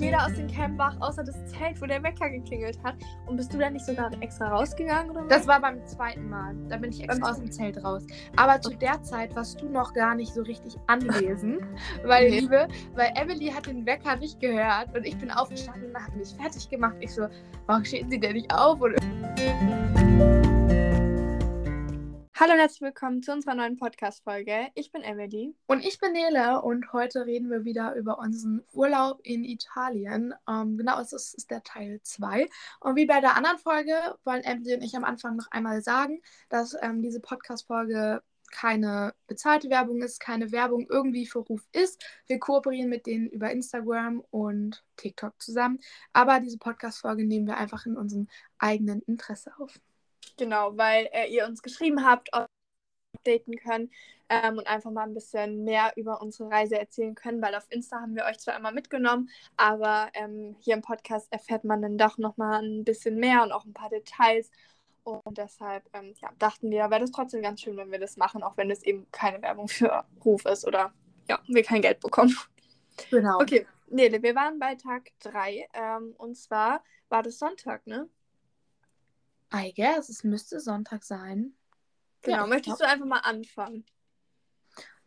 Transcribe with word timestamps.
jeder 0.00 0.24
aus 0.24 0.34
dem 0.34 0.46
Camp 0.46 0.78
wach, 0.78 0.96
außer 1.00 1.24
das 1.24 1.34
Zelt, 1.46 1.80
wo 1.80 1.86
der 1.86 2.02
Wecker 2.02 2.30
geklingelt 2.30 2.78
hat. 2.84 2.94
Und 3.26 3.36
bist 3.36 3.52
du 3.52 3.58
dann 3.58 3.72
nicht 3.72 3.84
sogar 3.84 4.10
extra 4.20 4.48
rausgegangen 4.48 5.10
oder 5.10 5.22
was? 5.22 5.28
Das 5.28 5.46
war 5.46 5.60
beim 5.60 5.84
zweiten 5.86 6.28
Mal. 6.28 6.54
Da 6.68 6.76
bin 6.76 6.90
ich 6.90 7.02
extra 7.02 7.30
aus 7.30 7.38
dem 7.38 7.50
Zelt 7.50 7.82
raus. 7.82 8.06
Aber 8.36 8.60
zu 8.60 8.70
der 8.70 9.02
Zeit 9.02 9.34
warst 9.34 9.60
du 9.60 9.68
noch 9.68 9.92
gar 9.94 10.14
nicht 10.14 10.32
so 10.32 10.42
richtig 10.42 10.76
anwesend, 10.86 11.62
weil 12.04 12.28
Nee. 12.30 12.40
Liebe, 12.40 12.68
weil 12.94 13.12
Emily 13.14 13.46
hat 13.46 13.66
den 13.66 13.86
Wecker 13.86 14.16
nicht 14.16 14.40
gehört 14.40 14.94
und 14.94 15.04
ich 15.04 15.16
bin 15.16 15.30
aufgestanden 15.30 15.90
und 15.90 16.02
habe 16.02 16.16
mich 16.16 16.34
fertig 16.34 16.68
gemacht. 16.68 16.96
Ich 17.00 17.14
so, 17.14 17.26
warum 17.66 17.84
steht 17.84 18.10
sie 18.10 18.20
denn 18.20 18.34
nicht 18.34 18.52
auf? 18.52 18.80
Und 18.80 18.94
Hallo 22.40 22.52
und 22.52 22.60
herzlich 22.60 22.82
willkommen 22.82 23.20
zu 23.20 23.32
unserer 23.32 23.56
neuen 23.56 23.76
Podcast-Folge. 23.76 24.68
Ich 24.76 24.92
bin 24.92 25.02
Emily. 25.02 25.56
Und 25.66 25.84
ich 25.84 25.98
bin 25.98 26.12
Nele 26.12 26.62
und 26.62 26.92
heute 26.92 27.26
reden 27.26 27.50
wir 27.50 27.64
wieder 27.64 27.96
über 27.96 28.20
unseren 28.20 28.62
Urlaub 28.72 29.18
in 29.24 29.42
Italien. 29.42 30.32
Ähm, 30.48 30.78
genau, 30.78 31.00
es 31.00 31.12
ist, 31.12 31.34
ist 31.34 31.50
der 31.50 31.64
Teil 31.64 31.98
2. 32.00 32.48
Und 32.78 32.94
wie 32.94 33.06
bei 33.06 33.20
der 33.20 33.36
anderen 33.36 33.58
Folge 33.58 33.92
wollen 34.22 34.44
Emily 34.44 34.74
und 34.74 34.82
ich 34.82 34.94
am 34.94 35.02
Anfang 35.02 35.34
noch 35.34 35.50
einmal 35.50 35.82
sagen, 35.82 36.22
dass 36.48 36.76
ähm, 36.80 37.02
diese 37.02 37.18
Podcast-Folge 37.18 38.22
keine 38.52 39.14
bezahlte 39.26 39.68
Werbung 39.68 40.00
ist, 40.00 40.20
keine 40.20 40.52
Werbung 40.52 40.86
irgendwie 40.88 41.26
für 41.26 41.40
Ruf 41.40 41.66
ist. 41.72 42.00
Wir 42.28 42.38
kooperieren 42.38 42.88
mit 42.88 43.06
denen 43.06 43.26
über 43.26 43.50
Instagram 43.50 44.22
und 44.30 44.84
TikTok 44.96 45.42
zusammen. 45.42 45.80
Aber 46.12 46.38
diese 46.38 46.58
Podcast-Folge 46.58 47.24
nehmen 47.24 47.48
wir 47.48 47.56
einfach 47.56 47.84
in 47.84 47.96
unserem 47.96 48.28
eigenen 48.58 49.02
Interesse 49.02 49.50
auf. 49.58 49.80
Genau, 50.38 50.76
weil 50.76 51.08
äh, 51.12 51.26
ihr 51.26 51.44
uns 51.46 51.62
geschrieben 51.62 52.04
habt, 52.04 52.28
ob 52.32 52.42
wir 52.42 52.48
updaten 53.18 53.56
können 53.56 53.90
ähm, 54.28 54.58
und 54.58 54.66
einfach 54.66 54.90
mal 54.90 55.02
ein 55.02 55.14
bisschen 55.14 55.64
mehr 55.64 55.92
über 55.96 56.20
unsere 56.22 56.50
Reise 56.50 56.78
erzählen 56.78 57.14
können, 57.14 57.42
weil 57.42 57.54
auf 57.54 57.66
Insta 57.70 58.00
haben 58.00 58.14
wir 58.14 58.24
euch 58.24 58.38
zwar 58.38 58.56
immer 58.56 58.72
mitgenommen, 58.72 59.30
aber 59.56 60.10
ähm, 60.14 60.56
hier 60.60 60.74
im 60.74 60.82
Podcast 60.82 61.32
erfährt 61.32 61.64
man 61.64 61.82
dann 61.82 61.98
doch 61.98 62.18
nochmal 62.18 62.62
ein 62.62 62.84
bisschen 62.84 63.16
mehr 63.16 63.42
und 63.42 63.52
auch 63.52 63.64
ein 63.64 63.74
paar 63.74 63.90
Details. 63.90 64.50
Und 65.04 65.38
deshalb 65.38 65.84
ähm, 65.94 66.14
ja, 66.20 66.30
dachten 66.38 66.70
wir, 66.70 66.90
wäre 66.90 67.00
das 67.00 67.10
trotzdem 67.10 67.40
ganz 67.40 67.62
schön, 67.62 67.76
wenn 67.78 67.90
wir 67.90 67.98
das 67.98 68.16
machen, 68.18 68.42
auch 68.42 68.56
wenn 68.58 68.70
es 68.70 68.82
eben 68.82 69.06
keine 69.10 69.40
Werbung 69.40 69.68
für 69.68 70.04
Ruf 70.24 70.44
ist 70.44 70.66
oder 70.66 70.92
ja, 71.28 71.38
wir 71.46 71.62
kein 71.62 71.82
Geld 71.82 72.00
bekommen. 72.00 72.36
Genau. 73.10 73.40
Okay, 73.40 73.66
Nele, 73.88 74.22
wir 74.22 74.34
waren 74.34 74.58
bei 74.58 74.74
Tag 74.74 75.10
3 75.20 75.68
ähm, 75.72 76.14
und 76.18 76.36
zwar 76.36 76.82
war 77.08 77.22
das 77.22 77.38
Sonntag, 77.38 77.86
ne? 77.86 78.08
I 79.52 79.72
guess, 79.74 80.08
es 80.08 80.24
müsste 80.24 80.60
Sonntag 80.60 81.04
sein. 81.04 81.54
Genau, 82.22 82.38
Ja, 82.38 82.46
möchtest 82.46 82.80
du 82.80 82.86
einfach 82.86 83.06
mal 83.06 83.20
anfangen? 83.20 83.84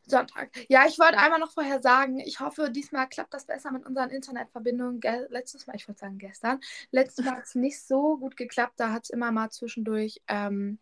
Sonntag. 0.07 0.51
Ja, 0.67 0.85
ich 0.87 0.97
wollte 0.99 1.17
einmal 1.19 1.39
noch 1.39 1.51
vorher 1.51 1.81
sagen, 1.81 2.19
ich 2.19 2.39
hoffe, 2.39 2.69
diesmal 2.71 3.07
klappt 3.07 3.33
das 3.33 3.45
besser 3.45 3.71
mit 3.71 3.85
unseren 3.85 4.09
Internetverbindungen. 4.09 4.99
Ge 4.99 5.27
letztes 5.29 5.67
Mal, 5.67 5.75
ich 5.75 5.87
wollte 5.87 5.99
sagen 5.99 6.17
gestern, 6.17 6.59
letztes 6.91 7.25
Mal 7.25 7.37
hat 7.37 7.45
es 7.45 7.55
nicht 7.55 7.81
so 7.81 8.17
gut 8.17 8.35
geklappt. 8.35 8.73
Da 8.77 8.91
hat 8.91 9.03
es 9.03 9.09
immer 9.09 9.31
mal 9.31 9.49
zwischendurch 9.51 10.21
ähm, 10.27 10.79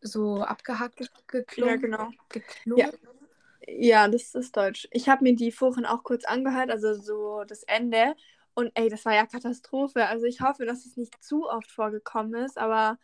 so 0.00 0.42
abgehackt 0.42 1.10
geklungen. 1.26 1.74
Ja, 1.74 1.80
genau. 1.80 2.10
geklungen. 2.28 2.96
Ja, 3.68 4.06
das 4.06 4.34
ist 4.34 4.56
Deutsch. 4.56 4.86
Ich 4.92 5.08
habe 5.08 5.24
mir 5.24 5.34
die 5.34 5.50
vorhin 5.50 5.86
auch 5.86 6.04
kurz 6.04 6.24
angehört, 6.24 6.70
also 6.70 6.94
so 6.94 7.42
das 7.44 7.64
Ende. 7.64 8.14
Und 8.56 8.72
ey, 8.74 8.88
das 8.88 9.04
war 9.04 9.14
ja 9.14 9.26
Katastrophe. 9.26 10.06
Also 10.06 10.24
ich 10.24 10.40
hoffe, 10.40 10.64
dass 10.64 10.86
es 10.86 10.96
nicht 10.96 11.22
zu 11.22 11.46
oft 11.46 11.70
vorgekommen 11.70 12.34
ist, 12.42 12.56
aber 12.56 12.98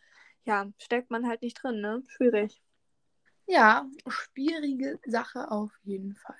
ja, 0.45 0.67
steckt 0.79 1.11
man 1.11 1.27
halt 1.27 1.43
nicht 1.43 1.61
drin, 1.61 1.79
ne? 1.79 2.01
Schwierig. 2.07 2.59
Ja, 3.45 3.85
schwierige 4.07 4.99
Sache 5.05 5.51
auf 5.51 5.71
jeden 5.83 6.15
Fall. 6.15 6.35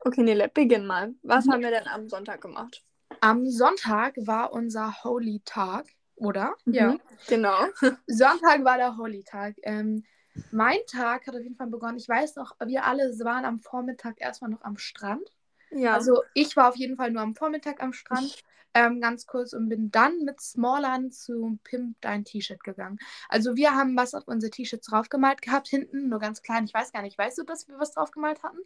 Okay, 0.00 0.22
Nele, 0.22 0.48
beginn 0.48 0.86
mal. 0.86 1.12
Was 1.22 1.46
Mhm. 1.46 1.52
haben 1.52 1.62
wir 1.62 1.70
denn 1.70 1.88
am 1.88 2.08
Sonntag 2.08 2.40
gemacht? 2.40 2.84
Am 3.20 3.48
Sonntag 3.48 4.14
war 4.18 4.52
unser 4.52 5.02
Holy 5.02 5.42
Tag, 5.44 5.86
oder? 6.14 6.54
Mhm. 6.66 7.00
Genau. 7.26 7.58
Sonntag 8.06 8.64
war 8.64 8.76
der 8.76 8.96
Holy 8.96 9.24
Tag. 9.24 9.56
Ähm, 9.62 10.04
mein 10.52 10.78
Tag 10.86 11.26
hat 11.26 11.34
auf 11.34 11.42
jeden 11.42 11.56
Fall 11.56 11.66
begonnen. 11.66 11.96
Ich 11.98 12.08
weiß 12.08 12.36
noch, 12.36 12.54
wir 12.64 12.84
alle 12.84 13.12
waren 13.24 13.44
am 13.44 13.58
Vormittag 13.58 14.20
erstmal 14.20 14.50
noch 14.50 14.62
am 14.62 14.76
Strand. 14.76 15.35
Ja. 15.70 15.94
Also 15.94 16.22
ich 16.34 16.56
war 16.56 16.68
auf 16.68 16.76
jeden 16.76 16.96
Fall 16.96 17.10
nur 17.10 17.22
am 17.22 17.34
Vormittag 17.34 17.82
am 17.82 17.92
Strand, 17.92 18.42
ähm, 18.74 19.00
ganz 19.00 19.26
kurz 19.26 19.52
und 19.52 19.68
bin 19.68 19.90
dann 19.90 20.24
mit 20.24 20.40
Smallern 20.40 21.10
zu 21.10 21.58
Pimp 21.64 21.96
dein 22.00 22.24
T-Shirt 22.24 22.62
gegangen. 22.62 22.98
Also 23.28 23.56
wir 23.56 23.74
haben 23.74 23.96
was 23.96 24.14
auf 24.14 24.28
unsere 24.28 24.50
T-Shirts 24.50 24.86
draufgemalt 24.86 25.42
gehabt, 25.42 25.68
hinten, 25.68 26.08
nur 26.08 26.18
ganz 26.18 26.42
klein. 26.42 26.64
Ich 26.64 26.74
weiß 26.74 26.92
gar 26.92 27.02
nicht, 27.02 27.18
weißt 27.18 27.38
du, 27.38 27.44
dass 27.44 27.68
wir 27.68 27.78
was 27.78 27.92
draufgemalt 27.92 28.42
hatten? 28.42 28.58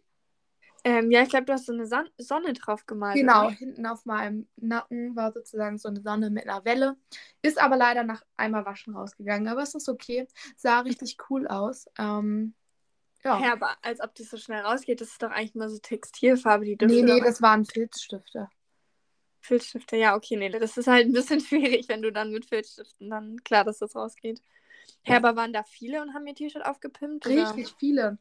ähm, 0.83 1.11
ja, 1.11 1.21
ich 1.21 1.29
glaube, 1.29 1.45
du 1.45 1.53
hast 1.53 1.67
so 1.67 1.73
eine 1.73 1.85
Son 1.85 2.09
Sonne 2.17 2.53
drauf 2.53 2.85
gemalt. 2.87 3.15
Genau, 3.15 3.47
oder? 3.47 3.51
hinten 3.51 3.85
auf 3.85 4.05
meinem 4.05 4.47
Nacken 4.55 5.15
war 5.15 5.31
sozusagen 5.31 5.77
so 5.77 5.89
eine 5.89 6.01
Sonne 6.01 6.31
mit 6.31 6.47
einer 6.47 6.65
Welle. 6.65 6.97
Ist 7.41 7.61
aber 7.61 7.77
leider 7.77 8.03
nach 8.03 8.23
einmal 8.35 8.65
waschen 8.65 8.95
rausgegangen. 8.95 9.47
Aber 9.47 9.61
es 9.61 9.75
ist 9.75 9.89
okay. 9.89 10.27
Sah 10.55 10.79
richtig 10.79 11.17
cool 11.29 11.47
aus. 11.47 11.85
Ähm, 11.99 12.55
ja. 13.23 13.39
Ja, 13.41 13.53
aber 13.53 13.77
als 13.81 13.99
ob 14.01 14.13
das 14.15 14.29
so 14.29 14.37
schnell 14.37 14.61
rausgeht, 14.61 15.01
das 15.01 15.09
ist 15.09 15.21
doch 15.23 15.31
eigentlich 15.31 15.55
nur 15.55 15.69
so 15.69 15.79
Textilfarbe, 15.79 16.65
die 16.65 16.77
nee, 16.79 17.01
dürfte 17.01 17.05
nee, 17.05 17.19
doch- 17.19 17.25
das 17.25 17.41
waren 17.41 17.65
Filzstifte. 17.65 18.49
Filzstifte, 19.41 19.97
ja, 19.97 20.15
okay, 20.15 20.35
nee, 20.37 20.49
das 20.49 20.77
ist 20.77 20.87
halt 20.87 21.07
ein 21.07 21.13
bisschen 21.13 21.39
schwierig, 21.41 21.87
wenn 21.89 22.01
du 22.01 22.11
dann 22.11 22.31
mit 22.31 22.45
Filzstiften 22.45 23.09
dann 23.09 23.43
klar, 23.43 23.63
dass 23.63 23.79
das 23.79 23.95
rausgeht. 23.95 24.41
Hä, 25.03 25.15
aber 25.15 25.35
waren 25.35 25.53
da 25.53 25.63
viele 25.63 26.01
und 26.01 26.13
haben 26.13 26.27
ihr 26.27 26.35
T-Shirt 26.35 26.65
aufgepimpt? 26.65 27.25
oder? 27.25 27.35
Richtig 27.35 27.75
viele. 27.79 28.17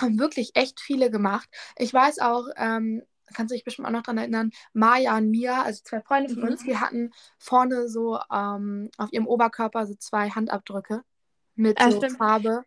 Haben 0.00 0.18
wirklich 0.18 0.56
echt 0.56 0.80
viele 0.80 1.10
gemacht. 1.10 1.48
Ich 1.76 1.92
weiß 1.94 2.18
auch, 2.20 2.46
ähm, 2.56 3.02
kannst 3.34 3.50
du 3.52 3.54
dich 3.56 3.64
bestimmt 3.64 3.86
auch 3.88 3.92
noch 3.92 4.02
daran 4.02 4.18
erinnern, 4.18 4.50
Maya 4.72 5.16
und 5.16 5.30
Mia, 5.30 5.62
also 5.62 5.82
zwei 5.84 6.00
Freunde 6.02 6.30
von 6.30 6.42
Mhm. 6.42 6.50
uns, 6.50 6.64
die 6.64 6.78
hatten 6.78 7.12
vorne 7.38 7.88
so 7.88 8.18
ähm, 8.32 8.90
auf 8.98 9.12
ihrem 9.12 9.26
Oberkörper 9.26 9.86
so 9.86 9.94
zwei 9.94 10.30
Handabdrücke 10.30 11.02
mit 11.54 11.80
Ah, 11.80 11.90
so 11.90 11.98
stimmt. 11.98 12.18
Farbe. 12.18 12.64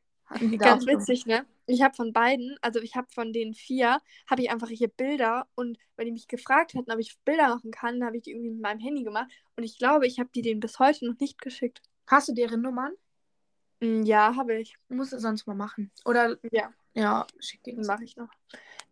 Ganz 0.57 0.85
witzig, 0.85 1.25
ne? 1.25 1.45
Ich 1.65 1.81
habe 1.81 1.95
von 1.95 2.13
beiden, 2.13 2.57
also 2.61 2.79
ich 2.79 2.95
habe 2.95 3.07
von 3.11 3.33
den 3.33 3.53
vier, 3.53 3.99
habe 4.29 4.41
ich 4.41 4.49
einfach 4.51 4.69
hier 4.69 4.87
Bilder 4.87 5.47
und 5.55 5.77
wenn 5.95 6.05
die 6.05 6.11
mich 6.11 6.27
gefragt 6.27 6.73
hatten, 6.75 6.91
ob 6.91 6.99
ich 6.99 7.17
Bilder 7.25 7.49
machen 7.49 7.71
kann, 7.71 8.03
habe 8.03 8.17
ich 8.17 8.23
die 8.23 8.31
irgendwie 8.31 8.51
mit 8.51 8.61
meinem 8.61 8.79
Handy 8.79 9.03
gemacht 9.03 9.29
und 9.55 9.63
ich 9.63 9.77
glaube, 9.77 10.07
ich 10.07 10.19
habe 10.19 10.29
die 10.33 10.41
denen 10.41 10.59
bis 10.59 10.79
heute 10.79 11.05
noch 11.05 11.19
nicht 11.19 11.41
geschickt. 11.41 11.81
Hast 12.07 12.29
du 12.29 12.33
deren 12.33 12.61
Nummern? 12.61 12.93
Mm, 13.81 14.03
Ja, 14.03 14.35
habe 14.35 14.55
ich. 14.55 14.75
Musst 14.89 15.13
du 15.13 15.19
sonst 15.19 15.45
mal 15.45 15.55
machen. 15.55 15.91
Oder, 16.05 16.37
Ja. 16.51 16.71
ja, 16.93 17.27
schick 17.39 17.63
die. 17.63 17.73
Mache 17.73 18.03
ich 18.05 18.15
noch. 18.15 18.29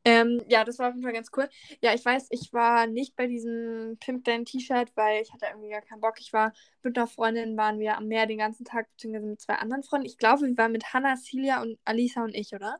Ähm, 0.05 0.43
ja, 0.47 0.63
das 0.63 0.77
war 0.77 0.89
auf 0.89 0.93
jeden 0.93 1.03
Fall 1.03 1.13
ganz 1.13 1.31
cool. 1.35 1.49
Ja, 1.81 1.93
ich 1.95 2.05
weiß, 2.05 2.27
ich 2.29 2.53
war 2.53 2.85
nicht 2.85 3.15
bei 3.15 3.25
diesem 3.25 3.97
Pimp 3.99 4.23
Dein 4.23 4.45
T-Shirt, 4.45 4.91
weil 4.95 5.23
ich 5.23 5.33
hatte 5.33 5.47
irgendwie 5.47 5.71
gar 5.71 5.81
keinen 5.81 5.99
Bock. 5.99 6.19
Ich 6.19 6.31
war 6.31 6.53
mit 6.83 6.95
einer 6.95 7.07
Freundin, 7.07 7.57
waren 7.57 7.79
wir 7.79 7.97
am 7.97 8.07
Meer 8.07 8.27
den 8.27 8.37
ganzen 8.37 8.65
Tag, 8.65 8.87
beziehungsweise 8.91 9.25
mit 9.25 9.41
zwei 9.41 9.55
anderen 9.55 9.81
Freunden. 9.81 10.05
Ich 10.05 10.19
glaube, 10.19 10.45
wir 10.45 10.57
waren 10.57 10.71
mit 10.71 10.93
Hannah, 10.93 11.17
Celia 11.17 11.61
und 11.63 11.79
Alisa 11.85 12.23
und 12.23 12.35
ich, 12.35 12.53
oder? 12.53 12.79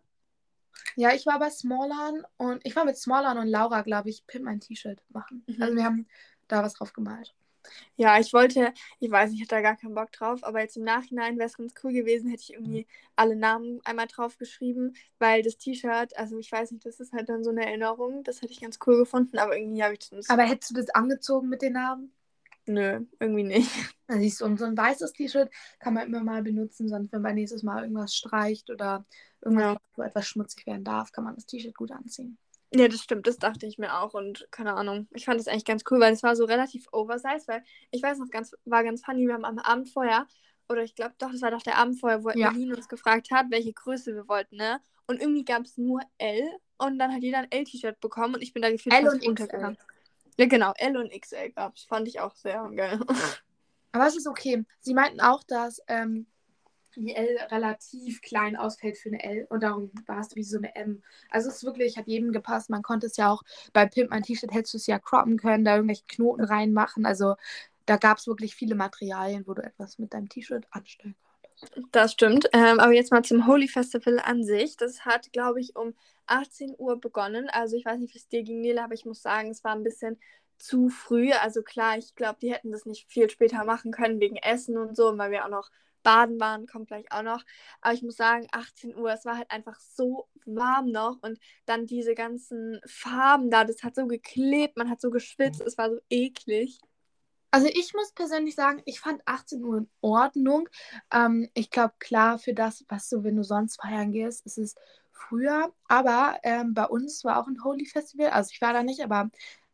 Ja, 0.95 1.13
ich 1.13 1.25
war 1.25 1.39
bei 1.39 1.49
Smallern 1.49 2.23
und 2.37 2.61
ich 2.63 2.75
war 2.75 2.85
mit 2.85 2.97
Smallern 2.97 3.39
und 3.39 3.47
Laura, 3.47 3.81
glaube 3.81 4.09
ich, 4.09 4.27
Pimp 4.27 4.45
mein 4.45 4.59
T-Shirt 4.59 5.01
machen. 5.09 5.43
Mhm. 5.47 5.61
Also 5.61 5.75
wir 5.75 5.83
haben 5.83 6.07
da 6.47 6.61
was 6.61 6.75
drauf 6.75 6.93
gemalt. 6.93 7.33
Ja, 7.97 8.19
ich 8.19 8.33
wollte, 8.33 8.73
ich 8.99 9.11
weiß 9.11 9.31
nicht, 9.31 9.39
ich 9.41 9.47
hatte 9.47 9.55
da 9.55 9.61
gar 9.61 9.77
keinen 9.77 9.95
Bock 9.95 10.11
drauf, 10.11 10.43
aber 10.43 10.61
jetzt 10.61 10.77
im 10.77 10.83
Nachhinein 10.83 11.37
wäre 11.37 11.47
es 11.47 11.57
ganz 11.57 11.73
cool 11.83 11.93
gewesen, 11.93 12.29
hätte 12.29 12.43
ich 12.43 12.53
irgendwie 12.53 12.87
alle 13.15 13.35
Namen 13.35 13.81
einmal 13.85 14.07
drauf 14.07 14.37
geschrieben, 14.37 14.95
weil 15.19 15.41
das 15.43 15.57
T-Shirt, 15.57 16.17
also 16.17 16.37
ich 16.39 16.51
weiß 16.51 16.71
nicht, 16.71 16.85
das 16.85 16.99
ist 16.99 17.13
halt 17.13 17.29
dann 17.29 17.43
so 17.43 17.51
eine 17.51 17.65
Erinnerung, 17.65 18.23
das 18.23 18.41
hätte 18.41 18.53
ich 18.53 18.61
ganz 18.61 18.79
cool 18.85 18.97
gefunden, 18.97 19.37
aber 19.39 19.57
irgendwie 19.57 19.83
habe 19.83 19.93
ich 19.93 20.09
das. 20.09 20.27
Aber 20.27 20.43
hättest 20.43 20.69
du 20.69 20.75
das 20.75 20.89
angezogen 20.91 21.49
mit 21.49 21.63
den 21.63 21.73
Namen? 21.73 22.13
nö, 22.67 23.05
irgendwie 23.19 23.43
nicht. 23.43 23.71
Da 24.07 24.15
siehst 24.19 24.41
du, 24.41 24.45
und 24.45 24.57
so 24.57 24.65
ein 24.65 24.77
weißes 24.77 25.13
T-Shirt 25.13 25.51
kann 25.79 25.93
man 25.93 26.07
immer 26.07 26.23
mal 26.23 26.43
benutzen, 26.43 26.87
sonst 26.89 27.11
wenn 27.11 27.21
man 27.21 27.35
nächstes 27.35 27.63
Mal 27.63 27.83
irgendwas 27.83 28.15
streicht 28.15 28.69
oder 28.69 29.05
irgendwas, 29.41 29.67
Ja. 29.67 29.79
wo 29.95 30.03
etwas 30.03 30.27
schmutzig 30.27 30.65
werden 30.67 30.83
darf, 30.83 31.11
kann 31.11 31.23
man 31.23 31.35
das 31.35 31.45
T-Shirt 31.45 31.75
gut 31.75 31.91
anziehen. 31.91 32.37
Ja, 32.75 32.89
das 32.89 33.01
stimmt, 33.01 33.25
das 33.25 33.37
dachte 33.37 33.65
ich 33.65 33.77
mir 33.77 33.99
auch 33.99 34.13
und 34.13 34.47
keine 34.51 34.73
Ahnung. 34.73 35.07
Ich 35.11 35.25
fand 35.25 35.39
das 35.39 35.47
eigentlich 35.47 35.63
ganz 35.63 35.83
cool, 35.89 35.99
weil 36.01 36.11
es 36.11 36.23
war 36.23 36.35
so 36.35 36.43
relativ 36.43 36.87
oversized, 36.91 37.47
weil 37.47 37.63
ich 37.91 38.03
weiß 38.03 38.17
noch 38.17 38.29
ganz, 38.29 38.53
war 38.65 38.83
ganz 38.83 39.03
funny, 39.03 39.25
wir 39.27 39.33
haben 39.33 39.45
am 39.45 39.59
Abend 39.59 39.89
vorher, 39.89 40.27
oder 40.67 40.83
ich 40.83 40.93
glaube 40.93 41.15
doch, 41.17 41.31
das 41.31 41.41
war 41.41 41.51
doch 41.51 41.61
der 41.61 41.77
Abend 41.77 41.99
vorher, 41.99 42.23
wo 42.23 42.31
Ja. 42.31 42.49
Eileen 42.49 42.73
uns 42.73 42.89
gefragt 42.89 43.29
hat, 43.31 43.45
welche 43.49 43.71
Größe 43.71 44.13
wir 44.13 44.27
wollten, 44.27 44.57
ne? 44.57 44.81
Und 45.07 45.21
irgendwie 45.21 45.45
gab 45.45 45.63
es 45.63 45.77
nur 45.77 46.01
L 46.17 46.43
und 46.77 46.99
dann 46.99 47.13
hat 47.13 47.21
jeder 47.21 47.37
ein 47.39 47.51
L-T-Shirt 47.51 47.99
bekommen 48.01 48.35
und 48.35 48.41
ich 48.41 48.51
bin 48.51 48.61
da 48.61 48.69
gefühlt 48.69 48.93
L 48.93 49.07
und 49.07 49.21
XL. 49.21 49.77
Ja, 50.37 50.45
genau, 50.47 50.73
L 50.75 50.97
und 50.97 51.11
XL 51.11 51.51
gab 51.51 51.75
es. 51.75 51.83
Fand 51.83 52.07
ich 52.09 52.19
auch 52.19 52.35
sehr 52.35 52.69
geil. 52.75 52.99
Aber 53.93 54.07
es 54.07 54.17
ist 54.17 54.27
okay. 54.27 54.65
Sie 54.81 54.93
meinten 54.93 55.21
auch, 55.21 55.43
dass 55.43 55.79
ähm, 55.87 56.27
die 57.01 57.15
L 57.15 57.37
relativ 57.51 58.21
klein 58.21 58.55
ausfällt 58.55 58.97
für 58.97 59.09
eine 59.09 59.23
L 59.23 59.47
und 59.49 59.63
darum 59.63 59.91
war 60.05 60.19
es 60.19 60.35
wie 60.35 60.43
so 60.43 60.57
eine 60.57 60.75
M. 60.75 61.03
Also 61.29 61.49
es 61.49 61.57
ist 61.57 61.63
wirklich, 61.63 61.97
hat 61.97 62.07
jedem 62.07 62.31
gepasst. 62.31 62.69
Man 62.69 62.83
konnte 62.83 63.07
es 63.07 63.17
ja 63.17 63.31
auch 63.31 63.43
bei 63.73 63.85
Pimp 63.85 64.11
mein 64.11 64.23
T-Shirt 64.23 64.53
hättest 64.53 64.73
du 64.73 64.77
es 64.77 64.87
ja 64.87 64.99
croppen 64.99 65.37
können, 65.37 65.65
da 65.65 65.75
irgendwelche 65.75 66.05
Knoten 66.07 66.43
reinmachen. 66.43 67.05
Also 67.05 67.35
da 67.85 67.97
gab 67.97 68.17
es 68.17 68.27
wirklich 68.27 68.55
viele 68.55 68.75
Materialien, 68.75 69.45
wo 69.47 69.53
du 69.53 69.63
etwas 69.63 69.99
mit 69.99 70.13
deinem 70.13 70.29
T-Shirt 70.29 70.65
anstellen 70.71 71.15
konntest. 71.21 71.87
Das 71.91 72.11
stimmt. 72.11 72.49
Ähm, 72.53 72.79
aber 72.79 72.93
jetzt 72.93 73.11
mal 73.11 73.23
zum 73.23 73.47
Holy 73.47 73.67
Festival 73.67 74.19
an 74.19 74.43
sich. 74.43 74.77
Das 74.77 75.05
hat, 75.05 75.31
glaube 75.31 75.61
ich, 75.61 75.75
um 75.75 75.93
18 76.27 76.75
Uhr 76.77 76.99
begonnen. 76.99 77.49
Also 77.49 77.77
ich 77.77 77.85
weiß 77.85 77.99
nicht, 77.99 78.13
wie 78.13 78.17
es 78.17 78.27
dir 78.27 78.43
ging, 78.43 78.61
Nele, 78.61 78.83
aber 78.83 78.93
ich 78.93 79.05
muss 79.05 79.21
sagen, 79.21 79.51
es 79.51 79.63
war 79.63 79.73
ein 79.73 79.83
bisschen 79.83 80.17
zu 80.57 80.89
früh. 80.89 81.31
Also 81.31 81.61
klar, 81.61 81.97
ich 81.97 82.15
glaube, 82.15 82.37
die 82.41 82.53
hätten 82.53 82.71
das 82.71 82.85
nicht 82.85 83.09
viel 83.09 83.29
später 83.29 83.63
machen 83.65 83.91
können 83.91 84.19
wegen 84.19 84.37
Essen 84.37 84.77
und 84.77 84.95
so, 84.95 85.17
weil 85.17 85.31
wir 85.31 85.45
auch 85.45 85.49
noch 85.49 85.69
baden 86.05 86.39
waren, 86.39 86.67
kommt 86.67 86.87
gleich 86.87 87.11
auch 87.11 87.23
noch. 87.23 87.43
Aber 87.81 87.93
ich 87.93 88.03
muss 88.03 88.15
sagen, 88.15 88.47
18 88.51 88.95
Uhr, 88.95 89.11
es 89.11 89.25
war 89.25 89.37
halt 89.37 89.51
einfach 89.51 89.79
so 89.79 90.29
warm 90.45 90.91
noch 90.91 91.17
und 91.21 91.39
dann 91.65 91.87
diese 91.87 92.13
ganzen 92.13 92.79
Farben 92.85 93.49
da, 93.49 93.65
das 93.65 93.83
hat 93.83 93.95
so 93.95 94.07
geklebt, 94.07 94.77
man 94.77 94.89
hat 94.89 95.01
so 95.01 95.09
geschwitzt, 95.09 95.61
es 95.61 95.77
war 95.77 95.89
so 95.89 95.99
eklig. 96.09 96.79
Also 97.51 97.67
ich 97.67 97.93
muss 97.93 98.11
persönlich 98.11 98.55
sagen, 98.55 98.81
ich 98.85 98.99
fand 98.99 99.21
18 99.25 99.63
Uhr 99.63 99.77
in 99.77 99.89
Ordnung. 100.01 100.69
Ähm, 101.11 101.49
ich 101.53 101.71
glaube, 101.71 101.93
klar, 101.99 102.37
für 102.37 102.53
das, 102.53 102.85
was 102.89 103.09
du, 103.09 103.23
wenn 103.23 103.37
du 103.37 103.43
sonst 103.43 103.81
feiern 103.81 104.11
gehst, 104.11 104.45
ist 104.45 104.57
es 104.57 104.75
früher. 105.11 105.73
Aber 105.87 106.37
ähm, 106.43 106.73
bei 106.73 106.85
uns 106.85 107.23
war 107.23 107.39
auch 107.39 107.47
ein 107.47 107.63
Holy 107.63 107.85
Festival. 107.85 108.27
Also 108.27 108.51
ich 108.51 108.61
war 108.61 108.73
da 108.73 108.83
nicht, 108.83 109.01
aber 109.01 109.29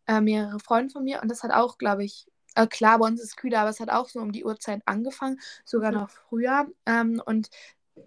äh, 0.06 0.22
mehrere 0.22 0.60
Freunde 0.60 0.92
von 0.94 1.04
mir. 1.04 1.22
Und 1.24 1.30
das 1.30 1.42
hat 1.42 1.52
auch, 1.52 1.80
glaube 1.80 2.04
ich, 2.04 2.28
äh, 2.56 2.68
klar, 2.68 3.00
bei 3.00 3.08
uns 3.08 3.22
ist 3.22 3.30
es 3.30 3.36
kühler, 3.36 3.62
aber 3.62 3.70
es 3.70 3.80
hat 3.80 3.90
auch 3.90 4.10
so 4.10 4.20
um 4.20 4.32
die 4.32 4.46
Uhrzeit 4.46 4.82
angefangen, 4.86 5.40
sogar 5.66 5.92
mhm. 5.92 5.98
noch 6.00 6.10
früher. 6.10 6.68
Ähm, 6.86 7.22
und 7.26 7.50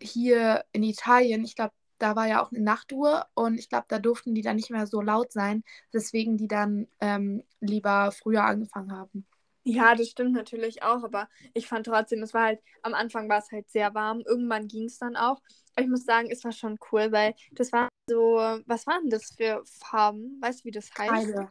hier 0.00 0.64
in 0.72 0.82
Italien, 0.82 1.44
ich 1.44 1.56
glaube, 1.56 1.72
da 1.98 2.16
war 2.16 2.26
ja 2.26 2.42
auch 2.42 2.50
eine 2.50 2.60
Nachtuhr 2.60 3.26
und 3.34 3.58
ich 3.58 3.68
glaube, 3.68 3.86
da 3.88 3.98
durften 3.98 4.34
die 4.34 4.42
dann 4.42 4.56
nicht 4.56 4.70
mehr 4.70 4.86
so 4.86 5.00
laut 5.00 5.32
sein, 5.32 5.64
weswegen 5.92 6.36
die 6.36 6.48
dann 6.48 6.88
ähm, 7.00 7.44
lieber 7.60 8.12
früher 8.12 8.44
angefangen 8.44 8.92
haben. 8.92 9.26
Ja, 9.66 9.94
das 9.94 10.08
stimmt 10.08 10.32
natürlich 10.32 10.82
auch, 10.82 11.04
aber 11.04 11.28
ich 11.54 11.66
fand 11.66 11.86
trotzdem, 11.86 12.22
es 12.22 12.34
war 12.34 12.44
halt, 12.44 12.60
am 12.82 12.92
Anfang 12.92 13.30
war 13.30 13.38
es 13.38 13.50
halt 13.50 13.70
sehr 13.70 13.94
warm, 13.94 14.20
irgendwann 14.20 14.68
ging 14.68 14.84
es 14.84 14.98
dann 14.98 15.16
auch. 15.16 15.40
Aber 15.74 15.84
ich 15.84 15.88
muss 15.88 16.04
sagen, 16.04 16.28
es 16.30 16.44
war 16.44 16.52
schon 16.52 16.78
cool, 16.92 17.10
weil 17.12 17.34
das 17.52 17.72
war 17.72 17.88
so, 18.06 18.36
was 18.66 18.86
waren 18.86 19.08
das 19.08 19.32
für 19.34 19.62
Farben? 19.64 20.38
Weißt 20.42 20.60
du, 20.60 20.64
wie 20.66 20.70
das 20.70 20.90
heißt? 20.98 21.10
Kreide. 21.10 21.48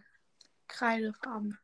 Kreidefarben. 0.67 1.57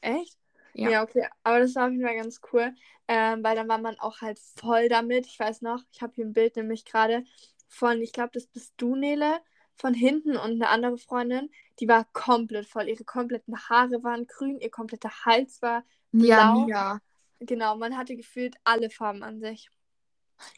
Echt? 0.00 0.41
Ja. 0.74 0.90
ja, 0.90 1.02
okay. 1.02 1.26
Aber 1.42 1.60
das 1.60 1.74
war 1.74 1.86
auf 1.86 1.92
jeden 1.92 2.04
Fall 2.04 2.16
ganz 2.16 2.40
cool, 2.52 2.74
ähm, 3.08 3.44
weil 3.44 3.56
dann 3.56 3.68
war 3.68 3.78
man 3.78 3.98
auch 3.98 4.20
halt 4.20 4.38
voll 4.38 4.88
damit. 4.88 5.26
Ich 5.26 5.38
weiß 5.38 5.62
noch, 5.62 5.82
ich 5.92 6.02
habe 6.02 6.12
hier 6.14 6.24
ein 6.24 6.32
Bild 6.32 6.56
nämlich 6.56 6.84
gerade 6.84 7.24
von, 7.68 8.00
ich 8.00 8.12
glaube, 8.12 8.30
das 8.32 8.46
bist 8.46 8.74
du, 8.76 8.96
Nele, 8.96 9.40
von 9.74 9.94
hinten 9.94 10.36
und 10.36 10.52
eine 10.52 10.68
andere 10.68 10.98
Freundin, 10.98 11.50
die 11.80 11.88
war 11.88 12.06
komplett 12.12 12.66
voll. 12.66 12.88
Ihre 12.88 13.04
kompletten 13.04 13.56
Haare 13.68 14.02
waren 14.02 14.26
grün, 14.26 14.60
ihr 14.60 14.70
kompletter 14.70 15.10
Hals 15.24 15.60
war 15.62 15.84
blau. 16.12 16.26
Ja, 16.26 16.52
Mia. 16.52 17.00
Genau, 17.40 17.76
man 17.76 17.96
hatte 17.96 18.16
gefühlt 18.16 18.56
alle 18.64 18.90
Farben 18.90 19.22
an 19.22 19.40
sich. 19.40 19.70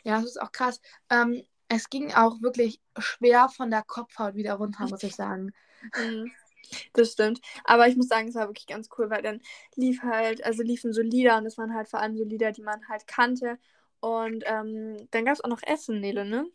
Ja, 0.03 0.17
das 0.21 0.31
ist 0.31 0.41
auch 0.41 0.53
krass. 0.53 0.81
Ähm, 1.11 1.43
es 1.69 1.89
ging 1.89 2.13
auch 2.13 2.41
wirklich 2.43 2.81
schwer 2.99 3.49
von 3.49 3.71
der 3.71 3.83
Kopfhaut 3.83 4.35
wieder 4.35 4.55
runter, 4.55 4.87
muss 4.89 5.03
ich 5.03 5.15
sagen. 5.17 5.53
Mhm. 5.97 6.31
Das 6.93 7.13
stimmt. 7.13 7.41
Aber 7.65 7.89
ich 7.89 7.97
muss 7.97 8.09
sagen, 8.09 8.29
es 8.29 8.35
war 8.35 8.49
wirklich 8.49 8.67
ganz 8.67 8.89
cool, 8.99 9.11
weil 9.11 9.23
dann 9.23 9.41
lief 9.77 10.03
halt, 10.03 10.45
also 10.45 10.63
liefen 10.63 10.93
so 10.93 11.03
Lieder 11.03 11.39
und 11.39 11.47
es 11.47 11.59
waren 11.59 11.75
halt 11.75 11.89
vor 11.89 12.01
allem 12.01 12.17
so 12.17 12.25
Lieder, 12.25 12.53
die 12.53 12.63
man 12.63 12.89
halt 12.89 13.07
kannte. 13.07 13.59
Und 14.01 14.45
ähm, 14.47 15.09
dann 15.11 15.25
gab 15.25 15.35
es 15.35 15.41
auch 15.43 15.49
noch 15.49 15.63
Essen, 15.63 16.01
Nele, 16.01 16.25
ne? 16.25 16.47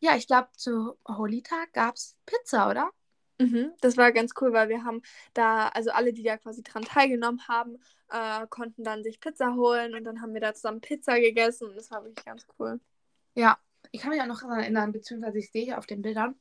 Ja, 0.00 0.16
ich 0.16 0.26
glaube, 0.26 0.48
zu 0.56 0.96
Holy-Tag 1.06 1.72
gab 1.72 1.96
es 1.96 2.16
Pizza, 2.24 2.70
oder? 2.70 2.90
Mhm, 3.38 3.72
das 3.80 3.96
war 3.96 4.10
ganz 4.12 4.32
cool, 4.40 4.52
weil 4.52 4.68
wir 4.68 4.84
haben 4.84 5.02
da, 5.32 5.68
also 5.68 5.90
alle, 5.90 6.12
die 6.12 6.22
da 6.22 6.36
quasi 6.38 6.62
dran 6.62 6.82
teilgenommen 6.82 7.46
haben, 7.46 7.78
äh, 8.10 8.46
konnten 8.48 8.82
dann 8.82 9.02
sich 9.04 9.20
Pizza 9.20 9.54
holen 9.54 9.94
und 9.94 10.04
dann 10.04 10.20
haben 10.20 10.34
wir 10.34 10.40
da 10.40 10.54
zusammen 10.54 10.80
Pizza 10.80 11.20
gegessen 11.20 11.68
und 11.68 11.76
das 11.76 11.90
war 11.90 12.04
wirklich 12.04 12.24
ganz 12.24 12.46
cool. 12.58 12.80
Ja, 13.34 13.58
ich 13.92 14.00
kann 14.00 14.10
mich 14.10 14.20
auch 14.20 14.26
noch 14.26 14.40
daran 14.40 14.60
erinnern, 14.60 14.92
beziehungsweise 14.92 15.38
ich 15.38 15.50
sehe 15.52 15.64
hier 15.64 15.78
auf 15.78 15.86
den 15.86 16.02
Bildern, 16.02 16.34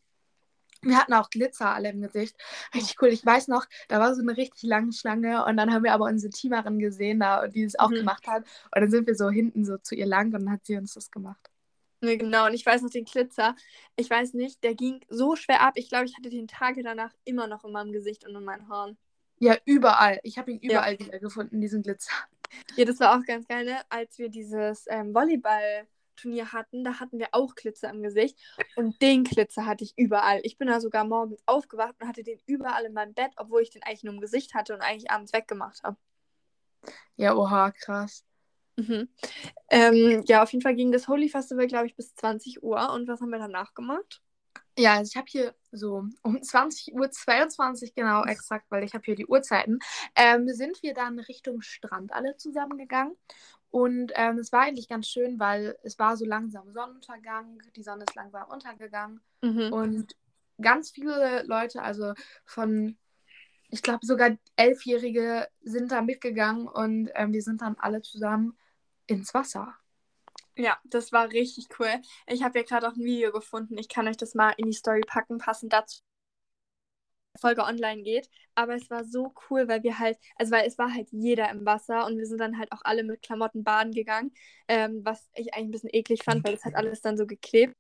wir 0.82 0.98
hatten 0.98 1.14
auch 1.14 1.30
Glitzer 1.30 1.74
alle 1.74 1.90
im 1.90 2.02
Gesicht. 2.02 2.36
Richtig 2.74 2.96
cool. 3.02 3.10
Ich 3.10 3.26
weiß 3.26 3.48
noch, 3.48 3.66
da 3.88 4.00
war 4.00 4.16
so 4.16 4.22
eine 4.22 4.36
richtig 4.36 4.64
lange 4.64 4.94
Schlange 4.94 5.46
und 5.46 5.58
dann 5.58 5.74
haben 5.74 5.84
wir 5.84 5.94
aber 5.94 6.06
unsere 6.06 6.32
Teamerin 6.32 6.80
gesehen, 6.80 7.20
da, 7.20 7.48
die 7.48 7.64
es 7.64 7.78
auch 7.78 7.90
mhm. 7.90 7.96
gemacht 7.96 8.28
hat. 8.28 8.44
Und 8.74 8.82
dann 8.82 8.92
sind 8.92 9.08
wir 9.08 9.16
so 9.16 9.30
hinten 9.30 9.66
so 9.66 9.78
zu 9.78 9.96
ihr 9.96 10.06
lang 10.06 10.28
und 10.28 10.46
dann 10.46 10.52
hat 10.52 10.66
sie 10.66 10.78
uns 10.78 10.94
das 10.94 11.12
gemacht. 11.12 11.50
Ne, 12.02 12.18
genau, 12.18 12.46
und 12.46 12.54
ich 12.54 12.66
weiß 12.66 12.84
noch 12.84 12.92
den 12.92 13.06
Glitzer. 13.06 13.56
Ich 13.96 14.10
weiß 14.10 14.34
nicht, 14.34 14.64
der 14.64 14.76
ging 14.76 15.04
so 15.10 15.36
schwer 15.36 15.62
ab. 15.62 15.74
Ich 15.76 15.90
glaube, 15.90 16.06
ich 16.06 16.16
hatte 16.16 16.30
den 16.30 16.48
Tage 16.48 16.84
danach 16.84 17.12
immer 17.26 17.48
noch 17.48 17.64
in 17.64 17.72
meinem 17.72 17.92
Gesicht 17.92 18.28
und 18.28 18.36
in 18.36 18.44
meinen 18.44 18.70
Haaren. 18.70 18.98
Ja, 19.40 19.56
überall. 19.66 20.20
Ich 20.24 20.38
habe 20.38 20.52
ihn 20.52 20.60
überall 20.60 20.94
ja. 20.94 21.00
wieder 21.00 21.20
gefunden, 21.20 21.60
diesen 21.60 21.82
Glitzer. 21.82 22.14
Ja, 22.76 22.86
das 22.86 23.00
war 23.00 23.18
auch 23.18 23.26
ganz 23.26 23.48
geil, 23.48 23.66
ne? 23.66 23.82
Als 23.90 24.18
wir 24.18 24.30
dieses 24.30 24.86
ähm, 24.88 25.14
Volleyball-Turnier 26.18 26.52
hatten, 26.52 26.84
da 26.84 27.00
hatten 27.00 27.20
wir 27.20 27.30
auch 27.32 27.56
Glitzer 27.56 27.90
im 27.90 28.02
Gesicht. 28.02 28.38
Und 28.76 29.02
den 29.02 29.24
Glitzer 29.24 29.66
hatte 29.66 29.84
ich 29.84 29.94
überall. 29.98 30.40
Ich 30.44 30.58
bin 30.58 30.68
da 30.68 30.80
sogar 30.80 31.06
morgens 31.06 31.42
aufgewacht 31.46 31.96
und 32.00 32.08
hatte 32.08 32.24
den 32.24 32.40
überall 32.46 32.86
in 32.86 32.94
meinem 32.94 33.14
Bett, 33.14 33.32
obwohl 33.38 33.62
ich 33.62 33.70
den 33.70 33.84
eigentlich 33.84 34.04
nur 34.04 34.14
im 34.14 34.22
Gesicht 34.22 34.54
hatte 34.54 34.74
und 34.74 34.82
eigentlich 34.82 35.12
abends 35.12 35.34
weggemacht 35.34 35.84
habe. 35.84 35.98
Ja, 37.16 37.36
oha, 37.36 37.72
krass. 37.72 38.24
Mhm. 38.78 39.10
Ähm, 39.70 40.24
ja, 40.28 40.44
auf 40.44 40.52
jeden 40.52 40.62
Fall 40.62 40.76
ging 40.76 40.92
das 40.92 41.08
Holy 41.08 41.30
Festival, 41.30 41.68
glaube 41.68 41.88
ich, 41.88 41.96
bis 41.96 42.14
20 42.16 42.64
Uhr. 42.64 42.92
Und 42.94 43.08
was 43.08 43.22
haben 43.22 43.32
wir 43.32 43.40
danach 43.40 43.74
gemacht? 43.74 44.22
Ja, 44.80 44.98
also 44.98 45.10
ich 45.12 45.18
habe 45.18 45.26
hier 45.28 45.56
so 45.72 46.06
um 46.22 46.44
20 46.44 46.94
Uhr 46.94 47.10
22 47.10 47.96
genau 47.96 48.24
exakt, 48.26 48.68
weil 48.70 48.84
ich 48.84 48.94
habe 48.94 49.04
hier 49.06 49.16
die 49.16 49.26
Uhrzeiten, 49.26 49.80
ähm, 50.16 50.48
sind 50.50 50.84
wir 50.84 50.94
dann 50.94 51.18
Richtung 51.18 51.62
Strand 51.62 52.14
alle 52.14 52.38
zusammengegangen. 52.38 53.16
Und 53.70 54.12
ähm, 54.16 54.38
es 54.38 54.52
war 54.52 54.62
eigentlich 54.62 54.88
ganz 54.88 55.08
schön, 55.08 55.40
weil 55.40 55.78
es 55.84 56.00
war 56.00 56.16
so 56.18 56.26
langsam 56.26 56.72
Sonnenuntergang, 56.72 57.62
die 57.76 57.84
Sonne 57.84 58.06
ist 58.06 58.16
langsam 58.16 58.48
untergegangen. 58.50 59.22
Mhm. 59.42 59.74
Und 59.74 60.16
ganz 60.62 60.92
viele 60.92 61.44
Leute, 61.44 61.82
also 61.82 62.14
von, 62.46 62.98
ich 63.70 63.82
glaube 63.82 64.06
sogar 64.06 64.32
Elfjährige 64.56 65.48
sind 65.62 65.92
da 65.92 66.02
mitgegangen 66.02 66.68
und 66.68 67.10
ähm, 67.16 67.34
wir 67.34 67.42
sind 67.42 67.62
dann 67.62 67.76
alle 67.80 68.02
zusammen 68.02 68.58
ins 69.06 69.34
Wasser. 69.34 69.76
Ja, 70.56 70.78
das 70.86 71.12
war 71.12 71.30
richtig 71.30 71.68
cool. 71.80 72.02
Ich 72.26 72.44
habe 72.44 72.58
ja 72.58 72.66
gerade 72.66 72.88
auch 72.88 72.96
ein 72.96 73.04
Video 73.04 73.32
gefunden. 73.32 73.78
Ich 73.78 73.90
kann 73.90 74.08
euch 74.08 74.18
das 74.18 74.34
mal 74.34 74.54
in 74.58 74.66
die 74.66 74.74
Story 74.74 75.02
packen, 75.06 75.38
passend 75.38 75.74
dazu. 75.74 76.02
Folge 77.38 77.64
online 77.64 78.04
geht, 78.04 78.30
aber 78.56 78.76
es 78.76 78.90
war 78.90 79.04
so 79.06 79.34
cool, 79.50 79.68
weil 79.68 79.84
wir 79.84 80.00
halt, 80.00 80.18
also 80.36 80.52
weil 80.52 80.68
es 80.68 80.78
war 80.78 80.94
halt 80.94 81.10
jeder 81.12 81.50
im 81.50 81.66
Wasser 81.66 82.06
und 82.06 82.18
wir 82.18 82.26
sind 82.26 82.40
dann 82.40 82.58
halt 82.58 82.72
auch 82.72 82.82
alle 82.84 83.04
mit 83.04 83.22
Klamotten 83.22 83.64
baden 83.64 83.94
gegangen, 83.94 84.34
ähm, 84.68 85.02
was 85.04 85.30
ich 85.36 85.54
eigentlich 85.54 85.68
ein 85.68 85.72
bisschen 85.72 85.94
eklig 85.94 86.24
fand, 86.24 86.44
weil 86.44 86.54
es 86.54 86.66
hat 86.66 86.76
alles 86.76 87.02
dann 87.02 87.18
so 87.18 87.26
geklebt. 87.28 87.74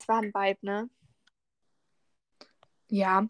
Es 0.00 0.08
war 0.08 0.22
ein 0.22 0.32
Vibe, 0.34 0.58
ne? 0.62 0.90
Ja, 2.90 3.28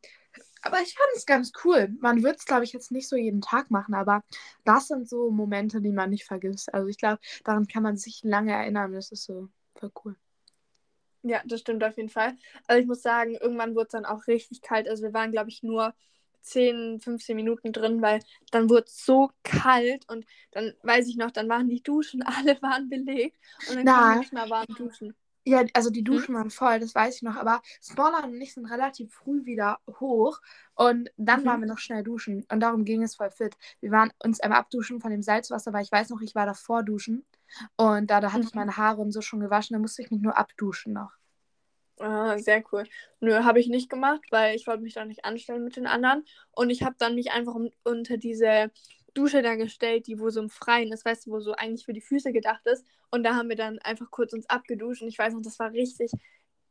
aber 0.63 0.81
ich 0.83 0.95
fand 0.95 1.09
es 1.17 1.27
ganz 1.27 1.53
cool. 1.65 1.89
Man 2.01 2.23
wird 2.23 2.39
es, 2.39 2.45
glaube 2.47 2.65
ich, 2.65 2.73
jetzt 2.73 2.91
nicht 2.93 3.09
so 3.09 3.17
jeden 3.17 3.41
Tag 3.41 3.71
machen, 3.71 3.95
aber 3.95 4.23
das 4.65 4.89
sind 4.89 5.09
so 5.09 5.31
Momente, 5.31 5.81
die 5.81 5.93
man 5.93 6.11
nicht 6.11 6.25
vergisst. 6.25 6.73
Also 6.75 6.89
ich 6.89 6.99
glaube, 6.99 7.21
daran 7.45 7.67
kann 7.67 7.83
man 7.83 7.97
sich 7.97 8.23
lange 8.25 8.53
erinnern. 8.53 8.93
Das 8.93 9.11
ist 9.13 9.25
so 9.25 9.49
voll 9.77 9.93
cool. 10.05 10.17
Ja, 11.23 11.43
das 11.45 11.61
stimmt 11.61 11.83
auf 11.85 11.97
jeden 11.97 12.09
Fall. 12.09 12.37
Also 12.67 12.81
ich 12.81 12.87
muss 12.87 13.03
sagen, 13.03 13.35
irgendwann 13.35 13.75
wurde 13.75 13.87
es 13.87 13.93
dann 13.93 14.05
auch 14.05 14.27
richtig 14.27 14.63
kalt. 14.63 14.89
Also 14.89 15.03
wir 15.03 15.13
waren, 15.13 15.33
glaube 15.33 15.51
ich, 15.51 15.63
nur 15.63 15.95
10, 16.43 17.01
15 17.01 17.37
Minuten 17.37 17.73
drin, 17.73 18.01
weil 18.03 18.21
dann 18.53 18.71
wurde 18.71 18.85
es 18.87 19.05
so 19.05 19.31
kalt 19.43 20.09
und 20.09 20.25
dann 20.53 20.75
weiß 20.83 21.09
ich 21.09 21.17
noch, 21.17 21.31
dann 21.31 21.49
waren 21.49 21.69
die 21.69 21.83
Duschen, 21.83 22.23
alle 22.25 22.61
waren 22.63 22.89
belegt 22.89 23.37
und 23.65 23.77
dann 23.77 23.89
konnten 23.89 24.11
wir 24.11 24.17
nicht 24.17 24.33
mal 24.33 24.49
warm 24.49 24.67
duschen. 24.77 25.15
Ja, 25.49 25.65
also 25.73 25.89
die 25.89 26.01
hm? 26.01 26.05
Duschen 26.05 26.35
mhm. 26.35 26.39
waren 26.39 26.51
voll, 26.51 26.79
das 26.79 26.95
weiß 26.95 27.17
ich 27.17 27.23
noch. 27.23 27.37
Aber 27.37 27.63
Smaller 27.83 28.25
und 28.25 28.39
ich 28.39 28.53
sind 28.53 28.67
relativ 28.67 29.15
früh 29.15 29.47
wieder 29.47 29.79
hoch. 29.99 30.41
Und 30.75 31.11
dann 31.17 31.41
mhm. 31.41 31.47
waren 31.47 31.61
wir 31.61 31.67
noch 31.67 31.79
schnell 31.79 32.03
duschen. 32.03 32.45
Und 32.53 32.61
darum 32.61 32.85
ging 32.85 33.03
es 33.03 33.17
voll 33.17 33.31
fit. 33.31 33.57
Wir 33.81 33.91
waren 33.91 34.11
uns 34.23 34.41
einmal 34.41 34.59
abduschen 34.59 35.01
von 35.01 35.11
dem 35.11 35.23
Salzwasser, 35.23 35.73
weil 35.73 35.85
ich 35.85 35.93
weiß 35.93 36.11
noch, 36.11 36.21
ich 36.21 36.35
war 36.35 36.45
davor 36.45 36.83
duschen. 36.83 37.25
Und 37.77 38.11
da, 38.11 38.21
da 38.21 38.29
hatte 38.29 38.43
mhm. 38.43 38.49
ich 38.49 38.55
meine 38.55 38.77
Haare 38.77 39.01
und 39.01 39.11
so 39.11 39.23
schon 39.23 39.41
gewaschen. 39.41 39.73
Da 39.73 39.81
musste 39.81 40.03
ich 40.03 40.11
mich 40.11 40.21
nur 40.21 40.37
abduschen 40.37 40.93
noch. 40.93 41.13
Ah, 41.99 42.39
sehr 42.39 42.63
cool. 42.71 42.85
Nö, 43.21 43.33
habe 43.43 43.59
ich 43.59 43.69
nicht 43.69 43.89
gemacht, 43.89 44.21
weil 44.31 44.55
ich 44.55 44.67
wollte 44.67 44.83
mich 44.83 44.95
da 44.95 45.05
nicht 45.07 45.25
anstellen 45.25 45.65
mit 45.65 45.77
den 45.77 45.87
anderen. 45.87 46.25
Und 46.53 46.69
ich 46.69 46.83
habe 46.83 46.95
dann 46.99 47.15
mich 47.15 47.33
einfach 47.33 47.57
unter 47.85 48.19
diese 48.19 48.71
Dusche 49.19 49.43
da 49.43 49.57
gestellt, 49.57 50.07
die 50.07 50.21
wo 50.21 50.31
so 50.31 50.41
im 50.41 50.51
Freien 50.51 50.93
ist, 50.93 51.05
weißt 51.05 51.27
du, 51.27 51.33
wo 51.33 51.41
so 51.41 51.53
eigentlich 51.53 51.85
für 51.85 51.93
die 51.93 52.01
Füße 52.01 52.33
gedacht 52.33 52.65
ist. 52.67 52.85
Und 53.11 53.25
da 53.25 53.35
haben 53.35 53.49
wir 53.49 53.57
dann 53.57 53.79
einfach 53.81 54.11
kurz 54.11 54.33
uns 54.33 54.49
abgeduscht 54.49 55.03
und 55.03 55.09
ich 55.09 55.19
weiß 55.19 55.35
noch, 55.35 55.43
das 55.43 55.59
war 55.59 55.73
richtig 55.73 56.13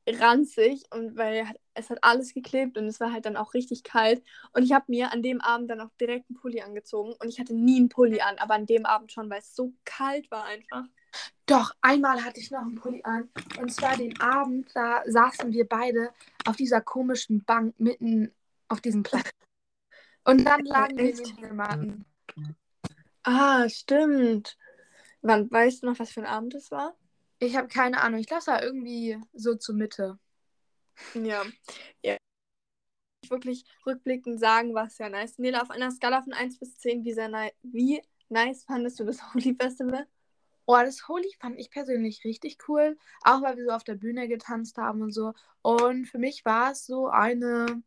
ranzig 0.10 0.86
und 0.92 1.18
weil 1.18 1.46
es 1.74 1.90
hat 1.90 2.02
alles 2.02 2.34
geklebt 2.34 2.78
und 2.78 2.86
es 2.86 3.02
war 3.02 3.12
halt 3.12 3.26
dann 3.26 3.36
auch 3.36 3.54
richtig 3.54 3.84
kalt 3.84 4.24
und 4.54 4.64
ich 4.64 4.72
habe 4.72 4.86
mir 4.88 5.12
an 5.12 5.22
dem 5.22 5.42
Abend 5.42 5.70
dann 5.70 5.82
auch 5.82 5.92
direkt 6.00 6.30
einen 6.30 6.40
Pulli 6.40 6.62
angezogen 6.62 7.14
und 7.20 7.28
ich 7.28 7.40
hatte 7.40 7.54
nie 7.54 7.78
einen 7.78 7.90
Pulli 7.90 8.22
an, 8.22 8.38
aber 8.38 8.54
an 8.54 8.66
dem 8.66 8.86
Abend 8.86 9.12
schon, 9.12 9.30
weil 9.30 9.40
es 9.40 9.54
so 9.54 9.74
kalt 9.84 10.32
war 10.32 10.46
einfach. 10.46 10.86
Doch, 11.46 11.72
einmal 11.82 12.24
hatte 12.24 12.40
ich 12.40 12.52
noch 12.52 12.62
einen 12.62 12.76
Pulli 12.76 13.02
an 13.04 13.30
und 13.60 13.74
zwar 13.74 13.98
den 13.98 14.18
Abend, 14.22 14.70
da 14.74 15.04
saßen 15.06 15.52
wir 15.52 15.68
beide 15.68 16.12
auf 16.46 16.56
dieser 16.56 16.80
komischen 16.80 17.44
Bank 17.44 17.78
mitten 17.78 18.32
auf 18.70 18.80
diesem 18.80 19.04
Platz. 19.04 19.30
Und 20.24 20.46
dann 20.46 20.64
lagen 20.66 20.98
wir 20.98 21.10
in 21.10 21.16
den 21.18 21.38
Hängematten. 21.38 22.06
Ah, 23.24 23.68
stimmt. 23.68 24.58
Wann 25.22 25.52
weißt 25.52 25.84
du 25.84 25.88
noch, 25.88 26.00
was 26.00 26.12
für 26.12 26.22
ein 26.22 26.26
Abend 26.26 26.56
es 26.56 26.72
war? 26.72 26.96
Ich 27.40 27.56
habe 27.56 27.68
keine 27.68 28.02
Ahnung. 28.02 28.20
Ich 28.20 28.28
glaube, 28.28 28.40
es 28.40 28.48
war 28.48 28.64
irgendwie 28.64 29.20
so 29.34 29.56
zur 29.56 29.76
Mitte. 29.76 30.18
Ja. 31.14 31.44
ja. 32.02 32.18
wirklich 33.30 33.66
rückblickend 33.86 34.40
sagen, 34.40 34.74
war 34.74 34.88
es 34.88 34.98
ja 34.98 35.10
nice. 35.10 35.38
Nele, 35.38 35.62
auf 35.62 35.70
einer 35.70 35.92
Skala 35.92 36.22
von 36.22 36.34
1 36.34 36.60
bis 36.60 36.78
10, 36.80 37.04
wie, 37.04 37.14
sehr 37.14 37.30
ni 37.30 37.52
wie 37.64 38.02
nice 38.30 38.64
fandest 38.64 39.00
du 39.00 39.06
das 39.06 39.22
Holy 39.34 39.56
Festival? 39.56 40.08
Oh, 40.66 40.78
das 40.78 41.08
Holy 41.08 41.34
fand 41.40 41.60
ich 41.60 41.70
persönlich 41.70 42.24
richtig 42.24 42.58
cool. 42.68 42.98
Auch 43.22 43.42
weil 43.42 43.58
wir 43.58 43.66
so 43.66 43.72
auf 43.72 43.84
der 43.84 43.96
Bühne 43.96 44.28
getanzt 44.28 44.78
haben 44.78 45.02
und 45.02 45.12
so. 45.12 45.34
Und 45.62 46.06
für 46.08 46.18
mich 46.18 46.46
war 46.46 46.72
es 46.72 46.86
so 46.86 47.08
eine 47.08 47.84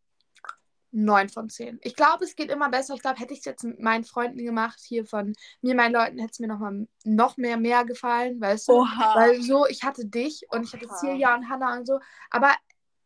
9 0.93 1.29
von 1.29 1.49
10. 1.49 1.79
Ich 1.83 1.95
glaube, 1.95 2.25
es 2.25 2.37
geht 2.37 2.51
immer 2.51 2.69
besser. 2.69 2.95
Ich 2.95 3.03
glaube, 3.03 3.21
hätte 3.21 3.33
ich 3.33 3.41
es 3.41 3.45
jetzt 3.45 3.65
mit 3.65 3.81
meinen 3.81 4.05
Freunden 4.05 4.45
gemacht, 4.45 4.81
hier 4.81 5.07
von 5.07 5.35
mir, 5.63 5.75
meinen 5.75 5.93
Leuten, 5.93 6.19
hätte 6.19 6.33
es 6.33 6.39
mir 6.41 6.49
noch 6.49 6.59
mal 6.59 6.87
noch 7.05 7.37
mehr, 7.37 7.57
mehr 7.57 7.85
gefallen, 7.85 8.41
weißt 8.41 8.69
du? 8.69 8.73
Oha. 8.73 9.15
Weil 9.17 9.43
so, 9.43 9.67
ich 9.67 9.83
hatte 9.83 10.07
dich 10.07 10.47
und 10.51 10.65
ich 10.65 10.73
hatte 10.73 10.87
Oha. 10.87 10.97
Celia 10.97 11.35
und 11.35 11.49
Hannah 11.49 11.77
und 11.79 11.87
so. 11.87 11.99
Aber 12.31 12.53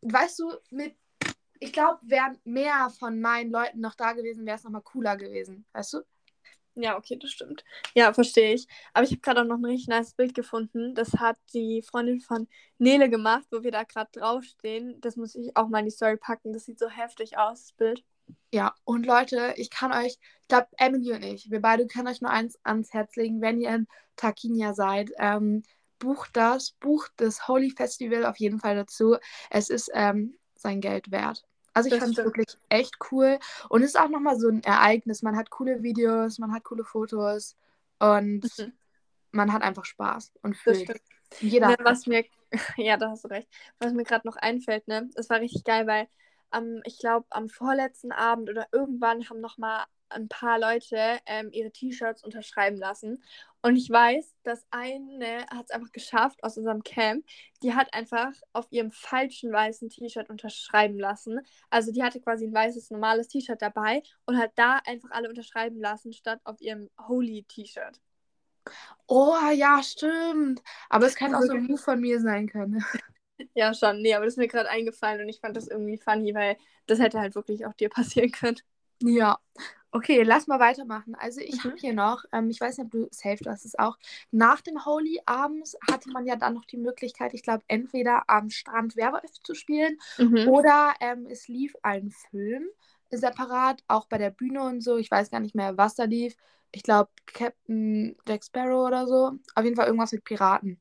weißt 0.03 0.39
du, 0.39 0.53
mit, 0.71 0.97
ich 1.61 1.73
glaube, 1.73 2.01
wären 2.03 2.39
mehr 2.45 2.91
von 2.99 3.21
meinen 3.21 3.51
Leuten 3.51 3.81
noch 3.81 3.95
da 3.95 4.13
gewesen, 4.13 4.47
wäre 4.47 4.57
es 4.57 4.65
nochmal 4.65 4.83
cooler 4.83 5.17
gewesen, 5.17 5.67
weißt 5.73 5.95
du? 5.95 6.01
Ja, 6.77 6.97
okay, 6.97 7.17
das 7.17 7.31
stimmt. 7.31 7.65
Ja, 7.95 8.13
verstehe 8.13 8.55
ich. 8.55 8.67
Aber 8.93 9.05
ich 9.05 9.13
habe 9.13 9.21
gerade 9.21 9.43
auch 9.43 9.47
noch 9.47 9.59
ein 9.59 9.65
richtig 9.65 9.89
nice 9.89 10.15
Bild 10.15 10.35
gefunden. 10.35 10.95
Das 10.95 11.13
hat 11.15 11.37
die 11.53 11.83
Freundin 11.83 12.21
von 12.21 12.49
Nele 12.79 13.09
gemacht, 13.09 13.45
wo 13.53 13.63
wir 13.63 13.71
da 13.71 13.85
gerade 13.85 14.11
draufstehen. 14.13 15.01
Das 15.01 15.17
muss 15.17 15.37
ich 15.37 15.57
auch 15.57 15.69
mal 15.69 15.81
in 15.81 15.85
die 15.85 15.93
Story 15.93 16.17
packen. 16.17 16.53
Das 16.53 16.65
sieht 16.65 16.81
so 16.81 16.89
heftig 16.89 17.39
aus, 17.39 17.63
das 17.63 17.73
Bild. 17.73 18.05
Ja, 18.53 18.75
und 18.85 19.07
Leute, 19.07 19.55
ich 19.57 19.71
kann 19.71 19.93
euch, 19.93 20.19
ich 20.43 20.49
glaube, 20.49 20.69
Emily 20.79 21.13
und 21.13 21.23
ich, 21.23 21.51
wir 21.51 21.61
beide 21.61 21.87
können 21.87 22.09
euch 22.09 22.21
nur 22.21 22.31
eins 22.31 22.59
ans 22.65 22.93
Herz 22.93 23.15
legen, 23.17 23.41
wenn 23.41 23.61
ihr 23.61 23.75
in 23.75 23.87
Tarquinia 24.17 24.75
seid, 24.75 25.11
ähm, 25.19 25.63
bucht 25.99 26.31
das, 26.37 26.73
bucht 26.81 27.13
das 27.17 27.49
Holy 27.49 27.71
Festival 27.71 28.25
auf 28.27 28.39
jeden 28.39 28.59
Fall 28.61 28.77
dazu. 28.77 29.17
Es 29.51 29.71
ist 29.71 29.91
ähm, 29.95 30.37
sein 30.55 30.81
Geld 30.81 31.11
wert. 31.11 31.45
Also 31.75 31.89
ich 31.89 31.97
fand 31.97 32.17
es 32.19 32.25
wirklich 32.25 32.47
echt 32.69 32.97
cool. 33.11 33.39
Und 33.69 33.83
es 33.83 33.89
ist 33.91 34.01
auch 34.01 34.09
nochmal 34.09 34.39
so 34.39 34.49
ein 34.49 34.63
Ereignis. 34.63 35.23
Man 35.23 35.37
hat 35.37 35.51
coole 35.51 35.83
Videos, 35.83 36.39
man 36.39 36.53
hat 36.53 36.65
coole 36.65 36.85
Fotos 36.85 37.57
und 37.99 38.45
Mhm. 38.59 38.73
man 39.33 39.53
hat 39.53 39.63
einfach 39.63 39.85
Spaß 39.85 40.33
und 40.43 40.57
fühlt. 40.57 40.89
Jeder 41.41 41.69
Ne, 41.69 41.77
was 41.83 42.07
mir, 42.07 42.25
ja, 42.77 42.97
da 42.97 43.11
hast 43.11 43.25
du 43.25 43.29
recht. 43.29 43.49
Was 43.79 43.93
mir 43.93 44.05
gerade 44.05 44.27
noch 44.27 44.37
einfällt, 44.37 44.87
ne, 44.89 45.09
das 45.15 45.29
war 45.31 45.41
richtig 45.41 45.65
geil, 45.65 45.87
weil 45.87 46.09
am, 46.51 46.81
ich 46.85 46.99
glaube, 46.99 47.27
am 47.31 47.49
vorletzten 47.49 48.13
Abend 48.13 48.49
oder 48.49 48.69
irgendwann 48.73 49.29
haben 49.29 49.41
noch 49.41 49.59
mal 49.59 49.85
ein 50.09 50.29
paar 50.29 50.59
Leute 50.59 51.19
ähm, 51.27 51.51
ihre 51.53 51.71
T-Shirts 51.71 52.23
unterschreiben 52.25 52.77
lassen. 52.77 53.23
Und 53.63 53.77
ich 53.77 53.89
weiß, 53.91 54.35
dass 54.43 54.67
eine 54.71 55.47
hat 55.49 55.65
es 55.65 55.71
einfach 55.71 55.93
geschafft 55.93 56.43
aus 56.45 56.59
unserem 56.59 56.83
Camp. 56.83 57.25
Die 57.63 57.75
hat 57.75 57.93
einfach 57.95 58.33
auf 58.53 58.67
ihrem 58.71 58.93
falschen 58.93 59.53
weißen 59.53 59.89
T-Shirt 59.89 60.29
unterschreiben 60.31 60.99
lassen. 60.99 61.41
Also 61.71 61.93
die 61.93 62.03
hatte 62.03 62.21
quasi 62.21 62.47
ein 62.47 62.55
weißes 62.55 62.91
normales 62.91 63.29
T-Shirt 63.29 63.63
dabei 63.63 64.03
und 64.27 64.39
hat 64.39 64.53
da 64.57 64.81
einfach 64.87 65.11
alle 65.13 65.29
unterschreiben 65.29 65.81
lassen, 65.81 66.13
statt 66.13 66.41
auf 66.45 66.61
ihrem 66.61 66.91
Holy 67.09 67.45
T-Shirt. 67.45 68.01
Oh 69.07 69.37
ja, 69.55 69.83
stimmt. 69.83 70.63
Aber 70.89 71.07
es 71.07 71.15
kann 71.15 71.35
auch 71.35 71.43
so 71.43 71.53
ein? 71.53 71.67
Move 71.67 71.79
von 71.79 72.01
mir 72.01 72.21
sein 72.21 72.49
können. 72.49 72.85
Ja, 73.55 73.75
schon. 73.75 74.01
Nee, 74.01 74.15
aber 74.15 74.25
das 74.25 74.35
ist 74.35 74.39
mir 74.39 74.47
gerade 74.49 74.71
eingefallen 74.71 75.21
und 75.21 75.29
ich 75.29 75.41
fand 75.41 75.57
das 75.57 75.67
irgendwie 75.67 75.99
funny, 75.99 76.35
weil 76.35 76.57
das 76.87 77.01
hätte 77.01 77.19
halt 77.19 77.35
wirklich 77.35 77.67
auch 77.67 77.75
dir 77.75 77.89
passieren 77.89 78.31
können. 78.31 78.59
Ja. 79.03 79.39
Okay, 79.93 80.23
lass 80.25 80.49
mal 80.49 80.59
weitermachen. 80.59 81.15
Also 81.15 81.41
ich 81.41 81.65
Mhm. 81.65 81.65
habe 81.65 81.75
hier 81.79 81.93
noch, 81.95 82.25
ähm, 82.33 82.51
ich 82.51 82.61
weiß 82.61 82.79
nicht, 82.79 82.87
ob 82.87 82.91
du 82.93 83.09
safe, 83.13 83.39
du 83.45 83.51
hast 83.51 83.65
es 83.65 83.79
auch. 83.79 83.97
Nach 84.33 84.61
dem 84.61 84.85
Holy 84.85 85.21
abends 85.27 85.77
hatte 85.89 86.11
man 86.11 86.27
ja 86.27 86.35
dann 86.37 86.55
noch 86.55 86.65
die 86.65 86.77
Möglichkeit, 86.79 87.33
ich 87.35 87.43
glaube, 87.45 87.63
entweder 87.69 88.29
am 88.29 88.51
Strand 88.51 88.97
Werwolf 88.97 89.33
zu 89.45 89.55
spielen 89.55 89.99
Mhm. 90.19 90.59
oder 90.59 90.95
ähm, 91.01 91.27
es 91.31 91.47
lief 91.49 91.75
ein 91.83 92.11
Film 92.11 92.67
separat, 93.11 93.83
auch 93.87 94.07
bei 94.09 94.19
der 94.19 94.31
Bühne 94.31 94.63
und 94.65 94.81
so. 94.83 94.97
Ich 94.97 95.11
weiß 95.11 95.31
gar 95.31 95.39
nicht 95.41 95.55
mehr, 95.55 95.77
was 95.79 95.95
da 95.95 96.05
lief. 96.05 96.37
Ich 96.73 96.83
glaube, 96.83 97.11
Captain 97.27 98.17
Jack 98.27 98.45
Sparrow 98.45 98.87
oder 98.87 99.07
so. 99.07 99.33
Auf 99.55 99.65
jeden 99.65 99.77
Fall 99.77 99.87
irgendwas 99.87 100.11
mit 100.13 100.25
Piraten. 100.25 100.81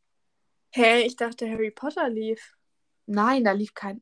Hey, 0.71 1.03
ich 1.07 1.15
dachte, 1.15 1.49
Harry 1.49 1.71
Potter 1.71 2.09
lief. 2.09 2.57
Nein, 3.05 3.43
da 3.45 3.51
lief 3.53 3.73
kein. 3.73 4.01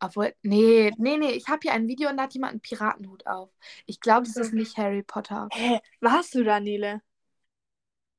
Obwohl, 0.00 0.34
nee, 0.42 0.92
nee, 0.98 1.16
nee, 1.16 1.32
ich 1.32 1.48
habe 1.48 1.60
hier 1.62 1.72
ein 1.72 1.88
Video 1.88 2.10
und 2.10 2.16
da 2.16 2.24
hat 2.24 2.34
jemand 2.34 2.52
einen 2.52 2.60
Piratenhut 2.60 3.26
auf. 3.26 3.50
Ich 3.86 4.00
glaube, 4.00 4.26
das 4.26 4.34
so. 4.34 4.40
ist 4.40 4.52
nicht 4.52 4.76
Harry 4.76 5.02
Potter. 5.02 5.48
Hä, 5.52 5.80
warst 6.00 6.34
du 6.34 6.44
da, 6.44 6.60
Nele? 6.60 7.00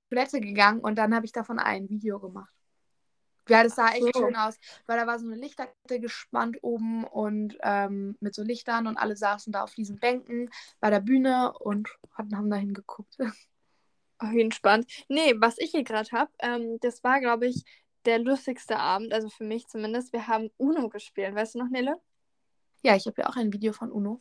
Toilette 0.10 0.40
gegangen 0.40 0.80
und 0.80 0.96
dann 0.96 1.16
habe 1.16 1.26
ich 1.26 1.32
davon 1.32 1.60
ein 1.60 1.90
Video 1.90 2.20
gemacht. 2.20 2.54
Ja, 3.48 3.64
das 3.64 3.76
sah 3.76 3.88
Ach 3.88 3.94
echt 3.94 4.16
so. 4.16 4.22
schön 4.22 4.36
aus, 4.36 4.58
weil 4.88 4.98
da 4.98 5.06
war 5.06 5.20
so 5.20 5.28
eine 5.28 5.36
Lichterkette 5.36 6.00
gespannt 6.00 6.58
oben 6.64 7.04
und 7.04 7.58
ähm, 7.62 8.18
mit 8.20 8.34
so 8.34 8.44
Lichtern 8.44 8.88
und 8.88 8.98
alle 8.98 9.16
saßen 9.16 9.54
da 9.54 9.64
auf 9.64 9.76
diesen 9.76 10.00
Bänken 10.00 10.50
bei 10.80 10.90
der 10.90 11.00
Bühne 11.00 11.54
und 11.60 11.88
hatten, 12.14 12.36
haben 12.36 12.50
da 12.50 12.58
hingeguckt. 12.58 13.18
Auf 14.18 14.32
jeden 14.32 14.54
Fall. 14.54 14.86
Nee, 15.10 15.36
was 15.40 15.58
ich 15.58 15.72
hier 15.72 15.84
gerade 15.84 16.10
habe, 16.12 16.32
ähm, 16.40 16.78
das 16.80 17.04
war, 17.04 17.20
glaube 17.20 17.48
ich, 17.48 17.66
der 18.06 18.20
lustigste 18.20 18.78
Abend, 18.78 19.14
also 19.14 19.30
für 19.30 19.44
mich 19.44 19.68
zumindest. 19.68 20.14
Wir 20.14 20.28
haben 20.28 20.50
Uno 20.58 20.90
gespielt. 20.90 21.36
Weißt 21.36 21.56
du 21.56 21.60
noch, 21.60 21.70
Nele? 21.70 22.00
Ja, 22.84 22.96
ich 22.96 23.06
habe 23.08 23.22
ja 23.22 23.30
auch 23.30 23.36
ein 23.36 23.52
Video 23.52 23.74
von 23.74 23.92
Uno. 23.92 24.20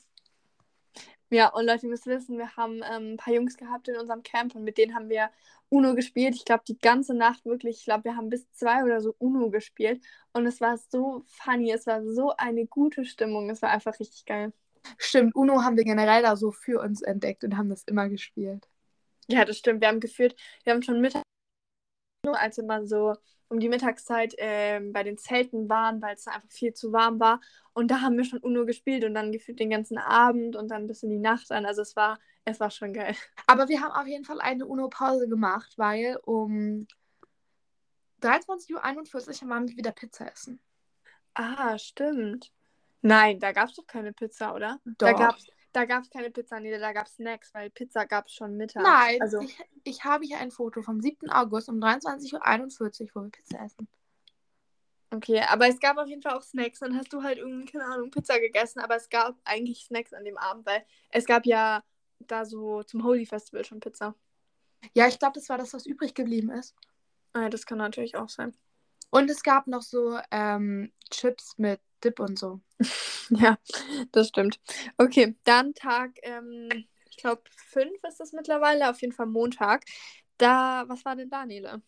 Ja, 1.30 1.48
und 1.48 1.66
Leute, 1.66 1.86
ihr 1.86 1.90
müsst 1.90 2.06
wissen, 2.06 2.38
wir 2.38 2.56
haben 2.56 2.76
ähm, 2.76 3.14
ein 3.14 3.16
paar 3.16 3.34
Jungs 3.34 3.56
gehabt 3.56 3.88
in 3.88 3.96
unserem 3.96 4.22
Camp 4.22 4.54
und 4.54 4.62
mit 4.62 4.78
denen 4.78 4.94
haben 4.94 5.08
wir 5.08 5.30
Uno 5.68 5.94
gespielt. 5.94 6.36
Ich 6.36 6.44
glaube, 6.44 6.62
die 6.68 6.78
ganze 6.78 7.12
Nacht 7.12 7.44
wirklich, 7.44 7.78
ich 7.78 7.84
glaube, 7.84 8.04
wir 8.04 8.16
haben 8.16 8.28
bis 8.28 8.48
zwei 8.52 8.84
oder 8.84 9.00
so 9.00 9.14
Uno 9.18 9.50
gespielt. 9.50 10.00
Und 10.32 10.46
es 10.46 10.60
war 10.60 10.78
so 10.78 11.24
funny, 11.26 11.72
es 11.72 11.86
war 11.86 12.04
so 12.04 12.34
eine 12.36 12.66
gute 12.66 13.04
Stimmung. 13.04 13.50
Es 13.50 13.62
war 13.62 13.70
einfach 13.70 13.98
richtig 13.98 14.24
geil. 14.26 14.52
Stimmt, 14.98 15.34
Uno 15.34 15.62
haben 15.62 15.76
wir 15.76 15.84
generell 15.84 16.22
da 16.22 16.36
so 16.36 16.52
für 16.52 16.80
uns 16.80 17.02
entdeckt 17.02 17.42
und 17.42 17.56
haben 17.56 17.68
das 17.68 17.82
immer 17.84 18.08
gespielt. 18.08 18.68
Ja, 19.26 19.44
das 19.44 19.58
stimmt. 19.58 19.80
Wir 19.80 19.88
haben 19.88 20.00
geführt, 20.00 20.36
wir 20.62 20.72
haben 20.72 20.82
schon 20.82 21.00
Mittag, 21.00 21.23
als 22.32 22.56
wir 22.56 22.64
mal 22.64 22.86
so 22.86 23.14
um 23.48 23.60
die 23.60 23.68
Mittagszeit 23.68 24.34
ähm, 24.38 24.92
bei 24.92 25.02
den 25.02 25.18
Zelten 25.18 25.68
waren, 25.68 26.00
weil 26.02 26.14
es 26.14 26.26
einfach 26.26 26.50
viel 26.50 26.72
zu 26.72 26.92
warm 26.92 27.20
war. 27.20 27.40
Und 27.72 27.90
da 27.90 28.00
haben 28.00 28.16
wir 28.16 28.24
schon 28.24 28.40
Uno 28.40 28.64
gespielt 28.64 29.04
und 29.04 29.14
dann 29.14 29.32
gefühlt 29.32 29.60
den 29.60 29.70
ganzen 29.70 29.98
Abend 29.98 30.56
und 30.56 30.68
dann 30.70 30.86
bis 30.86 31.02
in 31.02 31.10
die 31.10 31.18
Nacht 31.18 31.50
an. 31.52 31.66
Also 31.66 31.82
es 31.82 31.94
war, 31.94 32.18
es 32.44 32.58
war 32.60 32.70
schon 32.70 32.92
geil. 32.92 33.14
Aber 33.46 33.68
wir 33.68 33.80
haben 33.80 33.92
auf 33.92 34.06
jeden 34.06 34.24
Fall 34.24 34.40
eine 34.40 34.66
Uno-Pause 34.66 35.28
gemacht, 35.28 35.74
weil 35.76 36.18
um 36.24 36.86
23.41 38.22 39.42
Uhr 39.42 39.50
waren 39.50 39.68
wir 39.68 39.76
wieder 39.76 39.92
Pizza 39.92 40.30
essen. 40.30 40.60
Ah, 41.34 41.78
stimmt. 41.78 42.50
Nein, 43.02 43.38
da 43.38 43.52
gab 43.52 43.68
es 43.68 43.76
doch 43.76 43.86
keine 43.86 44.12
Pizza, 44.12 44.54
oder? 44.54 44.80
Doch. 44.84 44.94
Da 44.96 45.12
gab 45.12 45.36
es 45.36 45.46
da 45.74 45.84
gab's 45.84 46.08
keine 46.08 46.30
Pizza, 46.30 46.60
nee, 46.60 46.76
da 46.78 46.92
gab 46.92 47.06
es 47.06 47.16
Snacks, 47.16 47.52
weil 47.52 47.68
Pizza 47.70 48.06
gab 48.06 48.26
es 48.26 48.32
schon 48.34 48.56
mittags. 48.56 48.84
Nein, 48.86 49.20
Also, 49.20 49.40
ich, 49.40 49.58
ich 49.82 50.04
habe 50.04 50.24
hier 50.24 50.38
ein 50.38 50.50
Foto 50.50 50.82
vom 50.82 51.00
7. 51.00 51.28
August 51.30 51.68
um 51.68 51.76
23.41 51.80 53.02
Uhr, 53.02 53.10
wo 53.14 53.22
wir 53.22 53.30
Pizza 53.30 53.60
essen. 53.64 53.88
okay, 55.10 55.40
aber 55.48 55.68
es 55.68 55.80
gab 55.80 55.98
auf 55.98 56.06
jeden 56.08 56.22
Fall 56.22 56.34
auch 56.34 56.42
Snacks. 56.42 56.78
Dann 56.78 56.96
hast 56.96 57.12
du 57.12 57.22
halt 57.22 57.38
irgendwie, 57.38 57.70
keine 57.70 57.86
Ahnung, 57.86 58.10
Pizza 58.10 58.38
gegessen, 58.38 58.80
aber 58.80 58.96
es 58.96 59.08
gab 59.08 59.36
eigentlich 59.44 59.84
Snacks 59.84 60.12
an 60.12 60.24
dem 60.24 60.38
Abend, 60.38 60.64
weil 60.64 60.84
es 61.10 61.26
gab 61.26 61.44
ja 61.44 61.82
da 62.20 62.44
so 62.44 62.82
zum 62.84 63.02
Holy 63.04 63.26
Festival 63.26 63.64
schon 63.64 63.80
Pizza. 63.80 64.14
Ja, 64.92 65.08
ich 65.08 65.18
glaube, 65.18 65.34
das 65.34 65.48
war 65.48 65.58
das, 65.58 65.74
was 65.74 65.86
übrig 65.86 66.14
geblieben 66.14 66.50
ist. 66.50 66.74
Ah, 67.32 67.48
das 67.48 67.66
kann 67.66 67.78
natürlich 67.78 68.16
auch 68.16 68.28
sein. 68.28 68.54
Und 69.14 69.30
es 69.30 69.44
gab 69.44 69.68
noch 69.68 69.82
so 69.82 70.18
ähm, 70.32 70.92
Chips 71.08 71.56
mit 71.56 71.80
Dip 72.02 72.18
und 72.18 72.36
so. 72.36 72.60
Ja, 73.30 73.56
das 74.12 74.28
stimmt. 74.28 74.60
Okay, 74.98 75.34
dann 75.44 75.72
Tag, 75.72 76.18
ähm, 76.24 76.68
ich 77.08 77.16
glaube, 77.16 77.40
fünf 77.56 78.04
ist 78.06 78.20
das 78.20 78.32
mittlerweile, 78.32 78.90
auf 78.90 79.00
jeden 79.00 79.14
Fall 79.14 79.24
Montag. 79.24 79.84
Da, 80.36 80.84
was 80.88 81.06
war 81.06 81.16
denn 81.16 81.30
da, 81.30 81.46
Nele? 81.46 81.80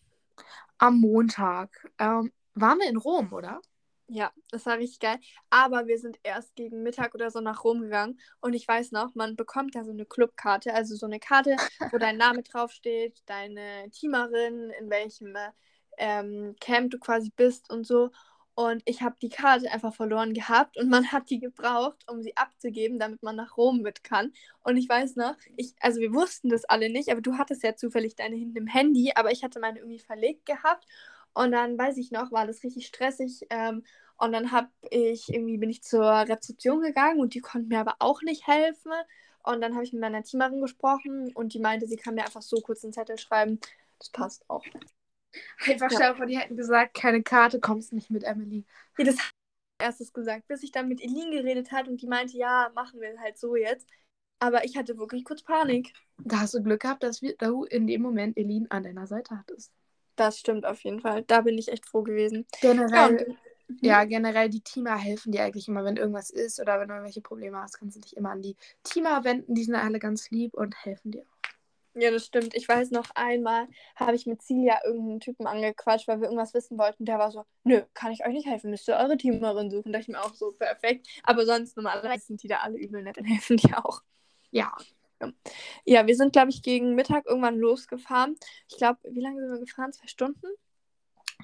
Am 0.79 0.99
Montag 0.99 1.93
ähm, 1.99 2.33
waren 2.55 2.79
wir 2.79 2.89
in 2.89 2.97
Rom, 2.97 3.31
oder? 3.35 3.61
Ja, 4.09 4.33
das 4.51 4.65
war 4.65 4.79
richtig 4.79 5.01
geil. 5.01 5.19
Aber 5.51 5.87
wir 5.87 5.99
sind 5.99 6.19
erst 6.23 6.55
gegen 6.57 6.83
Mittag 6.83 7.15
oder 7.15 7.31
so 7.31 7.41
nach 7.41 7.65
Rom 7.65 7.83
gegangen. 7.83 8.19
Und 8.41 8.55
ich 8.55 8.67
weiß 8.67 8.93
noch, 8.93 9.15
man 9.15 9.37
bekommt 9.37 9.75
ja 9.75 9.85
so 9.85 9.91
eine 9.91 10.07
Clubkarte, 10.07 10.73
also 10.73 10.97
so 10.97 11.05
eine 11.05 11.21
Karte, 11.21 11.57
wo 11.91 11.99
dein 11.99 12.17
Name 12.17 12.43
draufsteht, 12.45 13.21
deine 13.27 13.91
Teamerin, 13.91 14.71
in 14.81 14.89
welchem 14.89 15.37
ähm, 15.99 16.57
Camp 16.61 16.91
du 16.91 16.99
quasi 16.99 17.31
bist 17.35 17.71
und 17.71 17.87
so. 17.87 18.11
Und 18.55 18.83
ich 18.87 19.03
habe 19.03 19.17
die 19.21 19.29
Karte 19.29 19.71
einfach 19.71 19.95
verloren 19.95 20.33
gehabt 20.33 20.79
und 20.79 20.89
man 20.89 21.13
hat 21.13 21.29
die 21.29 21.41
gebraucht, 21.41 22.05
um 22.11 22.23
sie 22.23 22.35
abzugeben, 22.39 22.99
damit 22.99 23.23
man 23.23 23.37
nach 23.37 23.59
Rom 23.59 23.83
mit 23.83 24.03
kann. 24.03 24.33
Und 24.63 24.79
ich 24.79 24.89
weiß 24.89 25.17
noch, 25.17 25.37
ich, 25.57 25.75
also 25.81 26.01
wir 26.01 26.15
wussten 26.15 26.49
das 26.49 26.65
alle 26.65 26.89
nicht, 26.89 27.11
aber 27.11 27.21
du 27.21 27.37
hattest 27.37 27.63
ja 27.63 27.77
zufällig 27.77 28.17
deine 28.17 28.35
hinten 28.37 28.57
im 28.57 28.67
Handy, 28.67 29.13
aber 29.15 29.31
ich 29.31 29.45
hatte 29.45 29.61
meine 29.61 29.81
irgendwie 29.81 29.99
verlegt 29.99 30.47
gehabt. 30.47 30.87
Und 31.35 31.53
dann 31.53 31.77
weiß 31.77 31.99
ich 31.99 32.11
noch, 32.13 32.33
war 32.33 32.47
das 32.47 32.63
richtig 32.65 32.87
stressig. 32.87 33.47
Ähm, 33.51 33.85
und 34.17 34.33
dann 34.33 34.53
hab 34.53 34.71
ich 34.91 35.29
irgendwie 35.29 35.59
bin 35.59 35.69
ich 35.69 35.83
zur 35.83 36.03
Rezeption 36.03 36.81
gegangen 36.81 37.21
und 37.21 37.35
die 37.35 37.41
konnten 37.41 37.69
mir 37.69 37.81
aber 37.81 37.97
auch 37.99 38.23
nicht 38.23 38.47
helfen. 38.47 38.93
Und 39.43 39.61
dann 39.61 39.75
habe 39.75 39.85
ich 39.85 39.93
mit 39.93 40.01
meiner 40.01 40.23
Teamerin 40.23 40.63
gesprochen 40.63 41.31
und 41.35 41.53
die 41.53 41.61
meinte, 41.61 41.87
sie 41.87 41.97
kann 41.97 42.15
mir 42.15 42.25
einfach 42.25 42.43
so 42.43 42.61
kurz 42.63 42.85
einen 42.85 42.95
Zettel 42.95 43.19
schreiben. 43.19 43.61
Das 43.99 44.11
passt 44.11 44.49
auch. 44.49 44.65
Einfach 45.67 45.91
Ja. 45.91 46.15
vor, 46.15 46.27
die 46.27 46.39
hätten 46.39 46.57
gesagt, 46.57 46.95
keine 46.95 47.23
Karte, 47.23 47.61
kommst 47.61 47.93
nicht 47.93 48.11
mit 48.11 48.25
Emily. 48.25 48.65
Ja, 48.99 49.05
das 49.05 49.17
erstes 49.79 50.13
gesagt, 50.13 50.49
bis 50.49 50.63
ich 50.63 50.73
dann 50.73 50.89
mit 50.89 51.03
Elin 51.03 51.31
geredet 51.31 51.73
hat 51.73 51.89
und 51.89 52.01
die 52.01 52.07
meinte, 52.07 52.37
ja, 52.37 52.71
machen 52.75 53.01
wir 53.01 53.19
halt 53.21 53.39
so 53.39 53.57
jetzt. 53.57 53.87
Aber 54.39 54.65
ich 54.65 54.77
hatte 54.77 54.99
wirklich 54.99 55.25
kurz 55.25 55.43
Panik. 55.43 55.93
Da 56.19 56.41
hast 56.41 56.55
du 56.55 56.63
Glück 56.63 56.81
gehabt, 56.81 57.03
dass 57.03 57.23
wir, 57.23 57.37
du 57.37 57.65
in 57.65 57.87
dem 57.87 58.03
Moment 58.03 58.37
Elin 58.37 58.67
an 58.71 58.83
deiner 58.83 59.07
Seite 59.07 59.39
hattest. 59.39 59.73
Das 60.17 60.39
stimmt 60.39 60.65
auf 60.65 60.81
jeden 60.83 61.01
Fall. 61.01 61.23
Da 61.23 61.43
bin 61.43 61.59
ich 61.59 61.69
echt 61.69 61.87
froh 61.87 62.03
gewesen. 62.03 62.47
Generell, 62.61 63.37
ja, 63.81 64.01
ja 64.01 64.05
generell 64.05 64.49
die 64.49 64.61
Teamer 64.61 64.97
helfen 64.97 65.33
dir 65.33 65.43
eigentlich 65.43 65.69
immer, 65.69 65.85
wenn 65.85 65.97
irgendwas 65.97 66.31
ist 66.31 66.61
oder 66.61 66.81
wenn 66.81 66.89
du 66.89 66.95
irgendwelche 66.95 67.21
Probleme 67.21 67.59
hast, 67.59 67.79
kannst 67.79 67.97
du 67.97 68.01
dich 68.01 68.17
immer 68.17 68.31
an 68.31 68.43
die 68.43 68.57
Teamer 68.83 69.25
wenden. 69.25 69.55
Die 69.55 69.65
sind 69.65 69.75
alle 69.75 69.99
ganz 69.99 70.31
lieb 70.31 70.55
und 70.55 70.75
helfen 70.85 71.13
dir 71.13 71.23
auch. 71.23 71.36
Ja, 71.99 72.11
das 72.11 72.27
stimmt. 72.27 72.55
Ich 72.55 72.69
weiß 72.69 72.91
noch 72.91 73.07
einmal, 73.15 73.69
habe 73.95 74.15
ich 74.15 74.27
mit 74.27 74.43
Celia 74.43 74.85
irgendeinen 74.85 75.21
Typen 75.21 75.47
angequatscht, 75.47 76.07
weil 76.07 76.21
wir 76.21 76.27
irgendwas 76.27 76.53
wissen 76.53 76.77
wollten. 76.77 77.07
Der 77.07 77.19
war 77.19 77.31
so, 77.31 77.45
nö, 77.65 77.81
kann 77.95 78.13
ich 78.13 78.25
euch 78.27 78.35
nicht 78.35 78.47
helfen, 78.47 78.71
müsst 78.71 78.87
ihr 78.87 78.97
eure 78.97 79.17
Teamerin 79.17 79.71
suchen. 79.71 79.93
Da 79.95 79.99
ich 79.99 80.09
mir 80.09 80.23
auch 80.23 80.35
so, 80.35 80.53
perfekt. 80.53 81.09
Aber 81.23 81.47
sonst 81.47 81.75
normalerweise 81.75 82.27
sind 82.27 82.43
die 82.43 82.49
da 82.49 82.59
alle 82.59 82.77
übel 82.77 83.03
nett 83.03 83.17
und 83.17 83.25
helfen 83.25 83.57
die 83.57 83.73
auch. 83.73 84.03
Ja. 84.51 84.77
Ja, 85.87 86.07
wir 86.07 86.15
sind, 86.15 86.35
glaube 86.35 86.51
ich, 86.51 86.63
gegen 86.63 86.95
Mittag 86.95 87.25
irgendwann 87.25 87.57
losgefahren. 87.57 88.37
Ich 88.69 88.77
glaube, 88.77 88.99
wie 89.05 89.23
lange 89.23 89.41
sind 89.41 89.51
wir 89.51 89.61
gefahren? 89.61 89.93
Zwei 89.95 90.07
Stunden? 90.07 90.47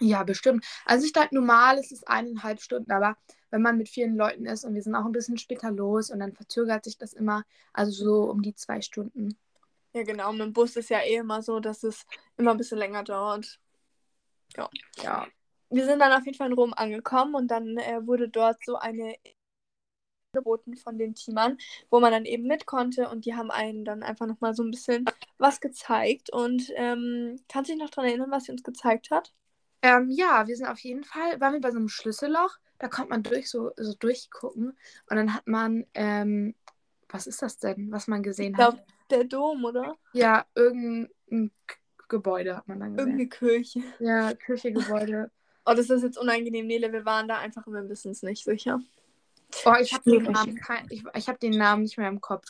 Ja, 0.00 0.22
bestimmt. 0.24 0.66
Also 0.84 1.06
ich 1.06 1.14
dachte, 1.14 1.34
normal 1.34 1.78
ist 1.78 1.92
es 1.92 2.04
eineinhalb 2.04 2.60
Stunden, 2.60 2.90
aber 2.92 3.16
wenn 3.50 3.62
man 3.62 3.78
mit 3.78 3.88
vielen 3.88 4.16
Leuten 4.16 4.44
ist 4.44 4.64
und 4.64 4.74
wir 4.74 4.82
sind 4.82 4.94
auch 4.94 5.06
ein 5.06 5.12
bisschen 5.12 5.38
später 5.38 5.70
los 5.70 6.10
und 6.10 6.20
dann 6.20 6.34
verzögert 6.34 6.84
sich 6.84 6.98
das 6.98 7.14
immer, 7.14 7.44
also 7.72 7.92
so 7.92 8.30
um 8.30 8.42
die 8.42 8.54
zwei 8.54 8.82
Stunden. 8.82 9.38
Ja, 9.94 10.02
genau. 10.02 10.32
Mit 10.32 10.40
dem 10.40 10.52
Bus 10.52 10.76
ist 10.76 10.90
ja 10.90 11.00
eh 11.00 11.16
immer 11.16 11.42
so, 11.42 11.60
dass 11.60 11.82
es 11.82 12.06
immer 12.36 12.52
ein 12.52 12.56
bisschen 12.56 12.78
länger 12.78 13.04
dauert. 13.04 13.60
Ja. 14.56 14.70
Ja. 15.02 15.26
Wir 15.70 15.84
sind 15.84 16.00
dann 16.00 16.12
auf 16.12 16.24
jeden 16.24 16.36
Fall 16.36 16.48
in 16.48 16.54
Rom 16.54 16.74
angekommen 16.74 17.34
und 17.34 17.48
dann 17.48 17.78
äh, 17.78 18.06
wurde 18.06 18.28
dort 18.28 18.62
so 18.64 18.76
eine 18.76 19.16
angeboten 20.34 20.76
von 20.76 20.98
den 20.98 21.14
Teamern, 21.14 21.58
wo 21.90 22.00
man 22.00 22.12
dann 22.12 22.24
eben 22.24 22.46
mit 22.46 22.66
konnte 22.66 23.08
und 23.08 23.26
die 23.26 23.34
haben 23.34 23.50
einen 23.50 23.84
dann 23.84 24.02
einfach 24.02 24.26
nochmal 24.26 24.54
so 24.54 24.62
ein 24.62 24.70
bisschen 24.70 25.04
was 25.38 25.60
gezeigt. 25.60 26.30
Und 26.32 26.70
ähm, 26.76 27.38
kannst 27.48 27.68
du 27.68 27.74
dich 27.74 27.82
noch 27.82 27.90
daran 27.90 28.08
erinnern, 28.08 28.30
was 28.30 28.44
sie 28.44 28.52
uns 28.52 28.62
gezeigt 28.62 29.10
hat? 29.10 29.32
Ähm, 29.82 30.08
ja, 30.10 30.46
wir 30.46 30.56
sind 30.56 30.68
auf 30.68 30.78
jeden 30.78 31.04
Fall, 31.04 31.40
waren 31.40 31.54
wir 31.54 31.60
bei 31.60 31.70
so 31.70 31.78
einem 31.78 31.88
Schlüsselloch, 31.88 32.56
da 32.78 32.88
konnte 32.88 33.10
man 33.10 33.22
durch 33.22 33.50
so, 33.50 33.72
so 33.76 33.94
durchgucken 33.94 34.76
und 35.10 35.16
dann 35.16 35.34
hat 35.34 35.46
man, 35.46 35.84
ähm, 35.94 36.54
was 37.08 37.26
ist 37.26 37.42
das 37.42 37.58
denn, 37.58 37.90
was 37.90 38.06
man 38.06 38.22
gesehen 38.22 38.52
ich 38.52 38.56
glaub, 38.56 38.78
hat? 38.78 38.86
Der 39.12 39.24
Dom, 39.24 39.64
oder? 39.64 39.96
Ja, 40.14 40.46
irgendein 40.54 41.52
Gebäude 42.08 42.56
hat 42.56 42.66
man 42.66 42.80
dann 42.80 42.96
gesehen. 42.96 43.18
Irgendeine 43.18 43.28
Kirche. 43.28 43.82
Ja, 43.98 44.34
Kirche, 44.34 44.72
Gebäude. 44.72 45.30
Oh, 45.64 45.74
das 45.74 45.90
ist 45.90 46.02
jetzt 46.02 46.18
unangenehm, 46.18 46.66
Nele. 46.66 46.92
Wir 46.92 47.04
waren 47.04 47.28
da 47.28 47.38
einfach 47.38 47.64
und 47.68 47.74
wir 47.74 47.88
wissen 47.88 48.10
es 48.10 48.24
nicht 48.24 48.42
sicher. 48.42 48.80
Oh, 49.64 49.74
ich 49.80 49.94
habe 49.94 50.10
den, 50.10 50.24
Namen 50.24 50.56
kein, 50.56 50.88
ich, 50.90 51.04
ich 51.14 51.28
hab 51.28 51.38
den 51.38 51.52
Namen 51.52 51.82
nicht 51.82 51.98
mehr 51.98 52.08
im 52.08 52.20
Kopf. 52.20 52.46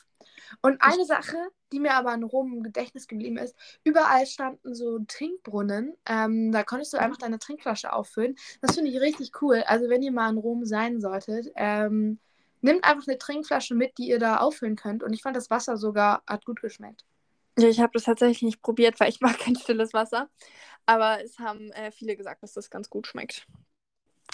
Und 0.62 0.81
eine 0.81 1.04
Sache, 1.04 1.37
die 1.73 1.81
mir 1.81 1.92
aber 1.92 2.14
in 2.14 2.23
Rom 2.23 2.54
im 2.54 2.62
Gedächtnis 2.62 3.07
geblieben 3.09 3.37
ist, 3.37 3.54
überall 3.85 4.26
standen 4.26 4.75
so 4.75 5.00
Trinkbrunnen. 5.00 5.95
Ähm, 6.07 6.52
da 6.52 6.62
konntest 6.62 6.95
du 6.95 6.99
einfach 6.99 7.19
deine 7.19 7.38
Trinkflasche 7.38 7.92
auffüllen. 7.92 8.37
Das 8.62 8.76
finde 8.76 8.90
ich 8.90 8.99
richtig 8.99 9.33
cool. 9.42 9.62
Also 9.66 9.90
wenn 9.90 10.02
ihr 10.02 10.12
mal 10.12 10.31
in 10.31 10.38
Rom 10.38 10.64
sein 10.64 11.00
solltet, 11.00 11.52
ähm, 11.57 12.19
nehmt 12.62 12.85
einfach 12.85 13.07
eine 13.07 13.19
Trinkflasche 13.19 13.75
mit, 13.75 13.99
die 13.99 14.09
ihr 14.09 14.19
da 14.19 14.38
auffüllen 14.38 14.76
könnt. 14.76 15.02
Und 15.02 15.12
ich 15.12 15.23
fand 15.23 15.37
das 15.37 15.50
Wasser 15.50 15.76
sogar, 15.76 16.23
hat 16.26 16.45
gut 16.45 16.62
geschmeckt. 16.62 17.04
Ja, 17.59 17.69
ich 17.69 17.81
habe 17.81 17.92
das 17.92 18.04
tatsächlich 18.04 18.42
nicht 18.42 18.62
probiert, 18.62 18.99
weil 18.99 19.11
ich 19.11 19.21
mag 19.21 19.38
kein 19.38 19.57
stilles 19.57 19.92
Wasser. 19.92 20.31
Aber 20.87 21.23
es 21.23 21.38
haben 21.38 21.71
äh, 21.73 21.92
viele 21.92 22.16
gesagt, 22.16 22.42
dass 22.42 22.54
das 22.54 22.71
ganz 22.71 22.88
gut 22.88 23.07
schmeckt. 23.07 23.47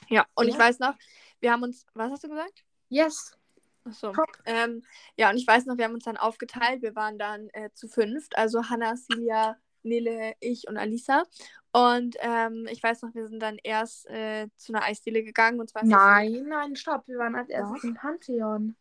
Ja, 0.09 0.27
und 0.35 0.47
ja. 0.47 0.55
ich 0.55 0.59
weiß 0.59 0.79
noch, 0.79 0.95
wir 1.41 1.53
haben 1.53 1.63
uns, 1.63 1.85
was 1.95 2.11
hast 2.11 2.25
du 2.25 2.29
gesagt? 2.29 2.65
Yes. 2.89 3.37
Achso. 3.85 4.13
Ähm, 4.45 4.85
ja, 5.17 5.31
und 5.31 5.37
ich 5.37 5.47
weiß 5.47 5.67
noch, 5.67 5.79
wir 5.79 5.85
haben 5.85 5.95
uns 5.95 6.05
dann 6.05 6.17
aufgeteilt. 6.17 6.83
Wir 6.83 6.95
waren 6.95 7.19
dann 7.19 7.49
äh, 7.53 7.71
zu 7.73 7.89
fünft. 7.89 8.37
Also 8.37 8.69
Hannah, 8.69 8.97
Celia, 8.97 9.57
Nele, 9.83 10.35
ich 10.41 10.69
und 10.69 10.77
Alisa. 10.77 11.25
Und 11.73 12.17
ähm, 12.21 12.67
ich 12.71 12.83
weiß 12.83 13.03
noch, 13.03 13.14
wir 13.14 13.29
sind 13.29 13.41
dann 13.41 13.59
erst 13.62 14.09
äh, 14.09 14.49
zu 14.57 14.73
einer 14.73 14.85
Eisdiele 14.85 15.23
gegangen. 15.23 15.61
Und 15.61 15.69
zwar 15.71 15.85
nein, 15.85 16.47
nein, 16.49 16.77
stopp. 16.77 17.07
Wir 17.07 17.19
waren 17.19 17.35
als 17.35 17.49
erstes 17.49 17.85
im 17.85 17.95
Pantheon. 17.95 18.75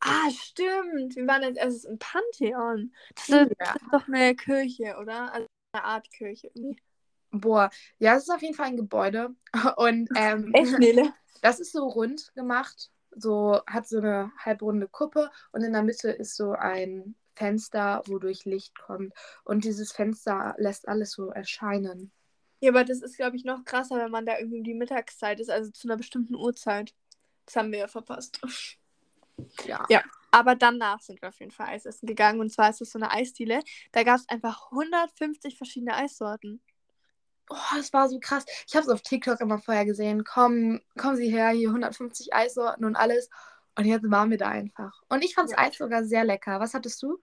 Ah, 0.00 0.30
stimmt. 0.30 1.16
Wir 1.16 1.26
waren 1.26 1.44
als 1.44 1.56
erstes 1.56 1.84
im 1.84 1.98
Pantheon. 1.98 2.92
Das, 3.14 3.28
ja. 3.28 3.42
ist, 3.42 3.52
das 3.58 3.76
ist 3.76 3.92
doch 3.92 4.08
eine 4.08 4.34
Kirche, 4.34 4.96
oder? 5.00 5.32
Also 5.32 5.46
eine 5.72 5.84
Art 5.84 6.10
Kirche. 6.10 6.50
Irgendwie. 6.54 6.80
Boah, 7.30 7.70
ja, 7.98 8.16
es 8.16 8.24
ist 8.24 8.30
auf 8.30 8.42
jeden 8.42 8.54
Fall 8.54 8.66
ein 8.66 8.76
Gebäude. 8.76 9.34
Und 9.76 10.08
ähm, 10.16 10.50
Echt, 10.54 10.78
Nele? 10.78 11.12
Das 11.42 11.60
ist 11.60 11.72
so 11.72 11.86
rund 11.86 12.32
gemacht. 12.34 12.90
So 13.10 13.60
hat 13.66 13.86
so 13.86 13.98
eine 13.98 14.32
halbrunde 14.38 14.88
Kuppe 14.88 15.30
und 15.52 15.62
in 15.62 15.72
der 15.72 15.82
Mitte 15.82 16.10
ist 16.10 16.34
so 16.34 16.52
ein 16.52 17.14
Fenster, 17.36 18.02
wodurch 18.06 18.44
Licht 18.44 18.78
kommt. 18.78 19.12
Und 19.44 19.64
dieses 19.64 19.92
Fenster 19.92 20.54
lässt 20.58 20.88
alles 20.88 21.12
so 21.12 21.30
erscheinen. 21.30 22.10
Ja, 22.60 22.70
aber 22.70 22.84
das 22.84 23.02
ist, 23.02 23.16
glaube 23.16 23.36
ich, 23.36 23.44
noch 23.44 23.64
krasser, 23.64 23.96
wenn 23.96 24.10
man 24.10 24.26
da 24.26 24.38
irgendwie 24.38 24.58
um 24.58 24.64
die 24.64 24.74
Mittagszeit 24.74 25.40
ist, 25.40 25.50
also 25.50 25.70
zu 25.70 25.88
einer 25.88 25.96
bestimmten 25.96 26.34
Uhrzeit. 26.34 26.94
Das 27.44 27.56
haben 27.56 27.70
wir 27.70 27.80
ja 27.80 27.88
verpasst. 27.88 28.40
Ja. 29.66 29.84
Ja, 29.88 30.02
aber 30.30 30.54
danach 30.54 31.00
sind 31.00 31.20
wir 31.20 31.28
auf 31.28 31.38
jeden 31.40 31.52
Fall 31.52 31.68
Eis 31.68 31.84
essen 31.84 32.06
gegangen. 32.06 32.40
Und 32.40 32.50
zwar 32.50 32.70
ist 32.70 32.80
es 32.80 32.90
so 32.90 32.98
eine 32.98 33.10
Eisdiele. 33.10 33.60
Da 33.92 34.02
gab 34.02 34.16
es 34.16 34.28
einfach 34.28 34.70
150 34.72 35.56
verschiedene 35.56 35.94
Eissorten. 35.94 36.60
Oh, 37.48 37.76
das 37.76 37.92
war 37.92 38.08
so 38.08 38.18
krass. 38.18 38.44
Ich 38.66 38.74
habe 38.74 38.84
es 38.84 38.92
auf 38.92 39.02
TikTok 39.02 39.40
immer 39.40 39.58
vorher 39.58 39.84
gesehen. 39.84 40.24
Komm, 40.24 40.80
kommen 40.98 41.16
Sie 41.16 41.30
her, 41.30 41.50
hier 41.50 41.68
150 41.68 42.34
Eissorten 42.34 42.84
und 42.84 42.96
alles. 42.96 43.30
Und 43.76 43.84
jetzt 43.84 44.10
waren 44.10 44.30
wir 44.30 44.38
da 44.38 44.48
einfach. 44.48 45.02
Und 45.08 45.22
ich 45.22 45.34
fand 45.34 45.50
das 45.50 45.58
ja. 45.58 45.64
Eis 45.66 45.76
sogar 45.76 46.04
sehr 46.04 46.24
lecker. 46.24 46.60
Was 46.60 46.74
hattest 46.74 47.02
du? 47.02 47.18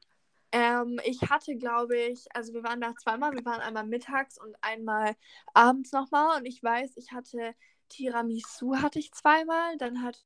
Ähm, 0.52 1.00
ich 1.04 1.20
hatte, 1.30 1.56
glaube 1.56 1.98
ich, 1.98 2.28
also 2.36 2.54
wir 2.54 2.64
waren 2.64 2.80
da 2.80 2.94
zweimal. 2.96 3.34
Wir 3.34 3.44
waren 3.44 3.60
einmal 3.60 3.86
mittags 3.86 4.40
und 4.40 4.56
einmal 4.62 5.16
abends 5.54 5.92
nochmal. 5.92 6.38
Und 6.38 6.46
ich 6.46 6.62
weiß, 6.62 6.92
ich 6.96 7.12
hatte 7.12 7.56
Tiramisu 7.90 8.76
hatte 8.76 9.00
ich 9.00 9.12
zweimal. 9.12 9.78
Dann 9.78 10.04
hat 10.04 10.24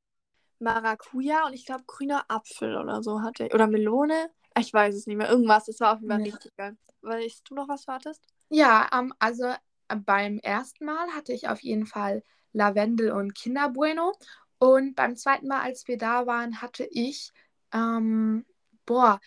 Maracuja 0.58 1.46
und 1.46 1.54
ich 1.54 1.64
glaube 1.64 1.84
grüner 1.86 2.24
Apfel 2.28 2.76
oder 2.76 3.02
so 3.02 3.22
hatte 3.22 3.46
ich. 3.46 3.54
Oder 3.54 3.66
Melone. 3.66 4.30
Ich 4.58 4.72
weiß 4.72 4.94
es 4.94 5.06
nicht 5.06 5.16
mehr. 5.16 5.30
Irgendwas. 5.30 5.68
Es 5.68 5.80
war 5.80 5.94
auf 5.94 6.00
jeden 6.00 6.10
Fall 6.10 6.26
ja. 6.26 6.34
richtig 6.34 6.54
geil. 6.56 6.76
Weißt 7.00 7.48
du 7.48 7.54
noch, 7.54 7.68
was 7.68 7.86
du 7.86 7.92
hattest? 7.92 8.22
Ja, 8.50 8.88
um, 8.98 9.14
also 9.18 9.54
beim 9.88 10.38
ersten 10.40 10.84
Mal 10.84 11.08
hatte 11.14 11.32
ich 11.32 11.48
auf 11.48 11.60
jeden 11.60 11.86
Fall 11.86 12.22
Lavendel 12.52 13.12
und 13.12 13.34
Kinderbueno. 13.34 14.12
Und 14.58 14.94
beim 14.94 15.16
zweiten 15.16 15.46
Mal, 15.46 15.62
als 15.62 15.86
wir 15.86 15.98
da 15.98 16.26
waren, 16.26 16.60
hatte 16.60 16.88
ich, 16.90 17.32
ähm, 17.72 18.44
boah, 18.86 19.20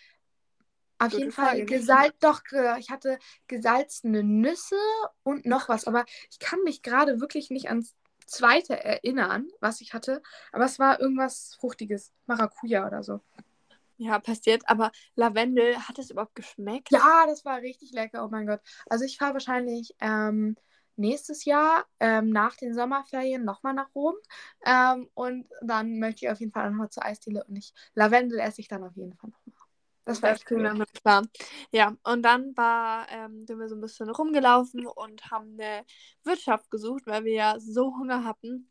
auf 0.98 1.10
Gute 1.10 1.18
jeden 1.18 1.32
Fall 1.32 1.64
gesalzt, 1.64 2.18
doch, 2.20 2.42
ich 2.78 2.90
hatte 2.90 3.18
gesalzene 3.48 4.22
Nüsse 4.22 4.76
und 5.24 5.46
noch 5.46 5.68
was, 5.68 5.86
aber 5.86 6.04
ich 6.30 6.38
kann 6.38 6.62
mich 6.62 6.82
gerade 6.82 7.20
wirklich 7.20 7.50
nicht 7.50 7.68
ans 7.68 7.96
zweite 8.26 8.82
erinnern, 8.82 9.48
was 9.60 9.80
ich 9.80 9.94
hatte, 9.94 10.22
aber 10.52 10.64
es 10.64 10.78
war 10.78 11.00
irgendwas 11.00 11.56
Fruchtiges, 11.58 12.12
Maracuja 12.26 12.86
oder 12.86 13.02
so. 13.02 13.20
Ja, 13.98 14.18
passiert. 14.18 14.62
Aber 14.66 14.90
Lavendel, 15.14 15.76
hat 15.76 15.98
es 15.98 16.10
überhaupt 16.10 16.34
geschmeckt? 16.34 16.90
Ja, 16.90 17.24
das 17.26 17.44
war 17.44 17.58
richtig 17.58 17.92
lecker. 17.92 18.24
Oh 18.24 18.28
mein 18.28 18.46
Gott. 18.46 18.60
Also 18.88 19.04
ich 19.04 19.16
fahre 19.16 19.34
wahrscheinlich 19.34 19.94
ähm, 20.00 20.56
nächstes 20.96 21.44
Jahr 21.44 21.84
ähm, 22.00 22.30
nach 22.30 22.56
den 22.56 22.74
Sommerferien 22.74 23.44
nochmal 23.44 23.74
nach 23.74 23.94
Rom. 23.94 24.14
Ähm, 24.64 25.08
und 25.14 25.48
dann 25.62 25.98
möchte 25.98 26.26
ich 26.26 26.30
auf 26.30 26.40
jeden 26.40 26.52
Fall 26.52 26.70
nochmal 26.70 26.90
zur 26.90 27.04
Eisdiele 27.04 27.44
und 27.44 27.56
ich 27.56 27.72
Lavendel 27.94 28.38
esse 28.38 28.60
ich 28.60 28.68
dann 28.68 28.84
auf 28.84 28.96
jeden 28.96 29.14
Fall 29.14 29.30
nochmal. 29.30 29.52
Das 30.04 30.20
war 30.22 30.30
echt 30.30 30.50
cool. 30.50 30.64
Damit 30.64 30.92
klar. 30.94 31.22
Ja, 31.70 31.96
und 32.02 32.22
dann 32.22 32.56
war, 32.56 33.06
ähm, 33.10 33.46
sind 33.46 33.58
wir 33.58 33.68
so 33.68 33.76
ein 33.76 33.80
bisschen 33.80 34.10
rumgelaufen 34.10 34.86
und 34.86 35.30
haben 35.30 35.52
eine 35.52 35.84
Wirtschaft 36.24 36.70
gesucht, 36.70 37.06
weil 37.06 37.24
wir 37.24 37.32
ja 37.32 37.60
so 37.60 37.94
Hunger 37.96 38.24
hatten. 38.24 38.68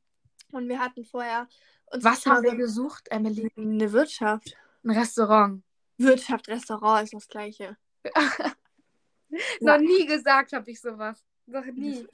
Und 0.52 0.68
wir 0.68 0.80
hatten 0.80 1.06
vorher. 1.06 1.48
Was 1.92 2.26
haben 2.26 2.44
wir 2.44 2.56
gesucht, 2.56 3.08
Emily? 3.10 3.50
Eine 3.56 3.92
Wirtschaft. 3.94 4.58
Ein 4.84 4.92
Restaurant. 4.92 5.64
Wirtschaft, 5.98 6.48
Restaurant 6.50 7.04
ist 7.04 7.14
das 7.14 7.28
gleiche. 7.28 7.78
Noch 9.62 9.78
nie 9.78 10.06
gesagt 10.06 10.52
habe 10.52 10.70
ich 10.70 10.82
sowas. 10.82 11.24
Noch 11.52 11.66
nie. 11.66 12.08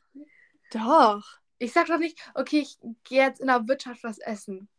Doch. 0.72 1.24
Ich 1.60 1.74
sag 1.74 1.88
doch 1.88 1.98
nicht, 1.98 2.20
okay, 2.36 2.60
ich 2.60 2.78
gehe 3.04 3.24
jetzt 3.24 3.40
in 3.42 3.48
der 3.48 3.68
Wirtschaft 3.68 4.04
was 4.04 4.20
essen. 4.20 4.70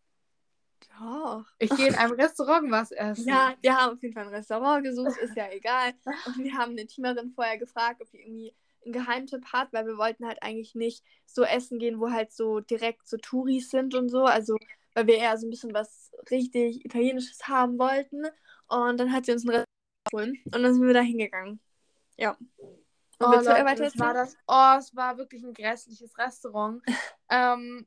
Doch. 0.98 1.44
Ich 1.58 1.70
gehe 1.70 1.88
in 1.88 1.94
einem 1.94 2.12
Restaurant 2.20 2.70
was 2.70 2.92
essen. 2.92 3.28
Ja, 3.28 3.54
wir 3.60 3.76
haben 3.76 3.94
auf 3.94 4.02
jeden 4.02 4.14
Fall 4.14 4.24
ein 4.24 4.34
Restaurant 4.34 4.84
gesucht, 4.84 5.16
ist 5.18 5.36
ja 5.36 5.50
egal. 5.50 5.94
Und 6.26 6.38
wir 6.38 6.54
haben 6.54 6.72
eine 6.72 6.86
Teamerin 6.86 7.32
vorher 7.32 7.58
gefragt, 7.58 8.00
ob 8.00 8.10
die 8.10 8.18
irgendwie 8.18 8.54
einen 8.84 8.92
Geheimtipp 8.92 9.44
hat, 9.52 9.72
weil 9.72 9.86
wir 9.86 9.98
wollten 9.98 10.26
halt 10.26 10.42
eigentlich 10.42 10.74
nicht 10.74 11.04
so 11.26 11.42
essen 11.42 11.78
gehen, 11.78 12.00
wo 12.00 12.10
halt 12.10 12.32
so 12.32 12.60
direkt 12.60 13.08
so 13.08 13.16
Touris 13.16 13.70
sind 13.70 13.94
und 13.94 14.08
so. 14.08 14.24
Also 14.24 14.56
weil 14.94 15.06
wir 15.06 15.18
eher 15.18 15.36
so 15.38 15.46
ein 15.46 15.50
bisschen 15.50 15.74
was 15.74 16.10
richtig 16.30 16.84
Italienisches 16.84 17.46
haben 17.46 17.78
wollten. 17.78 18.24
Und 18.68 18.98
dann 18.98 19.12
hat 19.12 19.26
sie 19.26 19.32
uns 19.32 19.44
ein 19.44 19.50
Restaurant 19.50 19.68
geholt 20.10 20.38
und 20.54 20.62
dann 20.62 20.74
sind 20.74 20.86
wir 20.86 20.94
da 20.94 21.00
hingegangen. 21.00 21.60
Ja. 22.16 22.36
Oh, 23.20 23.30
Leute, 23.32 23.74
das 23.76 23.98
war 23.98 24.14
das, 24.14 24.36
oh, 24.46 24.74
es 24.78 24.94
war 24.94 25.18
wirklich 25.18 25.42
ein 25.44 25.54
grässliches 25.54 26.16
Restaurant. 26.18 26.82
ähm, 27.30 27.86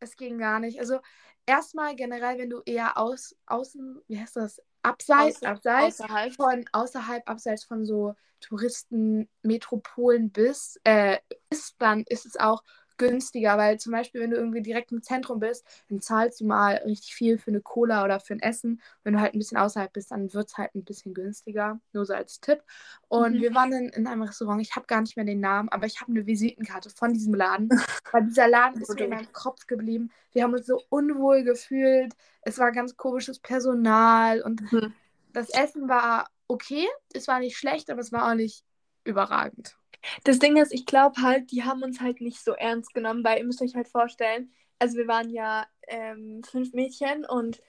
es 0.00 0.16
ging 0.16 0.38
gar 0.38 0.60
nicht. 0.60 0.80
Also 0.80 1.00
erstmal 1.46 1.94
generell, 1.94 2.38
wenn 2.38 2.50
du 2.50 2.62
eher 2.64 2.96
aus, 2.96 3.36
außen, 3.46 4.02
wie 4.08 4.18
heißt 4.20 4.36
das? 4.36 4.62
Abseits, 4.82 5.42
Außer- 5.42 5.46
abseits 5.46 6.00
außerhalb. 6.00 6.34
von 6.34 6.64
außerhalb, 6.72 7.28
abseits 7.28 7.64
von 7.64 7.84
so 7.84 8.14
Touristenmetropolen 8.40 10.32
bist, 10.32 10.80
äh, 10.84 11.18
ist, 11.50 11.76
dann 11.78 12.02
ist 12.08 12.26
es 12.26 12.36
auch 12.36 12.62
günstiger, 12.98 13.58
weil 13.58 13.78
zum 13.78 13.92
Beispiel, 13.92 14.20
wenn 14.20 14.30
du 14.30 14.36
irgendwie 14.36 14.62
direkt 14.62 14.92
im 14.92 15.02
Zentrum 15.02 15.40
bist, 15.40 15.66
dann 15.88 16.00
zahlst 16.00 16.40
du 16.40 16.46
mal 16.46 16.74
richtig 16.84 17.14
viel 17.14 17.38
für 17.38 17.50
eine 17.50 17.60
Cola 17.60 18.04
oder 18.04 18.20
für 18.20 18.34
ein 18.34 18.40
Essen. 18.40 18.80
Wenn 19.04 19.14
du 19.14 19.20
halt 19.20 19.34
ein 19.34 19.38
bisschen 19.38 19.58
außerhalb 19.58 19.92
bist, 19.92 20.10
dann 20.10 20.32
wird 20.32 20.48
es 20.48 20.58
halt 20.58 20.74
ein 20.74 20.84
bisschen 20.84 21.14
günstiger, 21.14 21.80
nur 21.92 22.06
so 22.06 22.14
als 22.14 22.40
Tipp. 22.40 22.62
Und 23.08 23.34
Mhm. 23.34 23.40
wir 23.40 23.54
waren 23.54 23.72
in, 23.72 23.88
in 23.90 24.06
einem 24.06 24.22
Restaurant, 24.22 24.60
ich 24.62 24.74
habe 24.76 24.86
gar 24.86 25.00
nicht 25.00 25.16
mehr 25.16 25.24
den 25.26 25.40
Namen, 25.40 25.68
aber 25.68 25.86
ich 25.86 26.00
habe 26.00 26.10
eine 26.12 26.26
Visitenkarte 26.26 26.90
von 26.90 27.12
diesem 27.12 27.34
Laden, 27.34 27.68
weil 28.10 28.24
dieser 28.24 28.48
Laden 28.48 28.80
ist 28.80 28.94
mir 28.94 29.04
in 29.04 29.10
meinem 29.10 29.32
Kopf 29.32 29.66
geblieben. 29.66 30.10
Wir 30.32 30.44
haben 30.44 30.54
uns 30.54 30.66
so 30.66 30.80
unwohl 30.88 31.44
gefühlt, 31.44 32.14
es 32.42 32.58
war 32.58 32.72
ganz 32.72 32.96
komisches 32.96 33.38
Personal 33.40 34.42
und 34.42 34.62
Mhm. 34.72 34.94
das 35.32 35.50
Essen 35.50 35.88
war 35.88 36.28
okay, 36.48 36.86
es 37.14 37.28
war 37.28 37.40
nicht 37.40 37.56
schlecht, 37.56 37.90
aber 37.90 38.00
es 38.00 38.12
war 38.12 38.30
auch 38.30 38.34
nicht 38.34 38.64
überragend. 39.04 39.76
Das 40.24 40.38
Ding 40.38 40.56
ist, 40.56 40.72
ich 40.72 40.86
glaube 40.86 41.20
halt, 41.22 41.50
die 41.50 41.64
haben 41.64 41.82
uns 41.82 42.00
halt 42.00 42.20
nicht 42.20 42.42
so 42.42 42.52
ernst 42.52 42.94
genommen, 42.94 43.24
weil 43.24 43.38
ihr 43.38 43.44
müsst 43.44 43.62
euch 43.62 43.74
halt 43.74 43.88
vorstellen, 43.88 44.52
also 44.78 44.96
wir 44.96 45.06
waren 45.06 45.30
ja 45.30 45.66
ähm, 45.86 46.42
fünf 46.44 46.72
Mädchen 46.72 47.24
und 47.24 47.62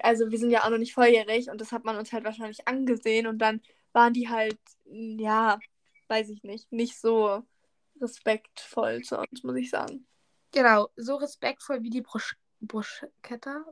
also 0.00 0.30
wir 0.30 0.38
sind 0.38 0.50
ja 0.50 0.64
auch 0.64 0.70
noch 0.70 0.78
nicht 0.78 0.94
volljährig 0.94 1.50
und 1.50 1.60
das 1.60 1.72
hat 1.72 1.84
man 1.84 1.96
uns 1.96 2.12
halt 2.12 2.24
wahrscheinlich 2.24 2.66
angesehen 2.66 3.26
und 3.26 3.38
dann 3.38 3.60
waren 3.92 4.12
die 4.12 4.28
halt, 4.28 4.58
ja, 4.84 5.58
weiß 6.08 6.28
ich 6.30 6.42
nicht, 6.42 6.70
nicht 6.72 7.00
so 7.00 7.42
respektvoll 8.00 9.02
zu 9.02 9.18
uns, 9.18 9.42
muss 9.42 9.56
ich 9.56 9.70
sagen. 9.70 10.06
Genau, 10.52 10.88
so 10.96 11.16
respektvoll 11.16 11.82
wie 11.82 11.90
die 11.90 12.02
Brusch 12.02 12.36
Bruschetta? 12.60 13.64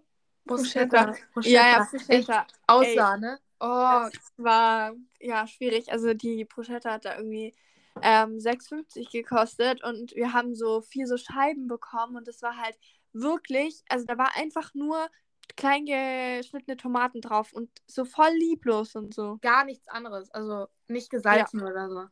Bruschetta. 0.45 1.15
Ja, 1.43 1.69
ja, 1.69 1.89
Bruschetta. 1.91 2.47
aussah, 2.67 3.17
ne? 3.17 3.39
Oh, 3.61 4.09
Das 4.13 4.33
war 4.37 4.95
ja 5.21 5.47
schwierig. 5.47 5.91
Also 5.93 6.15
die 6.15 6.45
Bruschetta 6.45 6.93
hat 6.93 7.05
da 7.05 7.17
irgendwie 7.17 7.55
ähm, 8.01 8.39
6,50 8.39 9.11
gekostet 9.13 9.83
und 9.85 10.15
wir 10.15 10.33
haben 10.33 10.55
so 10.55 10.81
vier 10.81 11.07
so 11.07 11.17
Scheiben 11.17 11.67
bekommen 11.67 12.17
und 12.17 12.27
das 12.29 12.43
war 12.43 12.57
halt 12.57 12.79
wirklich, 13.13 13.83
also 13.89 14.07
da 14.07 14.17
war 14.17 14.37
einfach 14.37 14.73
nur 14.75 15.09
klein 15.57 15.85
geschnittene 15.85 16.77
Tomaten 16.77 17.21
drauf 17.21 17.53
und 17.53 17.71
so 17.87 18.05
voll 18.05 18.33
lieblos 18.33 18.95
und 18.95 19.15
so. 19.15 19.39
gar 19.43 19.65
nichts 19.65 19.89
anderes. 19.89 20.31
Also 20.31 20.67
nicht 20.89 21.11
gesalzen 21.11 21.63
oder 21.63 21.89
so. 21.89 22.07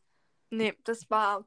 Nee, 0.51 0.75
das 0.85 1.09
war 1.11 1.47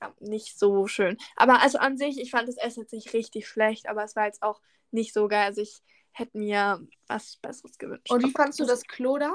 ja, 0.00 0.14
nicht 0.20 0.58
so 0.58 0.86
schön. 0.86 1.18
Aber 1.36 1.60
also 1.60 1.78
an 1.78 1.98
sich, 1.98 2.20
ich 2.20 2.30
fand 2.30 2.48
das 2.48 2.56
Essen 2.56 2.82
jetzt 2.82 2.92
nicht 2.92 3.12
richtig 3.12 3.48
schlecht, 3.48 3.88
aber 3.88 4.04
es 4.04 4.16
war 4.16 4.26
jetzt 4.26 4.42
auch 4.42 4.60
nicht 4.90 5.12
so 5.12 5.28
geil. 5.28 5.46
Also 5.46 5.60
ich 5.60 5.82
hätte 6.12 6.38
mir 6.38 6.86
was 7.08 7.36
Besseres 7.36 7.76
gewünscht. 7.78 8.10
Und 8.10 8.24
wie 8.24 8.30
fandst 8.30 8.60
du 8.60 8.64
das 8.64 8.84
Klo 8.84 9.18
da? 9.18 9.34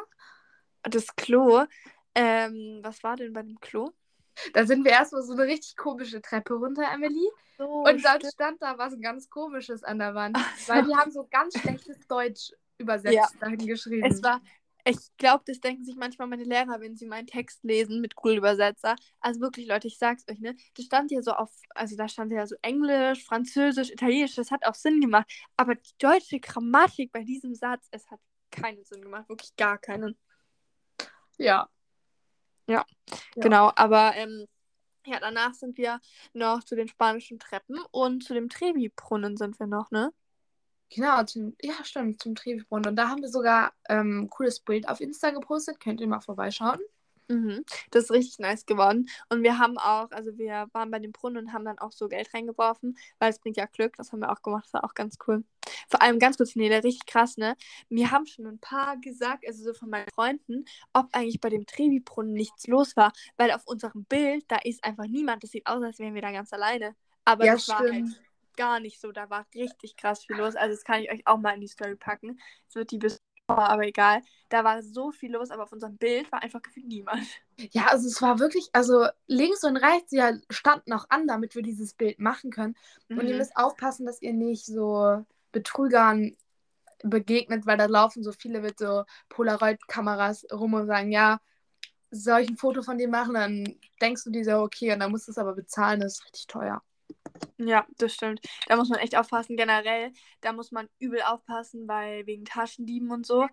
Das 0.84 1.16
Klo. 1.16 1.66
Ähm, 2.16 2.80
was 2.82 3.04
war 3.04 3.18
denn 3.18 3.34
bei 3.34 3.44
dem 3.44 3.60
Klo? 3.60 3.92
Da 4.54 4.66
sind 4.66 4.84
wir 4.84 4.92
erstmal 4.92 5.24
so 5.24 5.34
eine 5.34 5.44
richtig 5.44 5.76
komische 5.78 6.22
Treppe 6.22 6.54
runter, 6.56 6.84
Emily. 6.94 7.30
So, 7.58 7.66
Und 7.66 8.04
dann 8.06 8.20
stimmt. 8.20 8.34
stand 8.34 8.62
da 8.62 8.78
was 8.78 9.00
ganz 9.02 9.30
Komisches 9.30 9.84
an 9.84 10.00
der 10.00 10.16
Wand. 10.16 10.38
So. 10.66 10.74
Weil 10.74 10.86
die 10.86 10.96
haben 10.96 11.12
so 11.12 11.28
ganz 11.30 11.58
schlechtes 11.60 11.98
Deutsch 12.08 12.52
übersetzt 12.78 13.16
Ja. 13.16 13.28
dahin 13.40 13.66
geschrieben. 13.66 14.06
Es 14.06 14.24
war, 14.24 14.42
ich 14.86 14.98
glaube, 15.18 15.44
das 15.46 15.60
denken 15.60 15.84
sich 15.84 15.96
manchmal 15.98 16.28
meine 16.30 16.46
Lehrer, 16.46 16.80
wenn 16.80 16.96
sie 16.96 17.06
meinen 17.06 17.28
Text 17.28 17.64
lesen 17.64 18.00
mit 18.00 18.16
Google-Übersetzer. 18.16 18.96
Also 19.20 19.42
wirklich, 19.42 19.68
Leute, 19.68 19.88
ich 19.88 19.98
sag's 19.98 20.24
euch, 20.30 20.40
ne? 20.40 20.56
Das 20.76 20.86
stand 20.86 21.12
hier 21.12 21.22
so 21.22 21.32
auf, 21.34 21.52
also 21.76 21.98
da 21.98 22.08
stand 22.08 22.32
ja 22.32 22.48
so 22.48 22.56
Englisch, 22.62 23.26
Französisch, 23.26 23.92
Italienisch, 23.92 24.36
das 24.36 24.52
hat 24.52 24.66
auch 24.66 24.76
Sinn 24.76 25.02
gemacht. 25.02 25.30
Aber 25.58 25.76
die 25.76 25.92
deutsche 26.00 26.40
Grammatik 26.40 27.12
bei 27.12 27.24
diesem 27.24 27.54
Satz, 27.56 27.88
es 27.92 28.10
hat 28.10 28.20
keinen 28.52 28.86
Sinn 28.86 29.02
gemacht, 29.02 29.28
wirklich 29.28 29.56
gar 29.58 29.78
keinen. 29.78 30.18
ja. 31.38 31.70
Ja. 32.70 32.86
Genau, 33.36 33.72
aber 33.76 34.16
ähm, 34.16 34.46
ja, 35.06 35.20
danach 35.20 35.54
sind 35.54 35.78
wir 35.78 36.00
noch 36.34 36.64
zu 36.64 36.76
den 36.76 36.88
spanischen 36.88 37.40
Treppen 37.40 37.80
und 37.92 38.24
zu 38.24 38.34
dem 38.34 38.50
Trevi-Brunnen 38.50 39.38
sind 39.38 39.60
wir 39.60 39.68
noch, 39.68 39.92
ne? 39.92 40.14
Genau, 40.92 41.24
zum, 41.24 41.56
ja, 41.62 41.84
stimmt, 41.84 42.22
zum 42.22 42.36
Trevi-Brunnen. 42.36 42.90
Und 42.90 42.96
da 42.96 43.10
haben 43.10 43.22
wir 43.22 43.30
sogar 43.30 43.74
ähm, 43.90 44.24
ein 44.24 44.30
cooles 44.30 44.60
Bild 44.60 44.88
auf 44.88 45.02
Insta 45.02 45.30
gepostet. 45.32 45.80
Könnt 45.80 46.02
ihr 46.02 46.08
mal 46.08 46.20
vorbeischauen. 46.20 46.80
Mhm. 47.28 47.64
Das 47.92 48.06
ist 48.06 48.12
richtig 48.12 48.40
nice 48.40 48.66
geworden. 48.66 49.08
Und 49.30 49.44
wir 49.44 49.60
haben 49.60 49.78
auch, 49.78 50.10
also 50.12 50.36
wir 50.38 50.68
waren 50.74 50.90
bei 50.90 50.98
dem 50.98 51.12
Brunnen 51.12 51.46
und 51.46 51.54
haben 51.54 51.66
dann 51.66 51.78
auch 51.78 51.92
so 51.92 52.08
Geld 52.08 52.34
reingeworfen, 52.34 52.98
weil 53.20 53.30
es 53.30 53.40
bringt 53.40 53.58
ja 53.58 53.68
Glück. 53.68 53.96
Das 53.98 54.12
haben 54.12 54.20
wir 54.20 54.32
auch 54.32 54.42
gemacht, 54.42 54.66
das 54.66 54.74
war 54.74 54.84
auch 54.84 54.96
ganz 54.96 55.18
cool. 55.28 55.44
Vor 55.90 56.02
allem 56.02 56.20
ganz 56.20 56.38
kurz, 56.38 56.56
Nele, 56.56 56.84
richtig 56.84 57.06
krass, 57.06 57.38
ne? 57.38 57.56
Mir 57.90 58.12
haben 58.12 58.26
schon 58.26 58.46
ein 58.48 58.60
paar 58.60 58.98
gesagt, 58.98 59.46
also 59.48 59.64
so 59.64 59.74
von 59.74 59.90
meinen 59.90 60.08
Freunden, 60.14 60.66
ob 60.94 61.08
eigentlich 61.14 61.40
bei 61.42 61.50
dem 61.50 61.66
Trevi-Brunnen 61.66 62.34
nichts 62.34 62.68
los 62.68 62.96
war, 62.98 63.12
weil 63.38 63.52
auf 63.52 63.66
unserem 63.68 64.06
Bild, 64.06 64.46
da 64.50 64.58
ist 64.64 64.84
einfach 64.84 65.06
niemand. 65.06 65.44
Das 65.44 65.52
sieht 65.52 65.68
aus, 65.68 65.84
als 65.84 66.00
wären 66.00 66.16
wir 66.16 66.22
da 66.22 66.32
ganz 66.32 66.52
alleine. 66.54 66.96
Aber 67.26 67.48
Ja, 67.48 67.50
das 67.50 67.68
war 67.68 67.88
halt 67.90 68.08
stimmt. 68.08 68.22
gar 68.56 68.80
nicht 68.80 69.00
so. 69.00 69.12
Da 69.12 69.30
war 69.30 69.46
richtig 69.56 69.96
krass 69.98 70.26
viel 70.26 70.36
los. 70.38 70.56
Also 70.56 70.76
das 70.76 70.84
kann 70.84 71.02
ich 71.02 71.12
euch 71.12 71.26
auch 71.28 71.38
mal 71.38 71.54
in 71.54 71.62
die 71.62 71.68
Story 71.68 71.96
packen. 71.96 72.40
Es 72.68 72.76
wird 72.76 72.92
die 72.92 72.98
bis 72.98 73.22
aber 73.48 73.84
egal. 73.88 74.22
Da 74.50 74.64
war 74.64 74.84
so 74.84 75.12
viel 75.12 75.32
los, 75.34 75.50
aber 75.52 75.64
auf 75.64 75.72
unserem 75.72 75.98
Bild 75.98 76.32
war 76.32 76.42
einfach 76.44 76.62
gefühlt 76.62 76.88
niemand. 76.88 77.26
Ja, 77.72 77.88
also 77.88 78.08
es 78.08 78.22
war 78.22 78.40
wirklich, 78.40 78.70
also 78.74 79.08
links 79.28 79.64
und 79.66 79.76
rechts 79.78 80.12
ja 80.14 80.34
standen 80.50 80.94
auch 80.94 81.06
an, 81.10 81.28
damit 81.28 81.56
wir 81.56 81.62
dieses 81.62 81.94
Bild 81.94 82.18
machen 82.20 82.52
können. 82.52 82.76
Und 83.16 83.28
ihr 83.28 83.36
Mhm. 83.36 83.36
müsst 83.36 83.56
aufpassen, 83.58 84.06
dass 84.06 84.22
ihr 84.22 84.34
nicht 84.34 84.66
so 84.66 85.26
Betrügern 85.52 86.36
begegnet, 87.04 87.66
weil 87.66 87.78
da 87.78 87.86
laufen 87.86 88.24
so 88.24 88.32
viele 88.32 88.62
mit 88.62 88.80
so 88.80 89.04
Polaroid-Kameras 89.30 90.46
rum 90.52 90.74
und 90.74 90.88
sagen, 90.88 91.12
ja, 91.12 91.40
soll 92.12 92.42
ich 92.42 92.50
ein 92.50 92.58
Foto 92.58 92.82
von 92.82 92.98
dir 92.98 93.08
machen? 93.08 93.34
Dann 93.36 93.80
denkst 94.02 94.24
du 94.24 94.32
dir 94.32 94.44
so, 94.44 94.58
okay, 94.60 94.92
und 94.94 95.00
dann 95.00 95.12
musst 95.12 95.28
du 95.28 95.32
es 95.32 95.38
aber 95.38 95.54
bezahlen, 95.54 96.02
das 96.02 96.14
ist 96.14 96.26
richtig 96.26 96.48
teuer. 96.48 96.82
Ja, 97.58 97.86
das 97.98 98.14
stimmt. 98.14 98.42
Da 98.68 98.76
muss 98.76 98.90
man 98.90 99.00
echt 99.00 99.16
aufpassen. 99.16 99.58
Generell, 99.58 100.12
da 100.42 100.54
muss 100.54 100.72
man 100.72 100.90
übel 101.00 101.22
aufpassen, 101.22 101.88
weil 101.88 102.26
wegen 102.26 102.46
Taschendieben 102.46 103.12
und 103.12 103.26
so. 103.26 103.48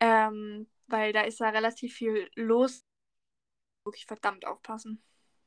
Ähm, 0.00 0.68
weil 0.86 1.12
da 1.12 1.22
ist 1.22 1.40
da 1.40 1.50
relativ 1.50 1.94
viel 1.94 2.30
los. 2.34 2.84
Wirklich 3.84 4.06
verdammt 4.06 4.46
aufpassen. 4.46 5.02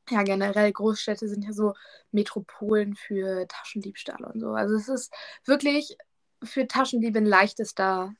Ja, 0.09 0.23
generell 0.23 0.71
Großstädte 0.71 1.27
sind 1.27 1.43
ja 1.43 1.51
so 1.53 1.73
Metropolen 2.11 2.95
für 2.95 3.47
Taschendiebstahl 3.47 4.23
und 4.23 4.39
so. 4.39 4.51
Also 4.53 4.75
es 4.75 4.87
ist 4.87 5.13
wirklich 5.45 5.97
für 6.43 6.67
Taschendiebe 6.67 7.17
ein 7.19 7.25
leichtes 7.25 7.73
da, 7.73 8.13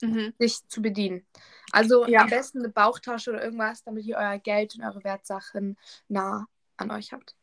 Mhm. 0.00 0.32
sich 0.38 0.66
zu 0.68 0.80
bedienen. 0.80 1.26
Also 1.72 2.06
Ja. 2.06 2.20
am 2.20 2.30
besten 2.30 2.60
eine 2.60 2.68
Bauchtasche 2.68 3.30
oder 3.30 3.42
irgendwas, 3.42 3.82
damit 3.82 4.04
ihr 4.04 4.16
euer 4.16 4.38
Geld 4.38 4.76
und 4.76 4.84
eure 4.84 5.02
Wertsachen 5.02 5.76
nah 6.06 6.46
an 6.76 6.92
euch 6.92 7.12
habt. 7.12 7.34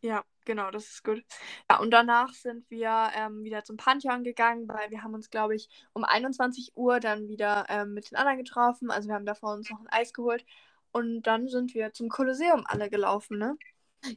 Ja, 0.00 0.24
genau, 0.44 0.70
das 0.70 0.84
ist 0.84 1.04
gut. 1.04 1.24
Ja, 1.68 1.80
und 1.80 1.90
danach 1.90 2.32
sind 2.32 2.70
wir 2.70 3.10
ähm, 3.16 3.42
wieder 3.42 3.64
zum 3.64 3.76
Pantheon 3.76 4.22
gegangen, 4.22 4.68
weil 4.68 4.90
wir 4.90 5.02
haben 5.02 5.14
uns, 5.14 5.28
glaube 5.28 5.56
ich, 5.56 5.68
um 5.92 6.04
21 6.04 6.76
Uhr 6.76 7.00
dann 7.00 7.26
wieder 7.26 7.66
ähm, 7.68 7.94
mit 7.94 8.12
den 8.12 8.16
anderen 8.16 8.38
getroffen. 8.38 8.92
Also 8.92 9.08
wir 9.08 9.16
haben 9.16 9.26
davor 9.26 9.54
uns 9.54 9.68
noch 9.68 9.80
ein 9.80 9.88
Eis 9.88 10.12
geholt. 10.12 10.44
Und 10.92 11.22
dann 11.22 11.48
sind 11.48 11.74
wir 11.74 11.92
zum 11.92 12.08
Kolosseum 12.08 12.64
alle 12.66 12.90
gelaufen, 12.90 13.38
ne? 13.38 13.56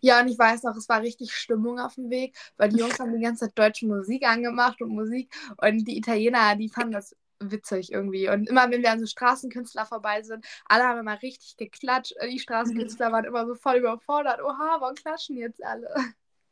Ja, 0.01 0.21
und 0.21 0.27
ich 0.27 0.37
weiß 0.37 0.63
noch, 0.63 0.75
es 0.75 0.87
war 0.89 1.01
richtig 1.01 1.33
Stimmung 1.33 1.79
auf 1.79 1.95
dem 1.95 2.09
Weg, 2.09 2.37
weil 2.57 2.69
die 2.69 2.77
Jungs 2.77 2.99
haben 2.99 3.15
die 3.15 3.23
ganze 3.23 3.45
Zeit 3.45 3.57
deutsche 3.57 3.87
Musik 3.87 4.27
angemacht 4.27 4.81
und 4.81 4.89
Musik 4.89 5.33
und 5.57 5.85
die 5.85 5.97
Italiener, 5.97 6.55
die 6.55 6.69
fanden 6.69 6.93
das 6.93 7.15
witzig 7.39 7.91
irgendwie. 7.91 8.29
Und 8.29 8.47
immer, 8.49 8.69
wenn 8.69 8.83
wir 8.83 8.91
an 8.91 8.99
so 8.99 9.07
Straßenkünstler 9.07 9.85
vorbei 9.85 10.21
sind, 10.21 10.45
alle 10.65 10.83
haben 10.83 10.99
immer 10.99 11.21
richtig 11.21 11.57
geklatscht. 11.57 12.13
Die 12.23 12.39
Straßenkünstler 12.39 13.11
waren 13.11 13.25
immer 13.25 13.47
so 13.47 13.55
voll 13.55 13.77
überfordert. 13.77 14.41
Oha, 14.41 14.77
warum 14.79 14.95
klatschen 14.95 15.37
jetzt 15.37 15.63
alle? 15.63 15.91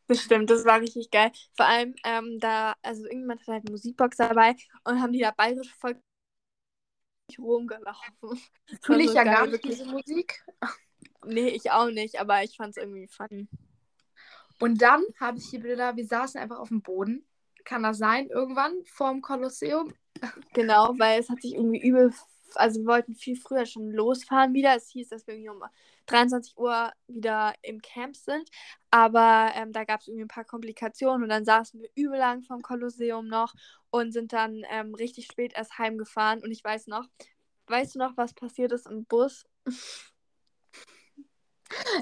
Das 0.08 0.22
stimmt, 0.24 0.50
das 0.50 0.66
war 0.66 0.82
richtig 0.82 1.12
geil. 1.12 1.32
Vor 1.56 1.68
allem, 1.68 1.94
ähm, 2.04 2.40
da, 2.40 2.74
also 2.82 3.04
irgendjemand 3.04 3.42
hat 3.42 3.48
halt 3.48 3.64
eine 3.66 3.72
Musikbox 3.72 4.18
dabei 4.18 4.56
und 4.84 5.00
haben 5.00 5.14
die 5.14 5.20
da 5.20 5.30
bayerisch 5.30 5.72
voll 5.76 6.02
rumgelaufen. 7.38 8.40
Fühle 8.82 9.04
ich 9.04 9.10
so 9.10 9.16
ja 9.16 9.24
geil, 9.24 9.34
gar 9.34 9.46
nicht 9.46 9.52
wirklich. 9.54 9.78
diese 9.78 9.92
Musik. 9.92 10.44
Nee, 11.26 11.50
ich 11.50 11.70
auch 11.72 11.90
nicht, 11.90 12.20
aber 12.20 12.44
ich 12.44 12.56
fand 12.56 12.78
es 12.78 12.78
irgendwie 12.78 13.08
funny. 13.08 13.48
Und 14.60 14.82
dann 14.82 15.04
habe 15.20 15.38
ich 15.38 15.46
hier 15.50 15.60
Bilder, 15.60 15.96
wir 15.96 16.06
saßen 16.06 16.40
einfach 16.40 16.60
auf 16.60 16.70
dem 16.70 16.82
Boden. 16.82 17.26
Kann 17.66 17.84
das 17.84 17.98
sein? 17.98 18.28
Irgendwann 18.30 18.74
vorm 18.86 19.22
Kolosseum? 19.22 19.94
Genau, 20.54 20.96
weil 20.98 21.20
es 21.20 21.30
hat 21.30 21.42
sich 21.42 21.54
irgendwie 21.54 21.82
übel, 21.82 22.14
also 22.56 22.82
wir 22.82 22.88
wollten 22.88 23.16
viel 23.16 23.36
früher 23.36 23.66
schon 23.66 23.92
losfahren 23.92 24.54
wieder. 24.54 24.76
Es 24.76 24.90
hieß, 24.90 25.10
dass 25.10 25.28
wir 25.28 25.36
irgendwie 25.36 25.50
um 25.50 25.64
23 26.08 26.58
Uhr 26.58 26.92
wieder 27.08 27.54
im 27.62 27.82
Camp 27.82 28.16
sind, 28.16 28.50
aber 28.92 29.52
ähm, 29.56 29.72
da 29.72 29.84
gab 29.84 30.02
es 30.02 30.08
irgendwie 30.08 30.26
ein 30.26 30.30
paar 30.30 30.46
Komplikationen 30.46 31.24
und 31.24 31.30
dann 31.30 31.46
saßen 31.46 31.80
wir 31.82 31.90
übel 31.96 32.18
lang 32.18 32.44
vom 32.44 32.62
Kolosseum 32.62 33.28
noch 33.28 33.54
und 33.92 34.12
sind 34.12 34.34
dann 34.34 34.64
ähm, 34.72 34.96
richtig 34.96 35.28
spät 35.28 35.54
erst 35.56 35.78
heimgefahren 35.78 36.42
und 36.44 36.52
ich 36.52 36.64
weiß 36.64 36.88
noch, 36.88 37.06
weißt 37.68 37.96
du 37.96 38.00
noch, 38.00 38.18
was 38.18 38.34
passiert 38.34 38.72
ist 38.72 38.88
im 38.88 39.06
Bus? 39.06 39.46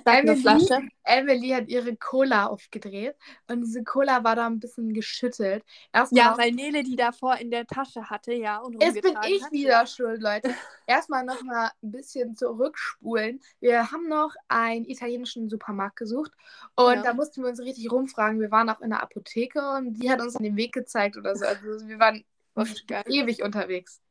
Emily, 0.05 0.87
Emily 1.03 1.49
hat 1.49 1.67
ihre 1.67 1.95
Cola 1.95 2.47
aufgedreht 2.47 3.15
und 3.47 3.61
diese 3.61 3.83
Cola 3.83 4.23
war 4.23 4.35
da 4.35 4.45
ein 4.45 4.59
bisschen 4.59 4.93
geschüttelt. 4.93 5.63
Erstmal 5.93 6.23
ja, 6.23 6.37
weil 6.37 6.51
Nele 6.51 6.83
die 6.83 6.95
davor 6.95 7.37
in 7.37 7.51
der 7.51 7.65
Tasche 7.67 8.09
hatte, 8.09 8.33
ja. 8.33 8.59
Und 8.59 8.81
Jetzt 8.81 9.01
bin 9.01 9.17
ich 9.27 9.43
hat. 9.43 9.51
wieder 9.51 9.85
schuld, 9.85 10.21
Leute. 10.21 10.53
Erstmal 10.85 11.25
nochmal 11.25 11.71
ein 11.83 11.91
bisschen 11.91 12.35
zurückspulen. 12.35 13.41
Wir 13.59 13.91
haben 13.91 14.07
noch 14.07 14.33
einen 14.47 14.85
italienischen 14.85 15.49
Supermarkt 15.49 15.97
gesucht 15.97 16.31
und 16.75 16.95
ja. 16.95 17.01
da 17.01 17.13
mussten 17.13 17.41
wir 17.41 17.49
uns 17.49 17.59
richtig 17.59 17.91
rumfragen. 17.91 18.39
Wir 18.39 18.51
waren 18.51 18.69
auch 18.69 18.81
in 18.81 18.89
der 18.89 19.03
Apotheke 19.03 19.59
und 19.71 19.93
die 19.93 20.09
hat 20.09 20.21
uns 20.21 20.33
den 20.33 20.55
Weg 20.55 20.73
gezeigt 20.73 21.17
oder 21.17 21.35
so. 21.35 21.45
Also 21.45 21.87
wir 21.87 21.99
waren 21.99 22.23
ewig 23.07 23.43
unterwegs. 23.43 24.01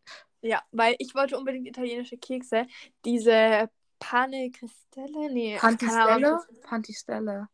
Ja, 0.43 0.63
weil 0.71 0.95
ich 0.99 1.15
wollte 1.15 1.37
unbedingt 1.37 1.67
italienische 1.67 2.19
Kekse. 2.19 2.67
Diese 3.05 3.69
Pane 3.99 4.51
Cristelle? 4.51 5.33
Nee, 5.33 5.57
Pantistelle? 5.59 6.41
Pantistelle. 6.63 7.49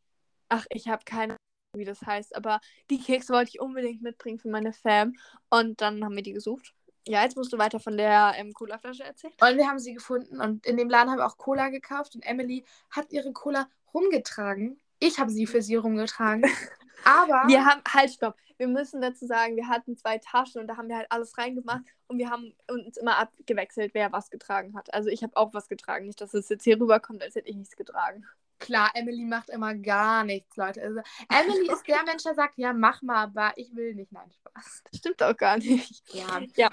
Ach, 0.48 0.64
ich 0.70 0.88
habe 0.88 1.04
keine 1.04 1.32
Ahnung, 1.34 1.38
wie 1.76 1.84
das 1.84 2.02
heißt, 2.02 2.36
aber 2.36 2.60
die 2.90 3.00
Kekse 3.00 3.32
wollte 3.32 3.50
ich 3.54 3.60
unbedingt 3.60 4.02
mitbringen 4.02 4.38
für 4.38 4.50
meine 4.50 4.72
Fam. 4.72 5.14
Und 5.50 5.80
dann 5.80 6.04
haben 6.04 6.14
wir 6.14 6.22
die 6.22 6.32
gesucht. 6.32 6.74
Ja, 7.06 7.22
jetzt 7.22 7.36
musst 7.36 7.52
du 7.52 7.58
weiter 7.58 7.80
von 7.80 7.96
der 7.96 8.34
ähm, 8.36 8.52
Cola-Flasche 8.52 9.04
erzählen. 9.04 9.32
Und 9.40 9.56
wir 9.56 9.66
haben 9.66 9.78
sie 9.78 9.94
gefunden 9.94 10.40
und 10.40 10.66
in 10.66 10.76
dem 10.76 10.88
Laden 10.88 11.10
haben 11.10 11.18
wir 11.18 11.26
auch 11.26 11.36
Cola 11.36 11.68
gekauft 11.68 12.14
und 12.14 12.24
Emily 12.24 12.64
hat 12.90 13.10
ihre 13.10 13.32
Cola 13.32 13.68
rumgetragen. 13.92 14.80
Ich 15.00 15.18
habe 15.18 15.30
sie 15.30 15.46
für 15.46 15.62
sie 15.62 15.74
rumgetragen. 15.74 16.44
Aber. 17.04 17.42
Wir 17.48 17.64
haben, 17.64 17.82
halt, 17.92 18.12
stopp. 18.12 18.36
Wir 18.58 18.68
müssen 18.68 19.00
dazu 19.00 19.26
sagen, 19.26 19.56
wir 19.56 19.68
hatten 19.68 19.96
zwei 19.96 20.18
Taschen 20.18 20.60
und 20.60 20.68
da 20.68 20.76
haben 20.76 20.88
wir 20.88 20.96
halt 20.96 21.10
alles 21.10 21.36
reingemacht 21.38 21.82
und 22.08 22.18
wir 22.18 22.30
haben 22.30 22.54
uns 22.68 22.96
immer 22.96 23.18
abgewechselt, 23.18 23.92
wer 23.94 24.12
was 24.12 24.30
getragen 24.30 24.76
hat. 24.76 24.92
Also 24.92 25.08
ich 25.08 25.22
habe 25.22 25.36
auch 25.36 25.54
was 25.54 25.68
getragen. 25.68 26.06
Nicht, 26.06 26.20
dass 26.20 26.34
es 26.34 26.48
jetzt 26.48 26.64
hier 26.64 26.80
rüberkommt, 26.80 27.22
als 27.22 27.34
hätte 27.34 27.48
ich 27.48 27.56
nichts 27.56 27.76
getragen. 27.76 28.26
Klar, 28.62 28.90
Emily 28.94 29.24
macht 29.24 29.50
immer 29.50 29.74
gar 29.74 30.22
nichts, 30.22 30.56
Leute. 30.56 30.82
Also, 30.82 31.00
Emily 31.28 31.68
ist 31.72 31.86
der 31.88 32.04
Mensch, 32.04 32.22
der 32.22 32.34
sagt, 32.34 32.58
ja, 32.58 32.72
mach 32.72 33.02
mal, 33.02 33.24
aber 33.24 33.52
ich 33.56 33.74
will 33.74 33.92
nicht. 33.96 34.12
Nein, 34.12 34.30
Spaß. 34.30 34.84
Das 34.88 34.98
stimmt 34.98 35.20
auch 35.20 35.36
gar 35.36 35.56
nicht. 35.56 36.02
Ja. 36.14 36.40
ja. 36.54 36.70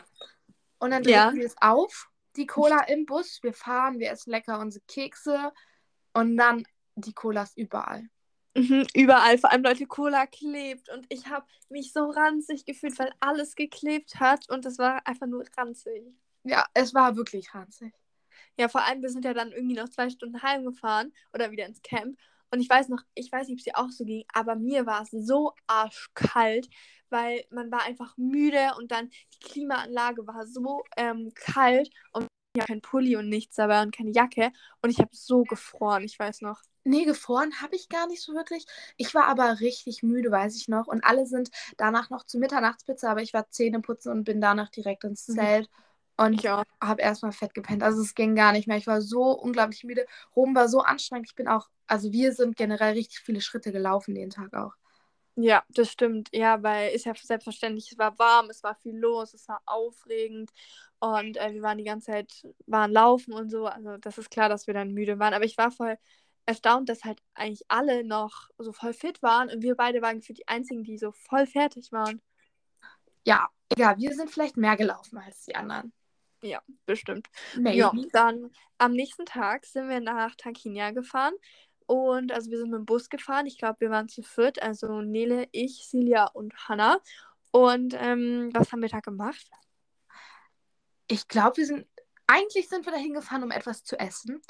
Und 0.77 0.91
dann 0.91 1.01
drehen 1.01 1.13
ja. 1.13 1.33
wir 1.33 1.45
es 1.45 1.55
auf, 1.59 2.11
die 2.35 2.45
Cola 2.45 2.83
im 2.83 3.07
Bus. 3.07 3.39
Wir 3.41 3.53
fahren, 3.53 3.97
wir 3.97 4.11
essen 4.11 4.29
lecker 4.29 4.59
unsere 4.59 4.83
Kekse 4.85 5.51
und 6.13 6.37
dann 6.37 6.63
die 6.95 7.13
Colas 7.13 7.57
überall. 7.57 8.07
Mhm, 8.55 8.85
überall, 8.95 9.37
vor 9.37 9.51
allem 9.51 9.63
Leute, 9.63 9.85
Cola 9.85 10.25
klebt 10.25 10.89
und 10.89 11.05
ich 11.09 11.27
habe 11.27 11.45
mich 11.69 11.93
so 11.93 12.09
ranzig 12.09 12.65
gefühlt, 12.65 12.97
weil 12.99 13.11
alles 13.19 13.55
geklebt 13.55 14.19
hat 14.19 14.49
und 14.49 14.65
es 14.65 14.79
war 14.79 15.05
einfach 15.07 15.27
nur 15.27 15.45
ranzig. 15.57 16.03
Ja, 16.43 16.65
es 16.73 16.93
war 16.93 17.15
wirklich 17.15 17.53
ranzig. 17.53 17.93
Ja, 18.57 18.67
vor 18.69 18.83
allem, 18.85 19.01
wir 19.01 19.09
sind 19.09 19.25
ja 19.25 19.33
dann 19.33 19.51
irgendwie 19.51 19.75
noch 19.75 19.89
zwei 19.89 20.09
Stunden 20.09 20.41
heimgefahren 20.41 21.13
oder 21.33 21.51
wieder 21.51 21.65
ins 21.65 21.81
Camp 21.81 22.17
und 22.51 22.59
ich 22.61 22.69
weiß 22.69 22.89
noch, 22.89 23.01
ich 23.15 23.31
weiß 23.31 23.47
nicht, 23.47 23.55
ob 23.55 23.59
es 23.59 23.63
dir 23.65 23.77
auch 23.77 23.91
so 23.91 24.05
ging, 24.05 24.25
aber 24.33 24.55
mir 24.55 24.85
war 24.85 25.03
es 25.03 25.11
so 25.11 25.53
arschkalt, 25.67 26.69
weil 27.09 27.45
man 27.51 27.71
war 27.71 27.83
einfach 27.83 28.17
müde 28.17 28.73
und 28.77 28.91
dann 28.91 29.09
die 29.33 29.39
Klimaanlage 29.39 30.25
war 30.27 30.47
so 30.47 30.83
ähm, 30.97 31.31
kalt 31.35 31.89
und 32.13 32.27
ja 32.57 32.65
kein 32.65 32.81
Pulli 32.81 33.15
und 33.15 33.29
nichts 33.29 33.55
dabei 33.55 33.81
und 33.83 33.95
keine 33.95 34.11
Jacke 34.11 34.51
und 34.81 34.89
ich 34.89 34.99
habe 34.99 35.11
so 35.13 35.43
gefroren, 35.45 36.03
ich 36.03 36.17
weiß 36.19 36.41
noch. 36.41 36.61
Nee, 36.89 37.05
gefroren 37.05 37.61
habe 37.61 37.75
ich 37.75 37.87
gar 37.87 38.07
nicht 38.07 38.23
so 38.23 38.33
wirklich. 38.33 38.65
Ich 38.97 39.13
war 39.13 39.25
aber 39.25 39.59
richtig 39.59 40.01
müde, 40.01 40.31
weiß 40.31 40.55
ich 40.55 40.67
noch. 40.67 40.87
Und 40.87 41.03
alle 41.03 41.27
sind 41.27 41.51
danach 41.77 42.09
noch 42.09 42.23
zur 42.25 42.39
Mitternachtspizza, 42.39 43.11
aber 43.11 43.21
ich 43.21 43.31
war 43.31 43.47
Zähne 43.51 43.79
putzen 43.79 44.11
und 44.11 44.23
bin 44.23 44.41
danach 44.41 44.69
direkt 44.69 45.03
ins 45.03 45.27
mhm. 45.27 45.33
Zelt. 45.35 45.69
Mhm. 45.69 46.25
Und 46.25 46.33
ich 46.33 46.49
habe 46.49 47.01
erstmal 47.01 47.31
fett 47.31 47.53
gepennt. 47.53 47.83
Also 47.83 48.01
es 48.01 48.15
ging 48.15 48.35
gar 48.35 48.53
nicht 48.53 48.67
mehr. 48.67 48.77
Ich 48.77 48.87
war 48.87 49.01
so 49.01 49.31
unglaublich 49.39 49.83
müde. 49.83 50.07
Rom 50.35 50.55
war 50.55 50.67
so 50.67 50.81
anstrengend. 50.81 51.27
Ich 51.29 51.35
bin 51.35 51.47
auch, 51.47 51.69
also 51.85 52.11
wir 52.11 52.33
sind 52.33 52.57
generell 52.57 52.93
richtig 52.93 53.19
viele 53.19 53.41
Schritte 53.41 53.71
gelaufen 53.71 54.15
den 54.15 54.31
Tag 54.31 54.55
auch. 54.55 54.73
Ja, 55.35 55.63
das 55.69 55.91
stimmt. 55.91 56.29
Ja, 56.33 56.63
weil 56.63 56.91
ist 56.93 57.05
ja 57.05 57.13
selbstverständlich, 57.15 57.91
es 57.91 57.97
war 57.99 58.17
warm, 58.17 58.49
es 58.49 58.63
war 58.63 58.73
viel 58.75 58.97
los, 58.97 59.35
es 59.35 59.47
war 59.47 59.61
aufregend 59.67 60.49
und 60.99 61.37
äh, 61.37 61.53
wir 61.53 61.61
waren 61.61 61.77
die 61.77 61.85
ganze 61.85 62.07
Zeit, 62.07 62.47
waren 62.65 62.91
laufen 62.91 63.33
und 63.33 63.49
so. 63.51 63.67
Also 63.67 63.97
das 63.97 64.17
ist 64.17 64.31
klar, 64.31 64.49
dass 64.49 64.65
wir 64.65 64.73
dann 64.73 64.91
müde 64.91 65.19
waren. 65.19 65.35
Aber 65.35 65.45
ich 65.45 65.57
war 65.57 65.69
voll 65.71 65.97
erstaunt, 66.49 66.89
dass 66.89 67.03
halt 67.03 67.21
eigentlich 67.35 67.63
alle 67.67 68.03
noch 68.03 68.49
so 68.57 68.73
voll 68.73 68.93
fit 68.93 69.21
waren 69.21 69.49
und 69.49 69.61
wir 69.61 69.75
beide 69.75 70.01
waren 70.01 70.21
für 70.21 70.33
die 70.33 70.47
einzigen, 70.47 70.83
die 70.83 70.97
so 70.97 71.11
voll 71.11 71.45
fertig 71.45 71.91
waren. 71.91 72.21
Ja, 73.23 73.49
ja, 73.77 73.95
wir 73.97 74.15
sind 74.15 74.31
vielleicht 74.31 74.57
mehr 74.57 74.75
gelaufen 74.75 75.19
als 75.19 75.45
die 75.45 75.55
anderen. 75.55 75.93
Ja, 76.41 76.61
bestimmt. 76.85 77.27
Maybe. 77.55 77.77
Ja, 77.77 77.93
dann 78.13 78.51
am 78.79 78.93
nächsten 78.93 79.25
Tag 79.25 79.65
sind 79.65 79.89
wir 79.89 79.99
nach 79.99 80.35
Tankinia 80.35 80.91
gefahren. 80.91 81.33
Und 81.85 82.31
also 82.31 82.49
wir 82.49 82.57
sind 82.57 82.71
mit 82.71 82.79
dem 82.79 82.85
Bus 82.85 83.09
gefahren. 83.09 83.45
Ich 83.45 83.57
glaube, 83.57 83.81
wir 83.81 83.89
waren 83.91 84.07
zu 84.07 84.23
viert. 84.23 84.61
Also 84.61 85.01
Nele, 85.01 85.47
ich, 85.51 85.87
Silja 85.87 86.25
und 86.25 86.55
Hannah. 86.67 86.99
Und 87.51 87.93
ähm, 87.97 88.49
was 88.53 88.71
haben 88.71 88.81
wir 88.81 88.89
da 88.89 89.01
gemacht? 89.01 89.49
Ich 91.07 91.27
glaube, 91.27 91.57
wir 91.57 91.65
sind. 91.65 91.87
Eigentlich 92.25 92.69
sind 92.69 92.85
wir 92.85 92.93
da 92.93 92.99
hingefahren, 92.99 93.43
um 93.43 93.51
etwas 93.51 93.83
zu 93.83 93.99
essen. 93.99 94.41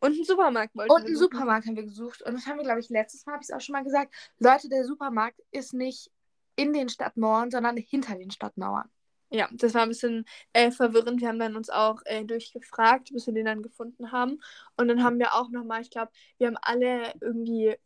Und 0.00 0.12
einen 0.12 0.24
Supermarkt 0.24 0.76
wollten 0.76 0.92
Und 0.92 1.06
einen 1.06 1.16
Supermarkt 1.16 1.66
haben 1.66 1.76
wir 1.76 1.84
gesucht. 1.84 2.22
Und 2.22 2.34
das 2.34 2.46
haben 2.46 2.56
wir, 2.56 2.64
glaube 2.64 2.80
ich, 2.80 2.88
letztes 2.88 3.26
Mal, 3.26 3.32
habe 3.32 3.42
ich 3.42 3.48
es 3.48 3.54
auch 3.54 3.60
schon 3.60 3.72
mal 3.72 3.84
gesagt. 3.84 4.14
Leute, 4.38 4.68
der 4.68 4.84
Supermarkt 4.84 5.42
ist 5.50 5.74
nicht 5.74 6.10
in 6.56 6.72
den 6.72 6.88
Stadtmauern, 6.88 7.50
sondern 7.50 7.76
hinter 7.76 8.16
den 8.16 8.30
Stadtmauern. 8.30 8.88
Ja, 9.30 9.48
das 9.52 9.74
war 9.74 9.82
ein 9.82 9.88
bisschen 9.88 10.24
äh, 10.52 10.70
verwirrend. 10.70 11.20
Wir 11.20 11.28
haben 11.28 11.38
dann 11.38 11.56
uns 11.56 11.68
auch 11.68 12.00
äh, 12.06 12.24
durchgefragt, 12.24 13.10
bis 13.12 13.26
wir 13.26 13.34
den 13.34 13.44
dann 13.44 13.62
gefunden 13.62 14.10
haben. 14.10 14.40
Und 14.76 14.88
dann 14.88 15.02
haben 15.02 15.18
wir 15.18 15.34
auch 15.34 15.50
nochmal, 15.50 15.82
ich 15.82 15.90
glaube, 15.90 16.10
wir 16.38 16.46
haben 16.46 16.56
alle 16.62 17.12
irgendwie, 17.20 17.76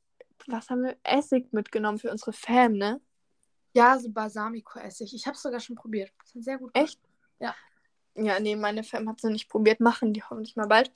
was 0.46 0.70
haben 0.70 0.85
wir? 0.85 0.96
Essig 1.03 1.53
mitgenommen 1.53 1.98
für 1.98 2.11
unsere 2.11 2.33
Fam, 2.33 2.75
ne? 2.75 3.01
Ja, 3.75 3.98
so 3.98 4.11
Balsamico-Essig. 4.11 5.14
Ich 5.14 5.27
habe 5.27 5.35
es 5.35 5.42
sogar 5.42 5.61
schon 5.61 5.77
probiert. 5.77 6.12
Das 6.20 6.37
ist 6.37 6.44
sehr 6.44 6.59
gut. 6.59 6.70
Echt? 6.75 7.01
Ja. 7.40 7.55
Ja, 8.14 8.38
nee, 8.40 8.57
meine 8.57 8.85
Fam 8.85 9.09
hat 9.09 9.22
noch 9.22 9.31
nicht 9.31 9.48
probiert. 9.48 9.81
Machen 9.81 10.12
die 10.12 10.22
hoffentlich 10.22 10.57
mal 10.57 10.66
bald. 10.66 10.90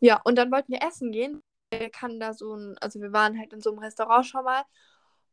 Ja, 0.00 0.20
und 0.24 0.36
dann 0.36 0.50
wollten 0.52 0.72
wir 0.72 0.82
essen 0.82 1.12
gehen. 1.12 1.42
Wir 1.70 1.90
kann 1.90 2.20
da 2.20 2.32
so 2.34 2.54
ein, 2.54 2.76
also 2.78 3.00
wir 3.00 3.12
waren 3.12 3.38
halt 3.38 3.52
in 3.52 3.60
so 3.60 3.70
einem 3.70 3.80
Restaurant 3.80 4.26
schon 4.26 4.44
mal. 4.44 4.62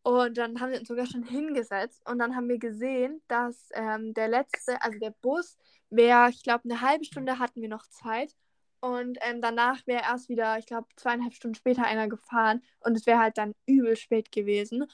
Und 0.04 0.38
dann 0.38 0.60
haben 0.62 0.72
wir 0.72 0.80
uns 0.80 0.88
sogar 0.88 1.08
schon 1.08 1.24
hingesetzt. 1.24 2.02
Und 2.10 2.20
dann 2.20 2.36
haben 2.36 2.48
wir 2.50 2.60
gesehen, 2.60 3.22
dass 3.28 3.70
ähm, 3.74 4.14
der 4.14 4.28
letzte, 4.30 4.82
also 4.82 5.00
der 5.00 5.12
Bus, 5.22 5.58
wäre, 5.90 6.30
ich 6.30 6.44
glaube, 6.44 6.66
eine 6.66 6.82
halbe 6.82 7.06
Stunde 7.06 7.40
hatten 7.40 7.62
wir 7.62 7.70
noch 7.70 7.86
Zeit. 7.88 8.36
Und 8.80 9.18
ähm, 9.22 9.42
danach 9.42 9.86
wäre 9.88 10.04
erst 10.04 10.30
wieder, 10.30 10.58
ich 10.60 10.66
glaube, 10.68 10.88
zweieinhalb 10.96 11.34
Stunden 11.34 11.56
später 11.56 11.86
einer 11.86 12.08
gefahren. 12.08 12.62
Und 12.82 12.96
es 12.96 13.06
wäre 13.08 13.20
halt 13.20 13.38
dann 13.38 13.54
übel 13.66 13.96
spät 13.96 14.32
gewesen. 14.32 14.86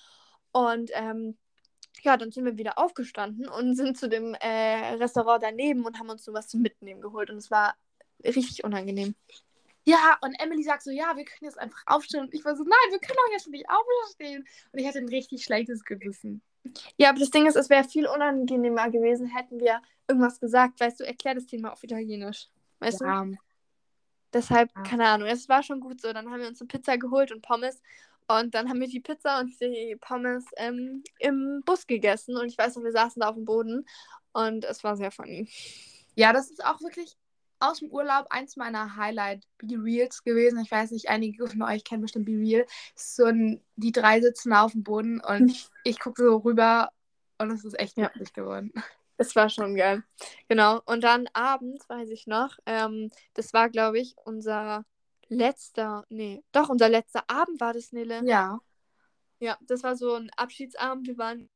Und 0.54 0.92
ähm, 0.94 1.38
ja, 2.02 2.18
dann 2.18 2.32
sind 2.32 2.46
wir 2.46 2.58
wieder 2.58 2.78
aufgestanden 2.78 3.48
und 3.48 3.76
sind 3.76 3.98
zu 3.98 4.10
dem 4.10 4.34
äh, 4.36 4.96
Restaurant 4.96 5.44
daneben 5.44 5.86
und 5.86 6.00
haben 6.00 6.10
uns 6.10 6.24
sowas 6.24 6.48
zum 6.48 6.62
Mitnehmen 6.62 7.02
geholt. 7.02 7.30
Und 7.30 7.38
es 7.38 7.52
war 7.52 7.76
richtig 8.24 8.64
unangenehm. 8.64 9.16
Ja, 9.84 10.18
und 10.22 10.36
Emily 10.40 10.64
sagt 10.64 10.84
so, 10.84 10.92
ja, 10.92 11.16
wir 11.18 11.26
können 11.26 11.50
jetzt 11.50 11.60
einfach 11.60 11.82
aufstehen. 11.88 12.22
Und 12.22 12.34
ich 12.34 12.46
war 12.46 12.56
so, 12.56 12.64
nein, 12.64 12.92
wir 12.92 13.00
können 13.00 13.18
doch 13.18 13.32
jetzt 13.32 13.48
nicht 13.48 13.66
aufstehen. 13.70 14.46
Und 14.72 14.80
ich 14.80 14.88
hatte 14.88 15.00
ein 15.00 15.10
richtig 15.10 15.44
schlechtes 15.44 15.84
Gewissen. 15.84 16.42
Ja, 16.98 17.10
aber 17.10 17.20
das 17.20 17.32
Ding 17.32 17.48
ist, 17.48 17.56
es 17.56 17.70
wäre 17.70 17.84
viel 17.84 18.08
unangenehmer 18.08 18.90
gewesen, 18.92 19.28
hätten 19.28 19.60
wir 19.60 19.82
irgendwas 20.08 20.40
gesagt. 20.40 20.80
Weißt 20.80 21.00
du, 21.00 21.04
erklär 21.06 21.36
das 21.36 21.48
Thema 21.48 21.74
auf 21.74 21.84
Italienisch. 21.84 22.50
Weißt 22.80 23.02
ja. 23.02 23.26
du? 23.26 23.38
Deshalb, 24.34 24.72
ja. 24.76 24.84
keine 24.84 25.08
Ahnung, 25.08 25.28
es 25.28 25.50
war 25.50 25.64
schon 25.64 25.80
gut 25.80 26.00
so. 26.00 26.14
Dann 26.14 26.30
haben 26.30 26.40
wir 26.40 26.48
uns 26.48 26.62
eine 26.62 26.68
Pizza 26.68 26.98
geholt 26.98 27.32
und 27.32 27.42
Pommes. 27.42 27.82
Und 28.39 28.56
dann 28.56 28.70
haben 28.70 28.80
wir 28.80 28.88
die 28.88 29.00
Pizza 29.00 29.39
und 29.39 29.60
die 29.60 29.98
Pommes 30.00 30.46
ähm, 30.58 31.04
im 31.20 31.62
Bus 31.65 31.88
gegessen. 31.88 32.38
Und 32.38 32.48
ich 32.48 32.58
weiß 32.58 32.76
noch, 32.76 32.84
wir 32.84 32.91
saßen 32.91 33.20
da 33.20 33.30
auf 33.30 33.36
dem 33.36 33.46
Boden. 33.46 33.86
Und 34.34 34.65
es 34.65 34.84
war 34.84 34.96
sehr 34.96 35.12
funny. 35.12 35.50
Ja, 36.15 36.34
das 36.34 36.50
ist 36.50 36.63
auch 36.63 36.82
wirklich 36.82 37.17
aus 37.60 37.80
dem 37.80 37.89
Urlaub 37.89 38.26
eins 38.30 38.58
meiner 38.58 38.96
Highlight 38.96 39.44
Be 39.60 39.76
Reals 39.78 40.24
gewesen. 40.24 40.60
Ich 40.60 40.72
weiß 40.72 40.91
nicht, 40.91 41.10
einige 41.10 41.48
von 41.48 41.62
euch 41.62 41.84
kennen 41.84 42.02
bestimmt 42.02 42.26
Be 42.26 42.34
Real. 42.34 42.65
So 42.96 43.26
ein, 43.26 43.62
die 43.76 43.91
drei 43.91 44.20
sitzen 44.20 44.54
auf 44.54 44.72
dem 44.72 44.84
Boden 44.84 45.22
und 45.22 45.50
ich, 45.52 45.70
ich 45.84 46.00
gucke 46.00 46.24
so 46.24 46.38
rüber 46.38 46.89
und 47.38 47.52
es 47.52 47.63
ist 47.63 47.80
echt 47.80 47.98
ja. 47.98 48.12
geworden. 48.34 48.74
Es 49.17 49.36
war 49.36 49.50
schon 49.50 49.76
geil. 49.76 50.04
Genau. 50.48 50.82
Und 50.86 51.04
dann 51.04 51.28
abends, 51.34 51.88
weiß 51.88 52.10
ich 52.10 52.26
noch, 52.26 52.58
ähm, 52.65 53.12
das 53.36 53.54
war, 53.54 53.70
glaube 53.70 54.00
ich, 54.00 54.15
unser 54.26 54.84
letzter, 55.32 56.06
nee, 56.10 56.44
doch, 56.52 56.70
unser 56.70 56.89
letzter 56.89 57.24
Abend 57.28 57.60
war 57.60 57.74
das, 57.74 57.91
Nille. 57.91 58.22
Ja. 58.26 58.60
Ja, 59.39 59.58
das 59.62 59.82
war 59.82 59.96
so 59.96 60.13
ein 60.13 60.30
Abschiedsabend. 60.38 61.08
Wir 61.08 61.17
waren 61.17 61.50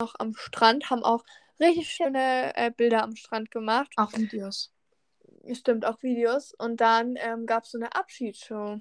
noch 0.00 0.14
am 0.18 0.34
Strand, 0.34 0.88
haben 0.88 1.02
auch 1.02 1.24
richtig 1.60 1.90
schöne 1.90 2.56
äh, 2.56 2.70
Bilder 2.70 3.02
am 3.02 3.14
Strand 3.16 3.50
gemacht. 3.50 3.92
Auch 3.96 4.12
Videos. 4.14 4.72
Stimmt, 5.52 5.84
auch 5.84 6.02
Videos. 6.02 6.54
Und 6.54 6.80
dann 6.80 7.16
ähm, 7.16 7.46
gab 7.46 7.64
es 7.64 7.72
so 7.72 7.78
eine 7.78 7.94
Abschiedsshow. 7.94 8.80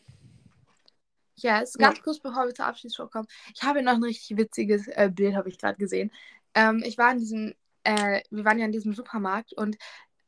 Ja, 1.35 1.59
yes, 1.59 1.73
ganz 1.73 1.97
ja. 1.97 2.03
kurz 2.03 2.19
bevor 2.19 2.45
wir 2.45 2.53
zur 2.53 2.65
Abschiedsshow 2.65 3.07
kommen. 3.07 3.27
Ich 3.53 3.63
habe 3.63 3.81
noch 3.81 3.93
ein 3.93 4.03
richtig 4.03 4.37
witziges 4.37 4.87
äh, 4.87 5.11
Bild, 5.13 5.35
habe 5.35 5.49
ich 5.49 5.57
gerade 5.57 5.77
gesehen. 5.77 6.11
Ähm, 6.53 6.81
ich 6.85 6.97
war 6.97 7.11
in 7.11 7.19
diesem, 7.19 7.53
äh, 7.83 8.21
wir 8.29 8.45
waren 8.45 8.57
ja 8.57 8.65
in 8.65 8.71
diesem 8.71 8.93
Supermarkt 8.93 9.53
und 9.53 9.77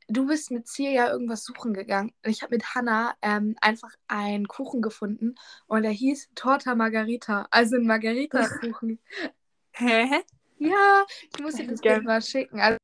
du 0.10 0.28
bist 0.28 0.52
mit 0.52 0.67
Celia 0.67 1.10
irgendwas 1.12 1.43
suchen 1.43 1.74
gegangen. 1.74 2.13
Ich 2.24 2.41
habe 2.41 2.56
mit 2.56 2.76
Hannah 2.76 3.15
ähm, 3.22 3.56
einfach 3.62 3.93
einen 4.08 4.48
Kuchen 4.48 4.82
gefunden 4.82 5.36
und 5.67 5.84
der 5.84 5.91
hieß 5.91 6.30
Torta 6.36 6.76
Margarita, 6.76 7.48
also 7.52 7.76
ein 7.78 7.86
Margarita-Kuchen. 7.86 9.00
Hä? 9.74 10.24
ja, 10.58 11.06
ich 11.32 11.41
muss 11.41 11.56
dir 11.56 11.67
das 11.67 11.82
Bild 11.82 12.04
mal 12.04 12.22
schicken. 12.22 12.60
Also, 12.60 12.78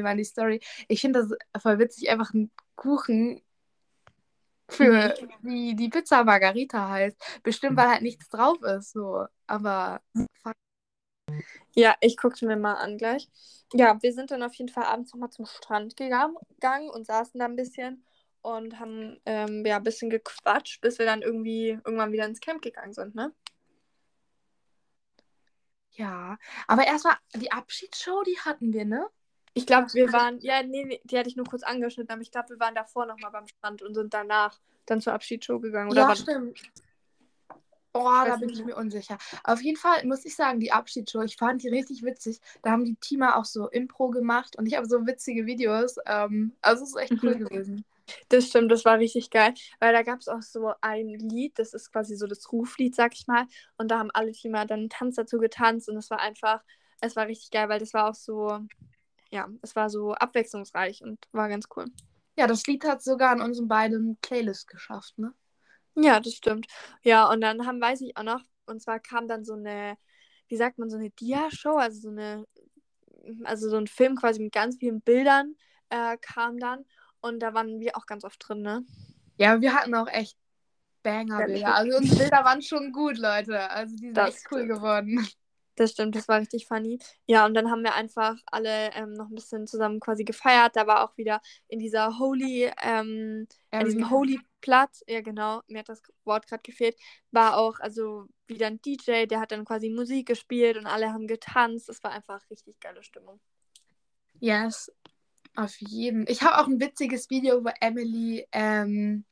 mal 0.00 0.16
die 0.16 0.24
Story. 0.24 0.60
Ich 0.88 1.00
finde 1.00 1.26
das 1.52 1.62
voll 1.62 1.78
witzig, 1.78 2.10
einfach 2.10 2.32
ein 2.32 2.50
Kuchen 2.74 3.42
für 4.68 5.14
Mhm. 5.20 5.28
die, 5.42 5.76
die 5.76 5.88
Pizza 5.88 6.24
Margarita 6.24 6.88
heißt. 6.88 7.40
Bestimmt, 7.42 7.76
weil 7.76 7.88
halt 7.88 8.02
nichts 8.02 8.28
drauf 8.28 8.62
ist, 8.62 8.92
so. 8.92 9.26
Aber 9.46 10.00
Ja, 11.74 11.94
ich 12.00 12.16
guck's 12.16 12.42
mir 12.42 12.56
mal 12.56 12.74
an 12.74 12.98
gleich. 12.98 13.28
Ja, 13.72 14.00
wir 14.00 14.12
sind 14.12 14.30
dann 14.30 14.42
auf 14.42 14.54
jeden 14.54 14.70
Fall 14.70 14.84
abends 14.84 15.12
nochmal 15.12 15.30
zum 15.30 15.46
Strand 15.46 15.96
gegangen 15.96 16.90
und 16.90 17.06
saßen 17.06 17.38
da 17.40 17.46
ein 17.46 17.56
bisschen 17.56 18.04
und 18.42 18.78
haben 18.78 19.20
ähm, 19.26 19.64
ja, 19.66 19.76
ein 19.76 19.82
bisschen 19.82 20.10
gequatscht, 20.10 20.80
bis 20.80 20.98
wir 20.98 21.06
dann 21.06 21.22
irgendwie 21.22 21.70
irgendwann 21.84 22.12
wieder 22.12 22.26
ins 22.26 22.40
Camp 22.40 22.62
gegangen 22.62 22.92
sind, 22.92 23.14
ne? 23.14 23.32
ja. 25.96 26.38
Aber 26.66 26.86
erstmal 26.86 27.16
die 27.34 27.52
Abschiedsshow, 27.52 28.22
die 28.22 28.38
hatten 28.40 28.72
wir, 28.72 28.84
ne? 28.84 29.06
Ich 29.54 29.66
glaube, 29.66 29.92
wir 29.94 30.12
waren, 30.12 30.40
ja, 30.40 30.62
nee, 30.62 30.84
nee, 30.84 31.00
die 31.04 31.16
hatte 31.16 31.28
ich 31.28 31.36
nur 31.36 31.46
kurz 31.46 31.62
angeschnitten, 31.62 32.12
aber 32.12 32.22
ich 32.22 32.32
glaube, 32.32 32.50
wir 32.50 32.60
waren 32.60 32.74
davor 32.74 33.06
nochmal 33.06 33.30
beim 33.30 33.46
Strand 33.46 33.82
und 33.82 33.94
sind 33.94 34.12
danach 34.12 34.58
dann 34.86 35.00
zur 35.00 35.12
Abschiedsshow 35.12 35.60
gegangen. 35.60 35.90
Oder 35.90 36.08
ja, 36.08 36.16
stimmt. 36.16 36.60
Oh, 37.96 38.00
da 38.24 38.36
bin 38.36 38.48
ich 38.50 38.64
mir 38.64 38.76
unsicher. 38.76 39.18
Auf 39.44 39.62
jeden 39.62 39.76
Fall 39.76 40.04
muss 40.04 40.24
ich 40.24 40.34
sagen, 40.34 40.58
die 40.58 40.72
Abschiedsshow, 40.72 41.22
ich 41.22 41.36
fand 41.36 41.62
die 41.62 41.68
richtig 41.68 42.02
witzig. 42.02 42.40
Da 42.62 42.72
haben 42.72 42.84
die 42.84 42.96
Teamer 42.96 43.36
auch 43.36 43.44
so 43.44 43.68
Impro 43.68 44.10
gemacht 44.10 44.56
und 44.56 44.66
ich 44.66 44.76
habe 44.76 44.88
so 44.88 45.06
witzige 45.06 45.46
Videos. 45.46 45.96
Ähm, 46.06 46.56
also 46.60 46.82
es 46.82 46.90
ist 46.90 46.96
echt 46.96 47.22
cool 47.22 47.36
Mhm. 47.36 47.38
gewesen. 47.48 47.84
Das 48.28 48.48
stimmt, 48.48 48.70
das 48.70 48.84
war 48.84 48.98
richtig 48.98 49.30
geil, 49.30 49.54
weil 49.78 49.92
da 49.94 50.02
gab 50.02 50.20
es 50.20 50.28
auch 50.28 50.42
so 50.42 50.74
ein 50.82 51.08
Lied, 51.08 51.58
das 51.58 51.72
ist 51.72 51.90
quasi 51.90 52.16
so 52.16 52.26
das 52.26 52.52
Ruflied, 52.52 52.94
sag 52.94 53.14
ich 53.14 53.26
mal, 53.26 53.46
und 53.78 53.90
da 53.90 53.98
haben 53.98 54.10
alle 54.12 54.32
Teamer 54.32 54.66
dann 54.66 54.80
einen 54.80 54.90
Tanz 54.90 55.14
dazu 55.16 55.38
getanzt 55.38 55.88
und 55.88 55.96
es 55.96 56.10
war 56.10 56.20
einfach, 56.20 56.62
es 57.00 57.16
war 57.16 57.26
richtig 57.28 57.50
geil, 57.50 57.68
weil 57.70 57.78
das 57.80 57.94
war 57.94 58.10
auch 58.10 58.14
so, 58.14 58.60
ja, 59.30 59.48
es 59.62 59.76
war 59.76 59.90
so 59.90 60.14
abwechslungsreich 60.14 61.02
und 61.02 61.18
war 61.32 61.48
ganz 61.48 61.66
cool. 61.76 61.86
Ja, 62.36 62.46
das 62.46 62.66
Lied 62.66 62.84
hat 62.84 63.02
sogar 63.02 63.34
in 63.34 63.40
unseren 63.42 63.68
beiden 63.68 64.16
Playlists 64.18 64.66
geschafft, 64.66 65.18
ne? 65.18 65.32
Ja, 65.96 66.20
das 66.20 66.34
stimmt. 66.34 66.66
Ja, 67.02 67.30
und 67.30 67.40
dann 67.40 67.66
haben, 67.66 67.80
weiß 67.80 68.00
ich 68.02 68.16
auch 68.16 68.22
noch, 68.24 68.40
und 68.66 68.82
zwar 68.82 68.98
kam 69.00 69.28
dann 69.28 69.44
so 69.44 69.54
eine, 69.54 69.96
wie 70.48 70.56
sagt 70.56 70.78
man, 70.78 70.90
so 70.90 70.96
eine 70.96 71.10
Dia-Show, 71.10 71.76
also 71.76 72.00
so 72.00 72.08
eine, 72.08 72.44
also 73.44 73.68
so 73.70 73.76
ein 73.76 73.86
Film 73.86 74.16
quasi 74.16 74.40
mit 74.42 74.52
ganz 74.52 74.76
vielen 74.78 75.00
Bildern 75.00 75.54
äh, 75.90 76.16
kam 76.20 76.58
dann 76.58 76.84
und 77.20 77.40
da 77.40 77.54
waren 77.54 77.80
wir 77.80 77.96
auch 77.96 78.06
ganz 78.06 78.24
oft 78.24 78.38
drin, 78.46 78.62
ne? 78.62 78.84
Ja, 79.36 79.60
wir 79.60 79.74
hatten 79.74 79.94
auch 79.94 80.08
echt 80.08 80.36
Banger-Bilder. 81.02 81.74
Also 81.74 81.96
unsere 81.96 82.18
Bilder 82.18 82.44
waren 82.44 82.62
schon 82.62 82.92
gut, 82.92 83.18
Leute. 83.18 83.70
Also 83.70 83.96
die 83.96 84.08
sind 84.08 84.16
Das 84.16 84.34
echt 84.34 84.42
cool 84.50 84.60
stimmt. 84.60 84.68
geworden. 84.68 85.26
Das 85.76 85.90
stimmt, 85.90 86.14
das 86.14 86.28
war 86.28 86.40
richtig 86.40 86.66
funny. 86.66 86.98
Ja, 87.26 87.44
und 87.46 87.54
dann 87.54 87.70
haben 87.70 87.82
wir 87.82 87.94
einfach 87.94 88.36
alle 88.46 88.92
ähm, 88.94 89.12
noch 89.14 89.28
ein 89.28 89.34
bisschen 89.34 89.66
zusammen 89.66 89.98
quasi 89.98 90.24
gefeiert. 90.24 90.76
Da 90.76 90.86
war 90.86 91.04
auch 91.04 91.16
wieder 91.16 91.40
in 91.68 91.78
dieser 91.80 92.18
Holy, 92.18 92.70
ähm, 92.82 93.46
an 93.70 93.84
diesem. 93.84 94.10
Holy 94.10 94.40
Platz, 94.60 95.02
ja 95.06 95.20
genau, 95.20 95.60
mir 95.68 95.80
hat 95.80 95.90
das 95.90 96.02
Wort 96.24 96.46
gerade 96.46 96.62
gefehlt, 96.62 96.96
war 97.30 97.58
auch 97.58 97.80
also 97.80 98.26
wieder 98.46 98.68
ein 98.68 98.80
DJ, 98.80 99.26
der 99.26 99.40
hat 99.40 99.52
dann 99.52 99.66
quasi 99.66 99.90
Musik 99.90 100.28
gespielt 100.28 100.78
und 100.78 100.86
alle 100.86 101.12
haben 101.12 101.26
getanzt. 101.26 101.88
Das 101.90 102.02
war 102.02 102.12
einfach 102.12 102.40
richtig 102.48 102.80
geile 102.80 103.02
Stimmung. 103.02 103.40
Yes, 104.40 104.90
auf 105.54 105.76
jeden. 105.80 106.26
Ich 106.28 106.42
habe 106.42 106.58
auch 106.58 106.66
ein 106.66 106.80
witziges 106.80 107.28
Video, 107.28 107.62
wo 107.62 107.70
Emily 107.80 108.46
ähm, 108.52 109.24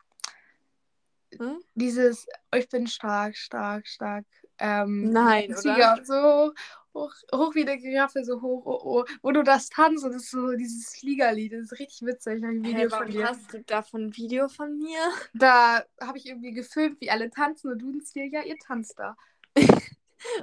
Hm? 1.39 1.63
dieses 1.75 2.27
Ich 2.55 2.69
bin 2.69 2.87
stark, 2.87 3.37
stark, 3.37 3.87
stark. 3.87 4.27
Ähm, 4.63 5.11
Nein, 5.11 5.47
die 5.49 5.53
oder? 5.53 5.61
Ziege 5.61 5.93
und 5.99 6.07
so 6.07 6.53
hoch, 6.95 7.13
hoch 7.35 7.55
wie 7.55 7.63
eine 7.63 7.79
Giraffe, 7.79 8.25
so 8.25 8.41
hoch, 8.41 8.63
oh, 8.67 8.81
oh, 8.85 9.05
wo 9.23 9.33
du 9.33 9.43
das 9.43 9.69
tanzt 9.69 10.05
und 10.05 10.13
das 10.13 10.25
ist 10.25 10.31
so 10.31 10.53
dieses 10.53 10.95
Fliegerlied. 10.97 11.53
Das 11.53 11.73
ist 11.73 11.79
richtig 11.79 12.03
witzig. 12.07 12.39
Ich 12.39 12.43
habe 12.45 12.53
ein 12.55 12.65
Video 12.65 12.79
Hey, 12.79 12.91
von 12.91 13.11
dir. 13.11 13.29
hast 13.29 13.53
du 13.53 13.63
davon 13.65 14.07
ein 14.07 14.17
Video 14.17 14.49
von 14.49 14.79
mir? 14.79 15.01
Da 15.35 15.85
habe 16.01 16.19
ich 16.19 16.27
irgendwie 16.27 16.53
gefilmt, 16.53 17.01
wie 17.01 17.11
alle 17.11 17.31
tanzen 17.31 17.73
und 17.73 17.79
du 17.81 17.91
denkst 17.91 18.13
dir, 18.13 18.27
ja, 18.27 18.43
ihr 18.43 18.59
tanzt 18.59 18.99
da. 18.99 19.17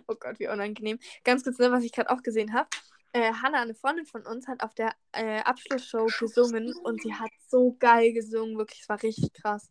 Oh 0.07 0.15
Gott, 0.19 0.39
wie 0.39 0.49
unangenehm. 0.49 0.99
Ganz 1.23 1.41
kurz, 1.45 1.57
ne, 1.57 1.71
was 1.71 1.85
ich 1.85 1.93
gerade 1.93 2.09
auch 2.09 2.21
gesehen 2.21 2.53
habe. 2.53 2.67
Äh, 3.13 3.31
Hannah, 3.31 3.61
eine 3.61 3.73
Freundin 3.73 4.05
von 4.05 4.25
uns, 4.25 4.45
hat 4.49 4.61
auf 4.61 4.73
der 4.73 4.93
äh, 5.13 5.39
Abschlussshow 5.39 6.07
gesungen 6.19 6.73
und 6.83 7.01
sie 7.01 7.13
hat 7.13 7.31
so 7.47 7.77
geil 7.79 8.11
gesungen, 8.11 8.57
wirklich, 8.57 8.81
es 8.81 8.89
war 8.89 9.01
richtig 9.01 9.31
krass. 9.31 9.69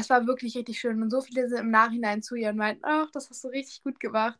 Es 0.00 0.10
war 0.10 0.26
wirklich 0.26 0.56
richtig 0.56 0.78
schön 0.78 1.02
und 1.02 1.10
so 1.10 1.20
viele 1.20 1.48
sind 1.48 1.58
im 1.58 1.70
Nachhinein 1.70 2.22
zu 2.22 2.34
ihr 2.34 2.50
und 2.50 2.56
meinten, 2.56 2.84
ach, 2.84 3.10
das 3.12 3.30
hast 3.30 3.42
du 3.44 3.48
richtig 3.48 3.82
gut 3.82 4.00
gemacht. 4.00 4.38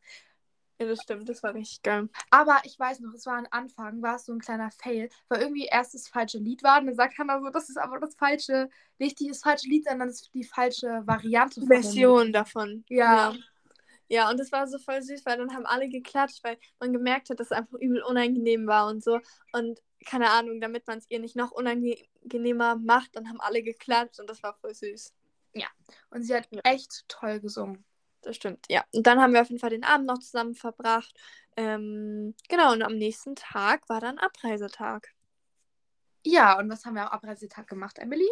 Ja, 0.81 0.87
das 0.87 1.03
stimmt, 1.03 1.29
das 1.29 1.43
war 1.43 1.55
richtig 1.55 1.83
geil. 1.83 2.09
Aber 2.31 2.61
ich 2.63 2.79
weiß 2.79 3.01
noch, 3.01 3.13
es 3.13 3.27
war 3.27 3.39
am 3.39 3.49
Anfang, 3.51 4.01
war 4.01 4.15
es 4.15 4.27
so 4.27 4.33
ein 4.33 4.39
kleiner 4.39 4.71
Fail, 4.71 5.09
weil 5.29 5.43
irgendwie 5.43 5.67
erst 5.67 5.95
das 5.95 6.07
falsche 6.07 6.39
Lied 6.39 6.63
war 6.63 6.81
und 6.81 6.87
dann 6.87 6.95
sagt 6.95 7.19
Hannah 7.19 7.41
so, 7.41 7.51
das 7.51 7.69
ist 7.69 7.79
aber 7.79 7.99
das 7.99 8.15
falsche, 8.15 8.69
nicht 8.99 9.21
das 9.21 9.41
falsche 9.41 9.69
Lied, 9.69 9.87
sondern 9.89 10.09
das 10.09 10.21
ist 10.21 10.35
die 10.35 10.45
falsche 10.45 11.03
Variante. 11.05 11.67
Version 11.67 12.33
davon. 12.33 12.85
Ja. 12.89 13.33
ja. 13.33 13.35
Ja, 14.11 14.31
und 14.31 14.41
das 14.41 14.51
war 14.53 14.67
so 14.67 14.79
voll 14.79 15.03
süß, 15.03 15.27
weil 15.27 15.37
dann 15.37 15.55
haben 15.55 15.67
alle 15.67 15.89
geklatscht, 15.89 16.43
weil 16.43 16.57
man 16.81 16.95
gemerkt 16.95 17.29
hat, 17.29 17.41
dass 17.41 17.49
es 17.49 17.53
einfach 17.53 17.79
übel 17.79 18.03
unangenehm 18.03 18.67
war 18.67 18.87
und 18.87 19.05
so. 19.05 19.21
Und 19.53 19.83
keine 20.07 20.31
Ahnung, 20.31 20.61
damit 20.61 20.87
man 20.87 20.99
es 20.99 21.11
ihr 21.11 21.19
nicht 21.19 21.37
noch 21.37 21.51
unangenehmer 21.51 22.77
macht, 22.77 23.17
dann 23.17 23.29
haben 23.29 23.41
alle 23.41 23.63
geklatscht 23.63 24.19
und 24.19 24.31
das 24.31 24.43
war 24.43 24.55
voll 24.55 24.75
süß. 24.75 25.13
Und 26.11 26.23
sie 26.23 26.35
hat 26.35 26.49
Ja. 26.51 26.61
echt 26.65 27.05
toll 27.09 27.41
gesungen. 27.41 27.85
Das 28.23 28.37
stimmt, 28.37 28.67
ja. 28.69 28.85
Und 28.93 29.07
dann 29.07 29.21
haben 29.21 29.33
wir 29.33 29.41
auf 29.41 29.49
jeden 29.49 29.61
Fall 29.61 29.71
den 29.71 29.85
Abend 29.85 30.07
noch 30.07 30.19
zusammen 30.19 30.55
verbracht. 30.55 31.15
Ähm, 31.57 32.35
genau, 32.49 32.73
und 32.73 32.83
am 32.83 32.97
nächsten 32.97 33.37
Tag 33.37 33.89
war 33.89 34.01
dann 34.01 34.19
Abreisetag. 34.19 35.09
Ja, 36.25 36.59
und 36.59 36.69
was 36.69 36.85
haben 36.85 36.95
wir 36.95 37.03
am 37.03 37.09
Abreisetag 37.09 37.67
gemacht, 37.69 37.99
Emily? 37.99 38.29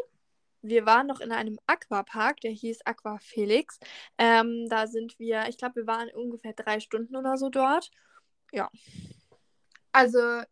Wir 0.63 0.85
waren 0.87 1.07
noch 1.07 1.21
in 1.21 1.31
einem 1.33 1.59
Aquapark, 1.67 2.41
der 2.41 2.51
hieß 2.51 2.81
Aqua 2.85 3.19
Felix. 3.19 3.79
Ähm, 4.19 4.67
da 4.69 4.87
sind 4.87 5.19
wir, 5.19 5.49
ich 5.49 5.59
glaube, 5.59 5.77
wir 5.77 5.87
waren 5.87 6.11
ungefähr 6.11 6.53
drei 6.53 6.81
Stunden 6.81 7.17
oder 7.17 7.37
so 7.37 7.49
dort. 7.49 7.91
Also, 9.93 10.43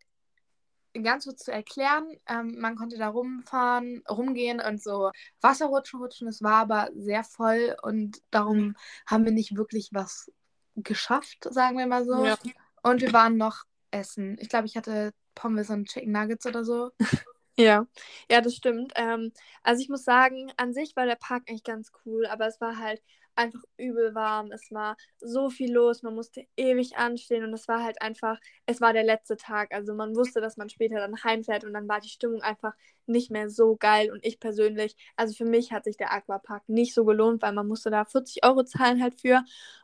ganz 1.03 1.25
kurz 1.25 1.43
zu 1.43 1.51
erklären, 1.51 2.07
ähm, 2.27 2.55
man 2.59 2.75
konnte 2.75 2.97
da 2.97 3.09
rumfahren, 3.09 4.03
rumgehen 4.09 4.59
und 4.59 4.81
so 4.81 5.11
Wasserrutschen 5.41 5.99
rutschen. 5.99 6.27
Es 6.27 6.41
war 6.41 6.57
aber 6.57 6.89
sehr 6.95 7.23
voll 7.23 7.75
und 7.81 8.21
darum 8.31 8.75
haben 9.05 9.25
wir 9.25 9.31
nicht 9.31 9.55
wirklich 9.55 9.89
was 9.91 10.31
geschafft, 10.75 11.47
sagen 11.49 11.77
wir 11.77 11.87
mal 11.87 12.05
so. 12.05 12.25
Ja. 12.25 12.37
Und 12.83 13.01
wir 13.01 13.13
waren 13.13 13.37
noch 13.37 13.63
essen. 13.91 14.37
Ich 14.39 14.49
glaube, 14.49 14.67
ich 14.67 14.77
hatte 14.77 15.13
Pommes 15.33 15.69
und 15.69 15.87
Chicken 15.89 16.11
Nuggets 16.11 16.45
oder 16.45 16.63
so. 16.63 16.91
Ja, 17.57 17.87
ja, 18.29 18.41
das 18.41 18.53
stimmt. 18.55 18.91
Ähm, 18.95 19.31
also 19.63 19.81
ich 19.81 19.87
muss 19.87 20.03
sagen, 20.03 20.51
an 20.57 20.73
sich 20.73 20.93
war 20.97 21.05
der 21.05 21.15
Park 21.15 21.43
eigentlich 21.47 21.63
ganz 21.63 21.89
cool, 22.05 22.25
aber 22.25 22.47
es 22.47 22.59
war 22.59 22.77
halt 22.77 23.01
einfach 23.35 23.61
übel 23.77 24.15
warm. 24.15 24.51
Es 24.51 24.71
war 24.71 24.97
so 25.19 25.49
viel 25.49 25.73
los, 25.73 26.03
man 26.03 26.15
musste 26.15 26.45
ewig 26.55 26.97
anstehen 26.97 27.43
und 27.43 27.53
es 27.53 27.67
war 27.67 27.83
halt 27.83 28.01
einfach, 28.01 28.39
es 28.65 28.81
war 28.81 28.93
der 28.93 29.03
letzte 29.03 29.37
Tag. 29.37 29.73
Also 29.73 29.93
man 29.93 30.15
wusste, 30.15 30.41
dass 30.41 30.57
man 30.57 30.69
später 30.69 30.97
dann 30.97 31.23
heimfährt 31.23 31.63
und 31.63 31.73
dann 31.73 31.87
war 31.87 31.99
die 31.99 32.09
Stimmung 32.09 32.41
einfach 32.41 32.73
nicht 33.05 33.31
mehr 33.31 33.49
so 33.49 33.75
geil. 33.75 34.11
Und 34.11 34.25
ich 34.25 34.39
persönlich, 34.39 34.95
also 35.15 35.33
für 35.35 35.45
mich 35.45 35.71
hat 35.71 35.83
sich 35.85 35.97
der 35.97 36.11
Aquapark 36.11 36.67
nicht 36.67 36.93
so 36.93 37.05
gelohnt, 37.05 37.41
weil 37.41 37.53
man 37.53 37.67
musste 37.67 37.89
da 37.89 38.05
40 38.05 38.45
Euro 38.45 38.63
zahlen 38.63 39.01
halt 39.01 39.19
für. 39.19 39.43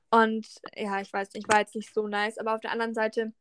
Und 0.09 0.47
ja, 0.75 0.99
ich 1.01 1.11
weiß 1.13 1.33
nicht, 1.33 1.51
war 1.51 1.59
jetzt 1.59 1.75
nicht 1.75 1.93
so 1.93 2.07
nice. 2.07 2.37
Aber 2.37 2.55
auf 2.55 2.61
der 2.61 2.71
anderen 2.71 2.93
Seite 2.93 3.33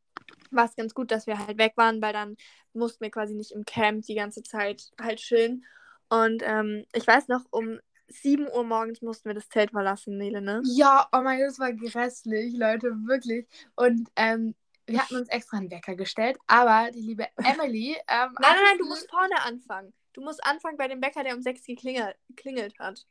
war 0.51 0.65
es 0.65 0.75
ganz 0.75 0.93
gut, 0.93 1.11
dass 1.11 1.27
wir 1.27 1.39
halt 1.39 1.57
weg 1.57 1.73
waren, 1.75 2.01
weil 2.01 2.13
dann 2.13 2.37
mussten 2.73 3.03
wir 3.03 3.11
quasi 3.11 3.33
nicht 3.35 3.51
im 3.51 3.65
Camp 3.65 4.05
die 4.05 4.15
ganze 4.15 4.43
Zeit 4.43 4.91
halt 4.99 5.19
chillen. 5.19 5.65
Und 6.09 6.43
ähm, 6.45 6.85
ich 6.93 7.07
weiß 7.07 7.27
noch, 7.29 7.45
um 7.51 7.79
7 8.11 8.47
Uhr 8.47 8.63
morgens 8.63 9.01
mussten 9.01 9.29
wir 9.29 9.33
das 9.33 9.49
Zelt 9.49 9.71
verlassen, 9.71 10.17
Nele, 10.17 10.41
ne? 10.41 10.61
Ja, 10.65 11.07
oh 11.11 11.21
mein 11.21 11.39
Gott, 11.39 11.49
das 11.49 11.59
war 11.59 11.73
grässlich, 11.73 12.55
Leute, 12.55 12.91
wirklich. 13.05 13.47
Und 13.75 14.09
ähm, 14.15 14.55
wir 14.85 15.01
hatten 15.01 15.15
uns 15.15 15.29
extra 15.29 15.57
einen 15.57 15.71
Wecker 15.71 15.95
gestellt, 15.95 16.37
aber 16.47 16.91
die 16.91 17.01
liebe 17.01 17.27
Emily. 17.37 17.95
Ähm, 18.07 18.35
Nein, 18.39 18.53
nein, 18.55 18.63
nein, 18.63 18.77
du 18.77 18.87
musst 18.87 19.09
vorne 19.09 19.41
anfangen. 19.43 19.93
Du 20.13 20.21
musst 20.21 20.43
anfangen 20.45 20.77
bei 20.77 20.87
dem 20.87 20.99
Bäcker, 20.99 21.23
der 21.23 21.35
um 21.35 21.41
6 21.41 21.63
geklingelt, 21.65 22.15
geklingelt 22.27 22.77
hat. 22.79 23.05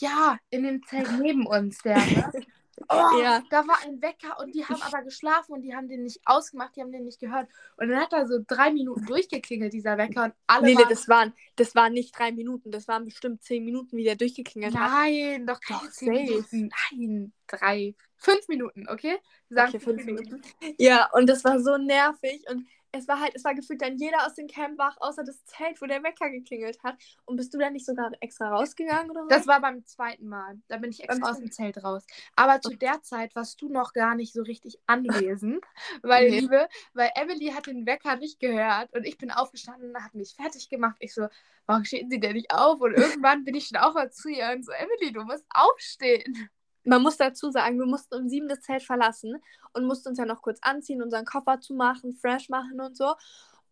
Ja, 0.00 0.38
in 0.50 0.64
dem 0.64 0.82
Zelt 0.84 1.08
neben 1.20 1.46
uns, 1.46 1.78
der. 1.78 1.96
Ne? 1.96 2.32
Oh, 2.88 3.20
Ja. 3.22 3.42
Da 3.50 3.66
war 3.66 3.78
ein 3.84 4.00
Wecker 4.02 4.38
und 4.40 4.54
die 4.54 4.64
haben 4.64 4.80
aber 4.82 5.02
geschlafen 5.02 5.52
und 5.52 5.62
die 5.62 5.74
haben 5.74 5.88
den 5.88 6.02
nicht 6.02 6.20
ausgemacht, 6.24 6.76
die 6.76 6.82
haben 6.82 6.92
den 6.92 7.04
nicht 7.04 7.18
gehört. 7.20 7.48
Und 7.76 7.88
dann 7.88 8.00
hat 8.00 8.12
er 8.12 8.26
so 8.26 8.38
drei 8.46 8.70
Minuten 8.72 9.04
durchgeklingelt, 9.06 9.72
dieser 9.72 9.96
Wecker, 9.98 10.24
und 10.24 10.34
alle 10.46 10.66
Nele, 10.66 10.78
waren, 10.80 10.88
das 10.90 11.08
waren, 11.08 11.32
das 11.56 11.74
waren 11.74 11.92
nicht 11.92 12.16
drei 12.18 12.32
Minuten, 12.32 12.70
das 12.70 12.86
waren 12.88 13.04
bestimmt 13.04 13.42
zehn 13.42 13.64
Minuten, 13.64 13.96
wie 13.96 14.04
der 14.04 14.16
durchgeklingelt 14.16 14.74
hat. 14.76 14.90
Nein, 14.90 15.46
doch 15.46 15.60
Doch, 15.68 15.80
keine 15.80 15.90
zehn 15.90 16.08
safe. 16.08 16.22
Minuten. 16.22 16.70
Nein, 16.90 17.32
drei, 17.46 17.94
fünf 18.16 18.48
Minuten, 18.48 18.88
okay? 18.88 19.18
Wir 19.48 19.54
sagen 19.54 19.68
Okay, 19.68 19.80
fünf 19.80 20.04
Minuten. 20.04 20.42
Ja, 20.78 21.08
und 21.12 21.28
das 21.28 21.44
war 21.44 21.60
so 21.60 21.76
nervig 21.78 22.42
und 22.50 22.66
es 22.96 23.08
war 23.08 23.20
halt, 23.20 23.32
es 23.34 23.44
war 23.44 23.54
gefühlt 23.54 23.82
dann 23.82 23.96
jeder 23.96 24.26
aus 24.26 24.34
dem 24.34 24.46
Camp 24.46 24.78
wach, 24.78 24.96
außer 25.00 25.24
das 25.24 25.44
Zelt, 25.44 25.80
wo 25.80 25.86
der 25.86 26.02
Wecker 26.02 26.30
geklingelt 26.30 26.82
hat. 26.82 26.96
Und 27.24 27.36
bist 27.36 27.52
du 27.54 27.58
dann 27.58 27.72
nicht 27.72 27.86
sogar 27.86 28.10
extra 28.20 28.48
rausgegangen 28.50 29.10
oder 29.10 29.22
so? 29.22 29.28
Das 29.28 29.46
war 29.46 29.60
beim 29.60 29.84
zweiten 29.84 30.28
Mal. 30.28 30.60
Da 30.68 30.78
bin 30.78 30.90
ich 30.90 31.02
extra 31.02 31.30
aus 31.30 31.38
dem 31.38 31.50
Zelt 31.50 31.82
raus. 31.82 32.04
Aber 32.34 32.60
zu 32.60 32.76
der 32.76 33.02
Zeit 33.02 33.34
warst 33.36 33.60
du 33.62 33.68
noch 33.68 33.92
gar 33.92 34.14
nicht 34.14 34.32
so 34.32 34.42
richtig 34.42 34.78
anwesend, 34.86 35.64
weil, 36.02 36.30
Nee. 36.30 36.40
Liebe, 36.40 36.68
weil 36.94 37.10
Emily 37.14 37.48
hat 37.48 37.66
den 37.66 37.86
Wecker 37.86 38.16
nicht 38.16 38.40
gehört 38.40 38.92
und 38.92 39.04
ich 39.04 39.18
bin 39.18 39.30
aufgestanden, 39.30 39.94
hat 40.02 40.14
mich 40.14 40.34
fertig 40.34 40.68
gemacht. 40.68 40.96
Ich 41.00 41.14
so, 41.14 41.28
warum 41.66 41.84
stehen 41.84 42.10
sie 42.10 42.20
denn 42.20 42.34
nicht 42.34 42.50
auf? 42.50 42.80
Und 42.80 42.94
irgendwann 42.94 43.44
bin 43.44 43.54
ich 43.54 43.70
dann 43.70 43.82
auch 43.82 43.94
mal 43.94 44.10
zu 44.10 44.28
ihr 44.28 44.50
und 44.54 44.64
so, 44.64 44.72
Emily, 44.72 45.12
du 45.12 45.22
musst 45.24 45.44
aufstehen. 45.50 46.48
Man 46.86 47.02
muss 47.02 47.16
dazu 47.16 47.50
sagen, 47.50 47.78
wir 47.78 47.86
mussten 47.86 48.14
um 48.14 48.28
sieben 48.28 48.48
das 48.48 48.60
Zelt 48.60 48.82
verlassen 48.82 49.42
und 49.72 49.86
mussten 49.86 50.10
uns 50.10 50.18
ja 50.18 50.24
noch 50.24 50.40
kurz 50.40 50.58
anziehen, 50.62 51.02
unseren 51.02 51.24
Koffer 51.24 51.60
zumachen, 51.60 52.14
fresh 52.14 52.48
machen 52.48 52.80
und 52.80 52.96
so. 52.96 53.14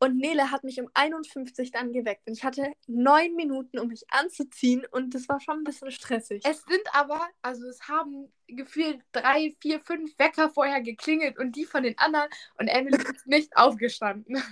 Und 0.05 0.19
Nele 0.19 0.51
hat 0.51 0.65
mich 0.65 0.79
um 0.79 0.91
51 0.93 1.71
dann 1.71 1.95
geweckt. 1.95 2.27
Und 2.27 2.35
ich 2.35 2.45
hatte 2.45 2.71
neun 2.87 3.35
Minuten, 3.37 3.79
um 3.79 3.89
mich 3.89 4.05
anzuziehen. 4.11 4.85
Und 4.91 5.15
das 5.15 5.31
war 5.31 5.41
schon 5.41 5.61
ein 5.61 5.65
bisschen 5.65 5.91
stressig. 5.91 6.43
Es 6.45 6.63
sind 6.65 6.83
aber, 6.93 7.27
also 7.41 7.67
es 7.67 7.89
haben 7.89 8.31
gefühlt 8.47 9.01
drei, 9.13 9.57
vier, 9.63 9.81
fünf 9.81 10.13
Wecker 10.19 10.51
vorher 10.51 10.83
geklingelt 10.83 11.39
und 11.39 11.57
die 11.57 11.65
von 11.65 11.83
den 11.83 11.97
anderen 11.97 12.29
und 12.59 12.69
Emily 12.69 12.99
ist 12.99 13.27
nicht 13.27 13.57
aufgestanden. 13.57 14.43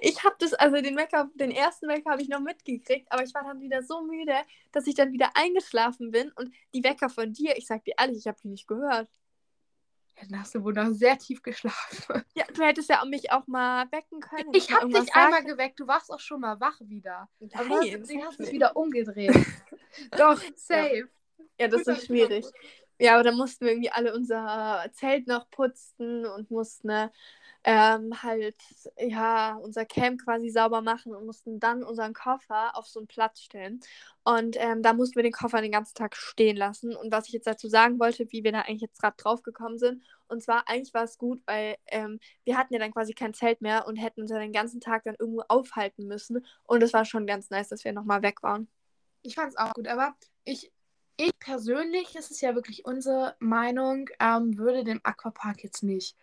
Ich 0.00 0.22
habe 0.22 0.36
das, 0.38 0.54
also 0.54 0.80
den 0.80 0.96
Wecker, 0.96 1.28
den 1.34 1.50
ersten 1.50 1.88
Wecker 1.88 2.12
habe 2.12 2.22
ich 2.22 2.28
noch 2.28 2.38
mitgekriegt, 2.38 3.10
aber 3.10 3.24
ich 3.24 3.34
war 3.34 3.42
dann 3.42 3.60
wieder 3.60 3.82
so 3.82 4.02
müde, 4.02 4.36
dass 4.70 4.86
ich 4.86 4.94
dann 4.94 5.12
wieder 5.12 5.30
eingeschlafen 5.34 6.12
bin. 6.12 6.30
Und 6.36 6.54
die 6.72 6.84
Wecker 6.84 7.08
von 7.08 7.32
dir, 7.32 7.58
ich 7.58 7.66
sag 7.66 7.84
dir 7.84 7.94
ehrlich, 7.98 8.18
ich 8.18 8.26
habe 8.28 8.38
die 8.40 8.48
nicht 8.48 8.68
gehört. 8.68 9.08
Ja, 10.18 10.22
dann 10.28 10.40
hast 10.40 10.54
du 10.54 10.64
wohl 10.64 10.72
noch 10.72 10.90
sehr 10.92 11.18
tief 11.18 11.42
geschlafen. 11.42 12.24
Ja, 12.34 12.44
du 12.52 12.62
hättest 12.62 12.88
ja 12.88 13.04
mich 13.04 13.30
auch 13.32 13.46
mal 13.46 13.86
wecken 13.92 14.20
können. 14.20 14.50
Ich 14.54 14.72
habe 14.72 14.88
dich 14.88 15.14
einmal 15.14 15.42
sagen. 15.42 15.46
geweckt, 15.46 15.78
du 15.78 15.86
warst 15.86 16.10
auch 16.10 16.20
schon 16.20 16.40
mal 16.40 16.58
wach 16.58 16.80
wieder. 16.80 17.28
Aber 17.52 17.64
du 17.64 17.74
Nein, 17.74 18.00
hast, 18.00 18.10
du 18.10 18.22
hast 18.22 18.40
es 18.40 18.52
wieder 18.52 18.76
umgedreht. 18.76 19.34
Doch, 20.16 20.40
safe. 20.56 21.08
Ja, 21.58 21.68
das 21.68 21.86
ist 21.86 22.06
schwierig. 22.06 22.46
Ja, 22.98 23.14
aber 23.14 23.24
dann 23.24 23.36
mussten 23.36 23.64
wir 23.66 23.72
irgendwie 23.72 23.90
alle 23.90 24.14
unser 24.14 24.86
Zelt 24.94 25.26
noch 25.26 25.50
putzen 25.50 26.24
und 26.26 26.50
mussten 26.50 26.88
ne, 26.88 27.12
ähm, 27.64 28.22
halt, 28.22 28.56
ja, 28.98 29.56
unser 29.56 29.84
Camp 29.84 30.22
quasi 30.24 30.50
sauber 30.50 30.82
machen 30.82 31.14
und 31.14 31.26
mussten 31.26 31.60
dann 31.60 31.82
unseren 31.84 32.14
Koffer 32.14 32.76
auf 32.76 32.86
so 32.86 33.00
einen 33.00 33.08
Platz 33.08 33.40
stellen. 33.40 33.80
Und 34.24 34.56
ähm, 34.58 34.82
da 34.82 34.92
mussten 34.94 35.16
wir 35.16 35.24
den 35.24 35.32
Koffer 35.32 35.60
den 35.60 35.72
ganzen 35.72 35.94
Tag 35.94 36.16
stehen 36.16 36.56
lassen. 36.56 36.94
Und 36.96 37.12
was 37.12 37.26
ich 37.26 37.34
jetzt 37.34 37.46
dazu 37.46 37.68
sagen 37.68 37.98
wollte, 37.98 38.30
wie 38.30 38.44
wir 38.44 38.52
da 38.52 38.60
eigentlich 38.62 38.82
jetzt 38.82 39.00
gerade 39.00 39.16
drauf 39.18 39.42
gekommen 39.42 39.78
sind, 39.78 40.02
und 40.28 40.42
zwar 40.42 40.68
eigentlich 40.68 40.94
war 40.94 41.04
es 41.04 41.18
gut, 41.18 41.42
weil 41.46 41.76
ähm, 41.88 42.18
wir 42.44 42.56
hatten 42.56 42.72
ja 42.72 42.80
dann 42.80 42.92
quasi 42.92 43.14
kein 43.14 43.34
Zelt 43.34 43.60
mehr 43.60 43.86
und 43.86 43.96
hätten 43.96 44.22
uns 44.22 44.30
ja 44.30 44.38
den 44.38 44.52
ganzen 44.52 44.80
Tag 44.80 45.04
dann 45.04 45.16
irgendwo 45.18 45.42
aufhalten 45.48 46.06
müssen. 46.06 46.46
Und 46.64 46.82
es 46.82 46.92
war 46.92 47.04
schon 47.04 47.26
ganz 47.26 47.50
nice, 47.50 47.68
dass 47.68 47.84
wir 47.84 47.92
nochmal 47.92 48.22
weg 48.22 48.42
waren. 48.42 48.68
Ich 49.22 49.34
fand 49.34 49.50
es 49.50 49.56
auch 49.56 49.74
gut, 49.74 49.88
aber 49.88 50.14
ich, 50.44 50.72
ich 51.16 51.38
persönlich, 51.38 52.12
das 52.14 52.30
ist 52.30 52.40
ja 52.42 52.54
wirklich 52.54 52.84
unsere 52.84 53.36
Meinung, 53.40 54.08
ähm, 54.20 54.58
würde 54.58 54.84
dem 54.84 55.00
Aquapark 55.04 55.62
jetzt 55.64 55.82
nicht 55.82 56.16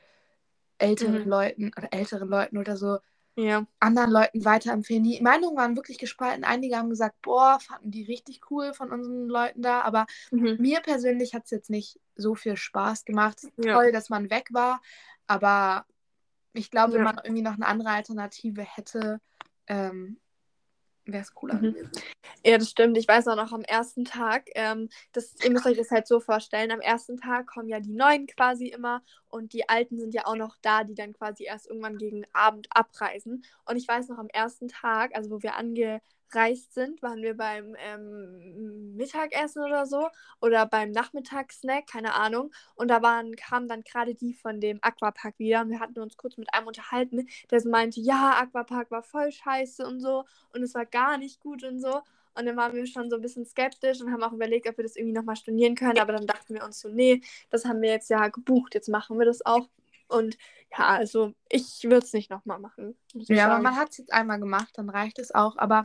älteren 0.80 1.24
Mhm. 1.24 1.30
Leuten 1.30 1.72
oder 1.78 1.90
älteren 1.94 2.30
Leuten 2.30 2.58
oder 2.58 2.78
so 2.78 3.00
Ja. 3.38 3.66
anderen 3.80 4.12
Leuten 4.12 4.46
weiterempfehlen. 4.46 5.04
Die 5.04 5.22
Meinungen 5.22 5.58
waren 5.58 5.76
wirklich 5.76 5.98
gespalten. 6.00 6.44
Einige 6.46 6.78
haben 6.78 6.90
gesagt, 6.90 7.22
boah, 7.22 7.60
fanden 7.60 7.92
die 7.92 8.04
richtig 8.04 8.42
cool 8.52 8.74
von 8.74 8.92
unseren 8.92 9.28
Leuten 9.28 9.62
da, 9.62 9.82
aber 9.82 10.06
Mhm. 10.32 10.58
mir 10.58 10.82
persönlich 10.82 11.34
hat 11.36 11.46
es 11.46 11.52
jetzt 11.52 11.70
nicht 11.70 12.00
so 12.16 12.36
viel 12.36 12.58
Spaß 12.58 13.06
gemacht. 13.06 13.42
Ja. 13.58 13.80
Toll, 13.80 13.92
dass 13.92 14.10
man 14.10 14.30
weg 14.30 14.50
war, 14.54 14.82
aber 15.28 15.86
ich 16.54 16.72
glaube, 16.72 16.94
wenn 16.94 17.02
Ja. 17.02 17.04
man 17.04 17.20
irgendwie 17.24 17.44
noch 17.44 17.54
eine 17.56 17.68
andere 17.68 17.90
Alternative 17.92 18.62
hätte, 18.64 19.20
ähm, 19.68 20.20
wäre 21.06 21.22
es 21.24 21.34
cooler 21.34 21.56
Mhm. 21.56 21.74
gewesen. 21.74 21.92
Ja, 22.46 22.58
das 22.58 22.70
stimmt. 22.70 22.98
Ich 22.98 23.08
weiß 23.08 23.28
auch 23.28 23.36
noch 23.36 23.54
am 23.54 23.64
ersten 23.64 24.06
Tag, 24.06 24.50
ähm, 24.56 24.90
das, 25.14 25.36
ihr 25.44 25.52
müsst 25.52 25.66
euch 25.66 25.78
das 25.78 25.92
halt 25.92 26.08
so 26.08 26.20
vorstellen, 26.20 26.72
am 26.72 26.82
ersten 26.82 27.18
Tag 27.18 27.48
kommen 27.48 27.70
ja 27.70 27.80
die 27.80 27.94
Neuen 27.94 28.28
quasi 28.28 28.68
immer 28.68 29.02
und 29.30 29.54
die 29.54 29.68
Alten 29.70 29.98
sind 30.00 30.14
ja 30.14 30.26
auch 30.26 30.36
noch 30.36 30.58
da, 30.62 30.84
die 30.84 30.96
dann 30.96 31.14
quasi 31.14 31.46
erst 31.46 31.68
irgendwann 31.68 31.98
gegen 31.98 32.26
Abend 32.34 32.68
abreisen. 32.72 33.46
Und 33.66 33.78
ich 33.78 33.88
weiß 33.88 34.10
noch 34.10 34.18
am 34.18 34.28
ersten 34.28 34.68
Tag, 34.68 35.16
also 35.16 35.30
wo 35.32 35.42
wir 35.42 35.56
angereist 36.34 36.74
sind, 36.74 37.02
waren 37.02 37.22
wir 37.22 37.36
beim 37.36 37.76
ähm, 37.80 38.96
Mittagessen 38.96 39.64
oder 39.64 39.86
so 39.86 40.10
oder 40.42 40.66
beim 40.66 40.92
Nachmittagssnack, 40.92 41.88
keine 41.88 42.14
Ahnung. 42.14 42.52
Und 42.76 42.90
da 42.90 43.02
waren, 43.02 43.36
kamen 43.36 43.68
dann 43.68 43.84
gerade 43.84 44.16
die 44.16 44.34
von 44.34 44.60
dem 44.60 44.80
Aquapark 44.82 45.38
wieder 45.40 45.62
und 45.62 45.70
wir 45.70 45.80
hatten 45.80 46.00
uns 46.00 46.18
kurz 46.18 46.38
mit 46.38 46.54
einem 46.54 46.68
unterhalten, 46.68 47.28
der 47.52 47.60
so 47.60 47.70
meinte, 47.70 48.00
ja, 48.00 48.38
Aquapark 48.40 48.92
war 48.92 49.04
voll 49.04 49.32
scheiße 49.32 49.86
und 49.86 50.00
so 50.00 50.26
und 50.54 50.64
es 50.64 50.74
war 50.74 50.86
gar 50.86 51.18
nicht 51.18 51.40
gut 51.40 51.64
und 51.64 51.80
so. 51.80 52.02
Und 52.36 52.48
dann 52.48 52.58
waren 52.58 52.74
wir 52.74 52.88
schon 52.88 53.12
so 53.12 53.18
ein 53.18 53.22
bisschen 53.22 53.46
skeptisch 53.46 54.02
und 54.02 54.12
haben 54.12 54.24
auch 54.24 54.34
überlegt, 54.34 54.68
ob 54.68 54.78
wir 54.78 54.84
das 54.84 54.96
irgendwie 54.96 55.14
nochmal 55.14 55.36
stornieren 55.36 55.76
können. 55.76 56.00
Aber 56.00 56.14
dann 56.14 56.26
dachten 56.26 56.56
wir 56.56 56.64
uns 56.64 56.80
so, 56.80 56.90
nee, 56.90 57.22
das 57.52 57.64
haben 57.64 57.80
wir 57.82 57.92
jetzt 57.92 58.10
ja 58.10 58.28
gebucht, 58.30 58.74
jetzt 58.74 58.90
machen 58.90 59.20
wir 59.20 59.26
das 59.26 59.46
auch. 59.46 59.70
Und 60.08 60.38
ja, 60.72 60.88
also 60.88 61.34
ich 61.50 61.84
würde 61.84 62.06
es 62.06 62.14
nicht 62.14 62.32
nochmal 62.32 62.60
machen. 62.60 62.96
Ja, 63.14 63.46
aber 63.46 63.54
sagen. 63.54 63.64
man 63.64 63.76
hat 63.76 63.92
es 63.92 64.00
jetzt 64.00 64.14
einmal 64.14 64.40
gemacht, 64.40 64.70
dann 64.74 64.90
reicht 64.90 65.20
es 65.20 65.34
auch. 65.34 65.58
Aber 65.58 65.84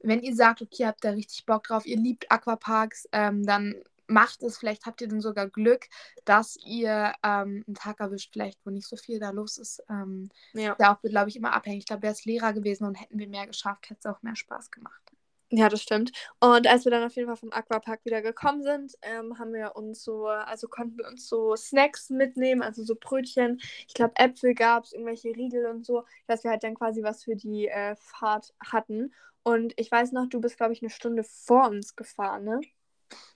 wenn 0.00 0.22
ihr 0.22 0.34
sagt, 0.34 0.62
okay, 0.62 0.82
ihr 0.82 0.88
habt 0.88 1.04
da 1.04 1.10
richtig 1.10 1.46
Bock 1.46 1.64
drauf, 1.64 1.86
ihr 1.86 1.96
liebt 1.96 2.30
Aquaparks, 2.30 3.08
ähm, 3.12 3.44
dann 3.44 3.74
macht 4.08 4.42
es. 4.42 4.58
Vielleicht 4.58 4.86
habt 4.86 5.00
ihr 5.00 5.08
dann 5.08 5.20
sogar 5.20 5.48
Glück, 5.48 5.86
dass 6.24 6.56
ihr 6.64 7.12
ähm, 7.22 7.64
einen 7.66 7.74
Tag 7.74 8.00
erwischt, 8.00 8.32
vielleicht, 8.32 8.58
wo 8.64 8.70
nicht 8.70 8.88
so 8.88 8.96
viel 8.96 9.20
da 9.20 9.30
los 9.30 9.58
ist. 9.58 9.82
Ähm, 9.88 10.30
ja. 10.54 10.76
ja 10.78 10.94
auch, 10.94 11.02
glaube 11.02 11.28
ich, 11.28 11.36
immer 11.36 11.52
abhängig. 11.52 11.80
Ich 11.80 11.86
glaube, 11.86 12.02
wäre 12.02 12.14
es 12.14 12.24
Lehrer 12.24 12.52
gewesen 12.52 12.84
und 12.84 12.94
hätten 12.94 13.18
wir 13.18 13.28
mehr 13.28 13.46
geschafft, 13.46 13.90
hätte 13.90 14.00
es 14.00 14.06
auch 14.06 14.22
mehr 14.22 14.36
Spaß 14.36 14.70
gemacht. 14.70 15.02
Ja, 15.50 15.70
das 15.70 15.80
stimmt. 15.80 16.12
Und 16.40 16.66
als 16.66 16.84
wir 16.84 16.90
dann 16.90 17.04
auf 17.04 17.14
jeden 17.16 17.26
Fall 17.26 17.36
vom 17.36 17.52
Aquapark 17.52 18.04
wieder 18.04 18.20
gekommen 18.20 18.62
sind, 18.62 18.92
ähm, 19.00 19.38
haben 19.38 19.54
wir 19.54 19.76
uns 19.76 20.04
so, 20.04 20.26
also 20.26 20.68
konnten 20.68 20.98
wir 20.98 21.06
uns 21.06 21.26
so 21.26 21.56
Snacks 21.56 22.10
mitnehmen, 22.10 22.60
also 22.60 22.82
so 22.82 22.94
Brötchen. 22.94 23.58
Ich 23.86 23.94
glaube, 23.94 24.12
Äpfel 24.16 24.54
gab 24.54 24.84
es, 24.84 24.92
irgendwelche 24.92 25.28
Riegel 25.28 25.64
und 25.66 25.86
so, 25.86 26.04
dass 26.26 26.44
wir 26.44 26.50
halt 26.50 26.64
dann 26.64 26.74
quasi 26.74 27.02
was 27.02 27.24
für 27.24 27.34
die 27.34 27.66
äh, 27.66 27.96
Fahrt 27.96 28.52
hatten. 28.60 29.14
Und 29.48 29.72
ich 29.76 29.90
weiß 29.90 30.12
noch, 30.12 30.28
du 30.28 30.42
bist, 30.42 30.58
glaube 30.58 30.74
ich, 30.74 30.82
eine 30.82 30.90
Stunde 30.90 31.24
vor 31.24 31.68
uns 31.70 31.96
gefahren, 31.96 32.44
ne? 32.44 32.60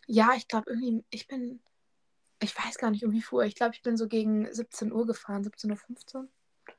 Ja, 0.07 0.33
ich 0.37 0.47
glaube 0.47 0.69
irgendwie, 0.69 1.03
ich 1.09 1.27
bin, 1.27 1.63
ich 2.43 2.55
weiß 2.55 2.77
gar 2.77 2.91
nicht, 2.91 3.03
um 3.03 3.13
wie 3.13 3.23
viel 3.23 3.39
Uhr. 3.39 3.45
Ich 3.47 3.55
glaube, 3.55 3.75
ich 3.75 3.81
bin 3.81 3.97
so 3.97 4.09
gegen 4.09 4.47
17 4.53 4.93
Uhr 4.93 5.07
gefahren, 5.07 5.43
17.15 5.43 6.17
Uhr. 6.17 6.29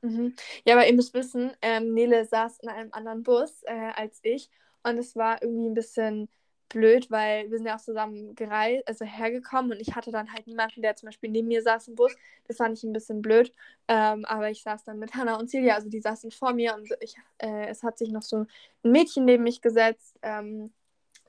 Mhm. 0.02 0.36
Ja, 0.64 0.74
aber 0.74 0.86
ihr 0.86 0.94
müsst 0.94 1.14
wissen, 1.14 1.50
ähm, 1.62 1.94
Nele 1.94 2.24
saß 2.24 2.60
in 2.60 2.68
einem 2.68 2.92
anderen 2.92 3.24
Bus 3.24 3.64
äh, 3.64 3.90
als 3.96 4.20
ich 4.22 4.50
und 4.84 4.98
es 4.98 5.16
war 5.16 5.42
irgendwie 5.42 5.68
ein 5.68 5.74
bisschen 5.74 6.28
blöd, 6.68 7.10
weil 7.10 7.50
wir 7.50 7.58
sind 7.58 7.66
ja 7.66 7.76
auch 7.76 7.80
zusammen 7.80 8.34
gereist, 8.34 8.86
also 8.88 9.04
hergekommen 9.04 9.72
und 9.72 9.80
ich 9.80 9.94
hatte 9.94 10.10
dann 10.10 10.32
halt 10.32 10.46
niemanden, 10.46 10.82
der 10.82 10.96
zum 10.96 11.06
Beispiel 11.06 11.30
neben 11.30 11.48
mir 11.48 11.62
saß 11.62 11.88
im 11.88 11.94
Bus. 11.94 12.14
Das 12.48 12.56
fand 12.56 12.76
ich 12.76 12.84
ein 12.84 12.92
bisschen 12.92 13.22
blöd, 13.22 13.52
ähm, 13.88 14.24
aber 14.24 14.50
ich 14.50 14.62
saß 14.62 14.84
dann 14.84 14.98
mit 14.98 15.14
Hannah 15.14 15.38
und 15.38 15.48
Celia, 15.48 15.74
also 15.74 15.88
die 15.88 16.00
saßen 16.00 16.30
vor 16.30 16.52
mir 16.52 16.74
und 16.74 16.88
ich, 17.00 17.16
äh, 17.38 17.66
es 17.68 17.82
hat 17.82 17.98
sich 17.98 18.10
noch 18.10 18.22
so 18.22 18.38
ein 18.38 18.48
Mädchen 18.82 19.24
neben 19.24 19.44
mich 19.44 19.60
gesetzt. 19.60 20.18
Ähm, 20.22 20.72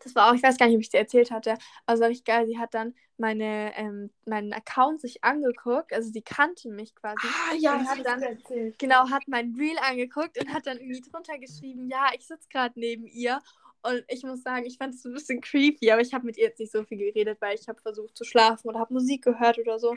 das 0.03 0.13
war 0.15 0.29
auch, 0.29 0.36
ich 0.36 0.43
weiß 0.43 0.57
gar 0.57 0.67
nicht, 0.67 0.75
ob 0.75 0.81
ich 0.81 0.89
dir 0.89 0.99
erzählt 0.99 1.31
hatte, 1.31 1.57
aber 1.86 1.95
es 1.95 1.99
war 2.01 2.09
richtig 2.09 2.25
geil. 2.25 2.45
Sie 2.47 2.57
hat 2.59 2.73
dann 2.73 2.93
meine, 3.17 3.71
ähm, 3.77 4.11
meinen 4.25 4.53
Account 4.53 5.01
sich 5.01 5.23
angeguckt, 5.23 5.93
also 5.93 6.11
sie 6.11 6.21
kannte 6.21 6.69
mich 6.69 6.93
quasi. 6.95 7.27
Ah, 7.27 7.55
ja, 7.55 7.73
Und 7.73 7.81
das 7.81 7.89
hat 7.89 8.05
dann 8.05 8.21
erzählt. 8.21 8.77
genau, 8.77 9.09
hat 9.09 9.23
mein 9.27 9.55
Reel 9.57 9.77
angeguckt 9.81 10.38
und 10.39 10.53
hat 10.53 10.67
dann 10.67 10.79
irgendwie 10.79 11.01
drunter 11.01 11.38
geschrieben, 11.39 11.88
ja, 11.89 12.09
ich 12.13 12.27
sitze 12.27 12.47
gerade 12.49 12.79
neben 12.79 13.07
ihr. 13.07 13.41
Und 13.86 14.03
ich 14.07 14.23
muss 14.23 14.41
sagen, 14.41 14.65
ich 14.65 14.77
fand 14.77 14.95
es 14.95 15.05
ein 15.05 15.13
bisschen 15.13 15.41
creepy, 15.41 15.91
aber 15.91 16.01
ich 16.01 16.13
habe 16.13 16.25
mit 16.25 16.38
ihr 16.38 16.45
jetzt 16.45 16.59
nicht 16.59 16.71
so 16.71 16.83
viel 16.83 16.97
geredet, 16.97 17.39
weil 17.41 17.55
ich 17.55 17.67
habe 17.67 17.81
versucht 17.81 18.17
zu 18.17 18.23
schlafen 18.23 18.67
oder 18.69 18.79
habe 18.79 18.93
Musik 18.93 19.23
gehört 19.23 19.59
oder 19.59 19.79
so. 19.79 19.95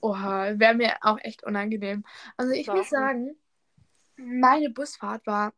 Oha, 0.00 0.58
wäre 0.58 0.74
mir 0.74 0.96
auch 1.02 1.18
echt 1.20 1.44
unangenehm. 1.44 2.04
Also 2.36 2.52
ich 2.52 2.66
Warum? 2.66 2.80
muss 2.80 2.90
sagen, 2.90 3.36
meine 4.16 4.70
Busfahrt 4.70 5.26
war 5.26 5.52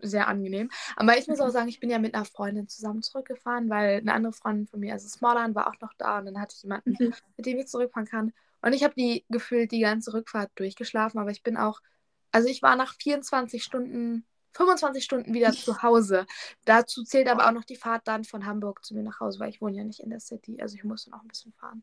sehr 0.00 0.28
angenehm. 0.28 0.70
Aber 0.96 1.16
ich 1.16 1.26
muss 1.26 1.40
auch 1.40 1.50
sagen, 1.50 1.68
ich 1.68 1.80
bin 1.80 1.90
ja 1.90 1.98
mit 1.98 2.14
einer 2.14 2.24
Freundin 2.24 2.68
zusammen 2.68 3.02
zurückgefahren, 3.02 3.70
weil 3.70 3.98
eine 3.98 4.12
andere 4.12 4.32
Freundin 4.32 4.66
von 4.66 4.80
mir, 4.80 4.92
also 4.92 5.08
Smallland, 5.08 5.54
war 5.54 5.68
auch 5.68 5.80
noch 5.80 5.94
da 5.94 6.18
und 6.18 6.26
dann 6.26 6.40
hatte 6.40 6.54
ich 6.56 6.62
jemanden, 6.62 6.96
Mhm. 6.98 7.14
mit 7.36 7.46
dem 7.46 7.58
ich 7.58 7.68
zurückfahren 7.68 8.06
kann. 8.08 8.32
Und 8.62 8.72
ich 8.72 8.84
habe 8.84 8.94
die 8.94 9.24
gefühlt 9.28 9.70
die 9.72 9.80
ganze 9.80 10.12
Rückfahrt 10.12 10.50
durchgeschlafen, 10.56 11.20
aber 11.20 11.30
ich 11.30 11.42
bin 11.42 11.56
auch, 11.56 11.80
also 12.32 12.48
ich 12.48 12.62
war 12.62 12.76
nach 12.76 12.94
24 12.94 13.62
Stunden, 13.62 14.26
25 14.56 15.04
Stunden 15.04 15.34
wieder 15.34 15.52
zu 15.52 15.82
Hause. 15.82 16.26
Dazu 16.64 17.04
zählt 17.04 17.28
aber 17.28 17.46
auch 17.46 17.52
noch 17.52 17.64
die 17.64 17.76
Fahrt 17.76 18.08
dann 18.08 18.24
von 18.24 18.46
Hamburg 18.46 18.84
zu 18.84 18.94
mir 18.94 19.02
nach 19.02 19.20
Hause, 19.20 19.38
weil 19.38 19.50
ich 19.50 19.60
wohne 19.60 19.76
ja 19.76 19.84
nicht 19.84 20.00
in 20.00 20.10
der 20.10 20.20
City. 20.20 20.58
Also 20.60 20.76
ich 20.76 20.84
musste 20.84 21.10
noch 21.10 21.22
ein 21.22 21.28
bisschen 21.28 21.52
fahren. 21.52 21.82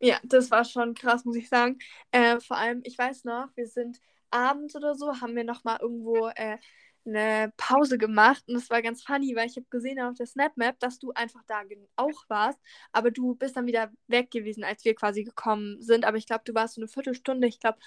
Ja, 0.00 0.18
das 0.24 0.50
war 0.50 0.64
schon 0.64 0.94
krass, 0.94 1.24
muss 1.24 1.36
ich 1.36 1.48
sagen. 1.48 1.78
Äh, 2.10 2.40
vor 2.40 2.56
allem, 2.56 2.80
ich 2.84 2.98
weiß 2.98 3.24
noch, 3.24 3.48
wir 3.54 3.66
sind 3.66 4.00
abends 4.30 4.74
oder 4.74 4.94
so, 4.94 5.20
haben 5.20 5.36
wir 5.36 5.44
nochmal 5.44 5.78
irgendwo 5.80 6.28
äh, 6.34 6.58
eine 7.06 7.52
Pause 7.56 7.98
gemacht 7.98 8.42
und 8.48 8.54
das 8.54 8.70
war 8.70 8.80
ganz 8.82 9.02
funny, 9.02 9.36
weil 9.36 9.46
ich 9.46 9.56
habe 9.56 9.66
gesehen 9.70 10.00
auf 10.00 10.16
der 10.16 10.26
Snapmap, 10.26 10.78
dass 10.80 10.98
du 10.98 11.12
einfach 11.12 11.42
da 11.46 11.62
auch 11.96 12.24
warst, 12.28 12.58
aber 12.92 13.10
du 13.10 13.34
bist 13.34 13.56
dann 13.56 13.66
wieder 13.66 13.90
weg 14.08 14.30
gewesen, 14.30 14.64
als 14.64 14.84
wir 14.84 14.94
quasi 14.94 15.22
gekommen 15.22 15.80
sind. 15.82 16.04
Aber 16.04 16.16
ich 16.16 16.26
glaube, 16.26 16.44
du 16.44 16.54
warst 16.54 16.74
so 16.74 16.80
eine 16.80 16.88
Viertelstunde, 16.88 17.46
ich 17.46 17.60
glaube, 17.60 17.78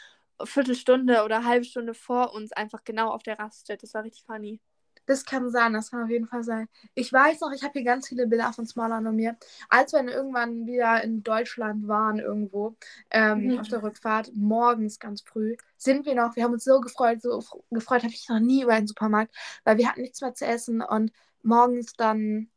Viertelstunde 0.44 1.24
oder 1.24 1.46
halbe 1.46 1.66
Stunde 1.66 1.94
vor 1.94 2.34
uns 2.34 2.52
einfach 2.52 2.84
genau 2.84 3.10
auf 3.10 3.24
der 3.24 3.40
Raststätte. 3.40 3.82
Das 3.82 3.94
war 3.94 4.04
richtig 4.04 4.24
funny. 4.26 4.60
Das 5.08 5.24
kann 5.24 5.50
sein, 5.50 5.72
das 5.72 5.90
kann 5.90 6.04
auf 6.04 6.10
jeden 6.10 6.28
Fall 6.28 6.44
sein. 6.44 6.68
Ich 6.94 7.12
weiß 7.14 7.40
noch, 7.40 7.54
ich 7.54 7.64
habe 7.64 7.72
hier 7.74 7.86
ganz 7.86 8.10
viele 8.10 8.28
Bilder 8.28 8.52
von 8.52 8.68
Smallland 8.68 9.08
und 9.08 9.16
mir. 9.16 9.38
Als 9.70 9.94
wir 9.94 10.00
dann 10.00 10.10
irgendwann 10.10 10.68
wieder 10.68 11.02
in 11.02 11.24
Deutschland 11.24 11.88
waren, 11.88 12.20
irgendwo, 12.20 12.76
ähm, 13.10 13.46
mhm. 13.48 13.60
auf 13.60 13.70
der 13.70 13.84
Rückfahrt, 13.84 14.32
morgens 14.36 15.00
ganz 15.00 15.22
früh, 15.22 15.56
sind 15.78 16.06
wir 16.06 16.14
noch, 16.14 16.36
wir 16.36 16.44
haben 16.44 16.54
uns 16.54 16.66
so 16.66 16.82
gefreut, 16.82 17.22
so 17.22 17.42
gefreut 17.72 18.04
habe 18.04 18.14
ich 18.14 18.28
noch 18.28 18.42
nie 18.42 18.64
über 18.64 18.74
einen 18.74 18.88
Supermarkt, 18.88 19.34
weil 19.64 19.78
wir 19.78 19.88
hatten 19.88 20.02
nichts 20.02 20.20
mehr 20.20 20.34
zu 20.34 20.46
essen 20.46 20.82
und 20.82 21.14
morgens 21.42 21.94
dann 21.94 22.50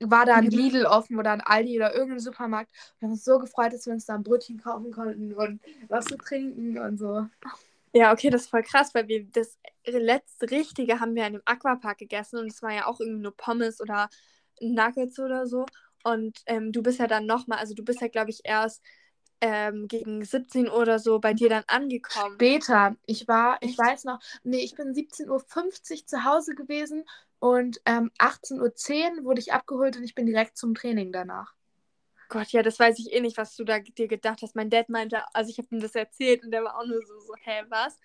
war 0.00 0.24
da 0.24 0.36
ein 0.36 0.44
mhm. 0.44 0.50
Lidl 0.50 0.86
offen 0.86 1.18
oder 1.18 1.32
ein 1.32 1.40
Aldi 1.40 1.76
oder 1.76 1.94
irgendein 1.94 2.20
Supermarkt. 2.20 2.70
Wir 2.98 3.06
haben 3.06 3.12
uns 3.12 3.24
so 3.24 3.38
gefreut, 3.38 3.72
dass 3.72 3.86
wir 3.86 3.92
uns 3.92 4.06
da 4.06 4.14
ein 4.14 4.22
Brötchen 4.22 4.58
kaufen 4.58 4.90
konnten 4.90 5.34
und 5.34 5.60
was 5.88 6.06
zu 6.06 6.16
trinken 6.16 6.78
und 6.78 6.98
so. 6.98 7.26
Ja, 7.92 8.12
okay, 8.12 8.30
das 8.30 8.42
ist 8.42 8.50
voll 8.50 8.62
krass, 8.62 8.94
weil 8.94 9.08
wir 9.08 9.26
das 9.30 9.58
letzte 9.84 10.50
Richtige 10.50 11.00
haben 11.00 11.14
wir 11.14 11.26
in 11.26 11.34
einem 11.34 11.42
Aquapark 11.44 11.98
gegessen 11.98 12.38
und 12.38 12.46
es 12.46 12.62
war 12.62 12.72
ja 12.72 12.86
auch 12.86 13.00
irgendwie 13.00 13.22
nur 13.22 13.36
Pommes 13.36 13.80
oder 13.80 14.08
Nuggets 14.60 15.18
oder 15.18 15.46
so. 15.46 15.66
Und 16.04 16.40
ähm, 16.46 16.72
du 16.72 16.82
bist 16.82 16.98
ja 16.98 17.06
dann 17.06 17.26
nochmal, 17.26 17.58
also 17.58 17.74
du 17.74 17.84
bist 17.84 18.00
ja, 18.00 18.08
glaube 18.08 18.30
ich, 18.30 18.40
erst 18.44 18.82
ähm, 19.40 19.88
gegen 19.88 20.24
17 20.24 20.68
Uhr 20.68 20.76
oder 20.76 20.98
so 20.98 21.18
bei 21.18 21.34
dir 21.34 21.48
dann 21.48 21.64
angekommen. 21.66 22.34
Später. 22.34 22.96
Ich 23.06 23.26
war, 23.26 23.58
ich 23.60 23.76
weiß 23.76 24.04
noch, 24.04 24.20
nee, 24.44 24.60
ich 24.60 24.74
bin 24.74 24.94
17.50 24.94 25.28
Uhr 25.30 26.06
zu 26.06 26.24
Hause 26.24 26.54
gewesen 26.54 27.04
und 27.40 27.80
ähm, 27.86 28.10
18.10 28.18 29.18
Uhr 29.18 29.24
wurde 29.24 29.40
ich 29.40 29.52
abgeholt 29.52 29.96
und 29.96 30.04
ich 30.04 30.14
bin 30.14 30.26
direkt 30.26 30.56
zum 30.56 30.74
Training 30.74 31.10
danach. 31.10 31.54
Gott, 32.28 32.48
ja, 32.52 32.62
das 32.62 32.78
weiß 32.78 32.98
ich 33.00 33.12
eh 33.12 33.20
nicht, 33.20 33.36
was 33.36 33.56
du 33.56 33.64
da 33.64 33.80
dir 33.80 34.06
gedacht 34.06 34.40
hast. 34.42 34.54
Mein 34.54 34.70
Dad 34.70 34.88
meinte, 34.88 35.22
also 35.34 35.50
ich 35.50 35.58
habe 35.58 35.68
ihm 35.72 35.80
das 35.80 35.96
erzählt 35.96 36.44
und 36.44 36.52
der 36.52 36.62
war 36.62 36.78
auch 36.78 36.86
nur 36.86 37.04
so, 37.04 37.18
so 37.18 37.34
hä, 37.42 37.64
was? 37.68 37.98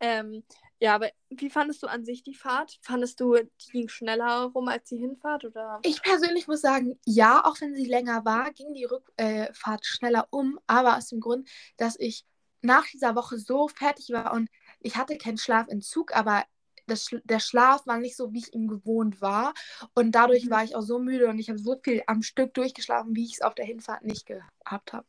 Ähm, 0.00 0.42
ja, 0.80 0.94
aber 0.94 1.10
wie 1.28 1.50
fandest 1.50 1.82
du 1.82 1.86
an 1.86 2.04
sich 2.04 2.22
die 2.22 2.34
Fahrt? 2.34 2.78
Fandest 2.82 3.20
du, 3.20 3.36
die 3.36 3.70
ging 3.70 3.88
schneller 3.88 4.50
rum 4.54 4.68
als 4.68 4.88
die 4.88 4.98
Hinfahrt? 4.98 5.44
Oder? 5.44 5.78
Ich 5.82 6.02
persönlich 6.02 6.46
muss 6.46 6.60
sagen, 6.60 6.98
ja, 7.04 7.44
auch 7.44 7.60
wenn 7.60 7.74
sie 7.74 7.86
länger 7.86 8.24
war, 8.24 8.50
ging 8.52 8.74
die 8.74 8.84
Rückfahrt 8.84 9.86
schneller 9.86 10.26
um, 10.30 10.58
aber 10.66 10.96
aus 10.96 11.08
dem 11.08 11.20
Grund, 11.20 11.48
dass 11.76 11.98
ich 11.98 12.24
nach 12.62 12.86
dieser 12.86 13.14
Woche 13.14 13.38
so 13.38 13.68
fertig 13.68 14.10
war 14.10 14.32
und 14.32 14.50
ich 14.80 14.96
hatte 14.96 15.16
keinen 15.16 15.38
Schlafentzug, 15.38 16.14
aber 16.14 16.44
das, 16.90 17.06
der 17.24 17.40
Schlaf 17.40 17.86
war 17.86 17.98
nicht 17.98 18.16
so, 18.16 18.32
wie 18.32 18.38
ich 18.38 18.52
ihn 18.54 18.68
gewohnt 18.68 19.20
war. 19.20 19.54
Und 19.94 20.12
dadurch 20.12 20.46
mhm. 20.46 20.50
war 20.50 20.64
ich 20.64 20.76
auch 20.76 20.82
so 20.82 20.98
müde 20.98 21.28
und 21.28 21.38
ich 21.38 21.48
habe 21.48 21.58
so 21.58 21.78
viel 21.82 22.02
am 22.06 22.22
Stück 22.22 22.54
durchgeschlafen, 22.54 23.14
wie 23.14 23.24
ich 23.24 23.34
es 23.34 23.42
auf 23.42 23.54
der 23.54 23.64
Hinfahrt 23.64 24.04
nicht 24.04 24.26
gehabt 24.26 24.92
habe. 24.92 25.06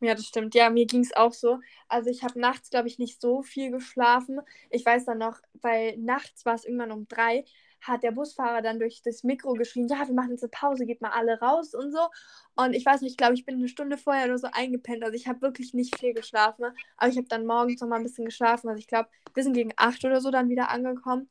Ja, 0.00 0.14
das 0.14 0.26
stimmt. 0.26 0.54
Ja, 0.54 0.68
mir 0.68 0.86
ging 0.86 1.00
es 1.00 1.16
auch 1.16 1.32
so. 1.32 1.60
Also 1.88 2.10
ich 2.10 2.22
habe 2.22 2.38
nachts, 2.38 2.68
glaube 2.68 2.88
ich, 2.88 2.98
nicht 2.98 3.20
so 3.20 3.42
viel 3.42 3.70
geschlafen. 3.70 4.40
Ich 4.68 4.84
weiß 4.84 5.06
dann 5.06 5.18
noch, 5.18 5.40
weil 5.54 5.96
nachts 5.96 6.44
war 6.44 6.54
es 6.54 6.64
irgendwann 6.64 6.92
um 6.92 7.08
drei, 7.08 7.44
hat 7.86 8.02
der 8.02 8.12
Busfahrer 8.12 8.62
dann 8.62 8.78
durch 8.78 9.02
das 9.02 9.24
Mikro 9.24 9.52
geschrien, 9.54 9.88
ja, 9.88 10.06
wir 10.06 10.14
machen 10.14 10.30
jetzt 10.30 10.42
eine 10.42 10.50
Pause, 10.50 10.86
geht 10.86 11.00
mal 11.00 11.10
alle 11.10 11.38
raus 11.40 11.74
und 11.74 11.92
so. 11.92 12.08
Und 12.56 12.74
ich 12.74 12.84
weiß 12.84 13.00
nicht, 13.02 13.12
ich 13.12 13.16
glaube, 13.16 13.34
ich 13.34 13.44
bin 13.44 13.56
eine 13.56 13.68
Stunde 13.68 13.98
vorher 13.98 14.24
oder 14.26 14.38
so 14.38 14.48
eingepennt. 14.52 15.04
Also 15.04 15.14
ich 15.14 15.28
habe 15.28 15.42
wirklich 15.42 15.74
nicht 15.74 15.98
viel 15.98 16.14
geschlafen. 16.14 16.64
Aber 16.96 17.10
ich 17.10 17.16
habe 17.16 17.28
dann 17.28 17.46
morgens 17.46 17.80
noch 17.80 17.88
mal 17.88 17.96
ein 17.96 18.02
bisschen 18.02 18.24
geschlafen. 18.24 18.68
Also 18.68 18.78
ich 18.78 18.86
glaube, 18.88 19.08
wir 19.34 19.42
sind 19.42 19.54
gegen 19.54 19.72
acht 19.76 20.04
oder 20.04 20.20
so 20.20 20.30
dann 20.30 20.48
wieder 20.48 20.70
angekommen. 20.70 21.28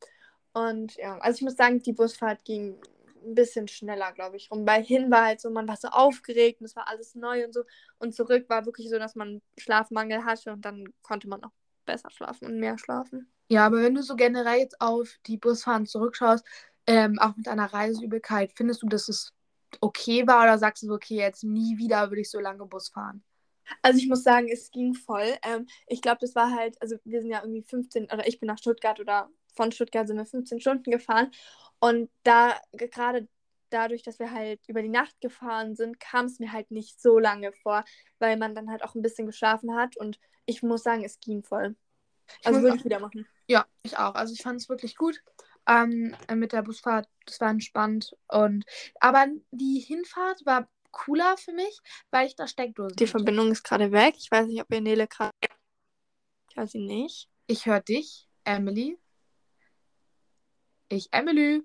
Und 0.52 0.96
ja, 0.96 1.18
also 1.18 1.36
ich 1.36 1.42
muss 1.42 1.56
sagen, 1.56 1.82
die 1.82 1.92
Busfahrt 1.92 2.44
ging 2.44 2.78
ein 3.26 3.34
bisschen 3.34 3.68
schneller, 3.68 4.12
glaube 4.12 4.36
ich, 4.36 4.50
rum. 4.50 4.64
Bei 4.64 4.82
hin 4.82 5.10
war 5.10 5.24
halt 5.26 5.40
so, 5.40 5.50
man 5.50 5.66
war 5.66 5.76
so 5.76 5.88
aufgeregt 5.88 6.60
und 6.60 6.66
es 6.66 6.76
war 6.76 6.88
alles 6.88 7.14
neu 7.14 7.44
und 7.44 7.52
so. 7.52 7.64
Und 7.98 8.14
zurück 8.14 8.48
war 8.48 8.66
wirklich 8.66 8.90
so, 8.90 8.98
dass 8.98 9.14
man 9.16 9.42
Schlafmangel 9.58 10.24
hatte 10.24 10.52
und 10.52 10.64
dann 10.64 10.84
konnte 11.02 11.28
man 11.28 11.42
auch 11.42 11.50
besser 11.84 12.10
schlafen 12.10 12.46
und 12.46 12.58
mehr 12.58 12.78
schlafen. 12.78 13.30
Ja, 13.48 13.66
aber 13.66 13.82
wenn 13.82 13.94
du 13.94 14.02
so 14.02 14.16
generell 14.16 14.58
jetzt 14.58 14.80
auf 14.80 15.18
die 15.26 15.36
Busfahren 15.36 15.86
zurückschaust, 15.86 16.44
ähm, 16.86 17.18
auch 17.18 17.36
mit 17.36 17.48
einer 17.48 17.72
Reiseübelkeit, 17.72 18.52
findest 18.54 18.82
du, 18.82 18.88
dass 18.88 19.08
es 19.08 19.32
okay 19.80 20.26
war 20.26 20.42
oder 20.42 20.58
sagst 20.58 20.82
du 20.82 20.86
so, 20.86 20.94
okay, 20.94 21.16
jetzt 21.16 21.44
nie 21.44 21.78
wieder 21.78 22.10
würde 22.10 22.20
ich 22.20 22.30
so 22.30 22.40
lange 22.40 22.64
Bus 22.66 22.88
fahren? 22.88 23.22
Also 23.82 23.98
ich 23.98 24.08
muss 24.08 24.22
sagen, 24.22 24.48
es 24.48 24.70
ging 24.70 24.94
voll. 24.94 25.34
Ähm, 25.42 25.66
ich 25.86 26.02
glaube, 26.02 26.18
das 26.20 26.34
war 26.34 26.50
halt, 26.50 26.80
also 26.80 26.96
wir 27.04 27.20
sind 27.20 27.30
ja 27.30 27.40
irgendwie 27.42 27.62
15, 27.62 28.04
oder 28.04 28.26
ich 28.26 28.38
bin 28.38 28.46
nach 28.46 28.58
Stuttgart 28.58 29.00
oder 29.00 29.30
von 29.54 29.72
Stuttgart 29.72 30.06
sind 30.06 30.16
wir 30.16 30.26
15 30.26 30.60
Stunden 30.60 30.90
gefahren. 30.90 31.30
Und 31.80 32.10
da 32.22 32.54
gerade 32.72 33.28
dadurch, 33.70 34.02
dass 34.02 34.18
wir 34.18 34.30
halt 34.30 34.60
über 34.66 34.82
die 34.82 34.88
Nacht 34.88 35.20
gefahren 35.20 35.74
sind, 35.74 36.00
kam 36.00 36.26
es 36.26 36.38
mir 36.38 36.52
halt 36.52 36.70
nicht 36.70 37.00
so 37.00 37.18
lange 37.18 37.52
vor, 37.52 37.84
weil 38.18 38.36
man 38.36 38.54
dann 38.54 38.70
halt 38.70 38.82
auch 38.82 38.94
ein 38.94 39.02
bisschen 39.02 39.26
geschlafen 39.26 39.74
hat. 39.74 39.96
Und 39.96 40.18
ich 40.46 40.62
muss 40.62 40.82
sagen, 40.82 41.04
es 41.04 41.20
ging 41.20 41.42
voll. 41.42 41.76
Also 42.44 42.62
würde 42.62 42.76
ich 42.76 42.84
wieder 42.84 43.00
machen. 43.00 43.26
Ja, 43.46 43.66
ich 43.82 43.98
auch. 43.98 44.14
Also 44.14 44.32
ich 44.32 44.42
fand 44.42 44.60
es 44.60 44.68
wirklich 44.68 44.96
gut. 44.96 45.22
Ähm, 45.66 46.14
mit 46.34 46.52
der 46.52 46.62
Busfahrt, 46.62 47.08
das 47.26 47.40
war 47.40 47.50
entspannt. 47.50 48.14
Und 48.28 48.64
aber 49.00 49.26
die 49.50 49.80
Hinfahrt 49.80 50.44
war 50.44 50.68
cooler 50.90 51.36
für 51.36 51.52
mich, 51.52 51.78
weil 52.10 52.26
ich 52.26 52.36
da 52.36 52.46
Steckdosen. 52.46 52.96
Die 52.96 53.06
Verbindung 53.06 53.50
ist 53.50 53.64
gerade 53.64 53.92
weg. 53.92 54.14
Ich 54.16 54.30
weiß 54.30 54.46
nicht, 54.46 54.60
ob 54.60 54.72
ihr 54.72 54.80
Nele 54.80 55.06
gerade. 55.06 55.32
Ich 56.50 56.56
höre 56.56 56.66
sie 56.66 56.80
nicht. 56.80 57.28
Ich 57.46 57.66
höre 57.66 57.80
dich, 57.80 58.28
Emily. 58.44 58.98
Ich, 60.88 61.08
Emily. 61.12 61.62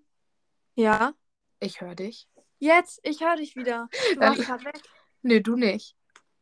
Ja. 0.76 1.14
Ich 1.60 1.82
höre 1.82 1.96
dich. 1.96 2.28
Jetzt, 2.60 3.00
ich 3.04 3.22
höre 3.22 3.38
dich 3.38 3.56
wieder. 3.56 3.90
Du 4.14 4.20
warst 4.20 4.42
gerade 4.42 4.66
weg. 4.66 4.82
Nee, 5.22 5.40
du 5.40 5.56
nicht. 5.56 5.96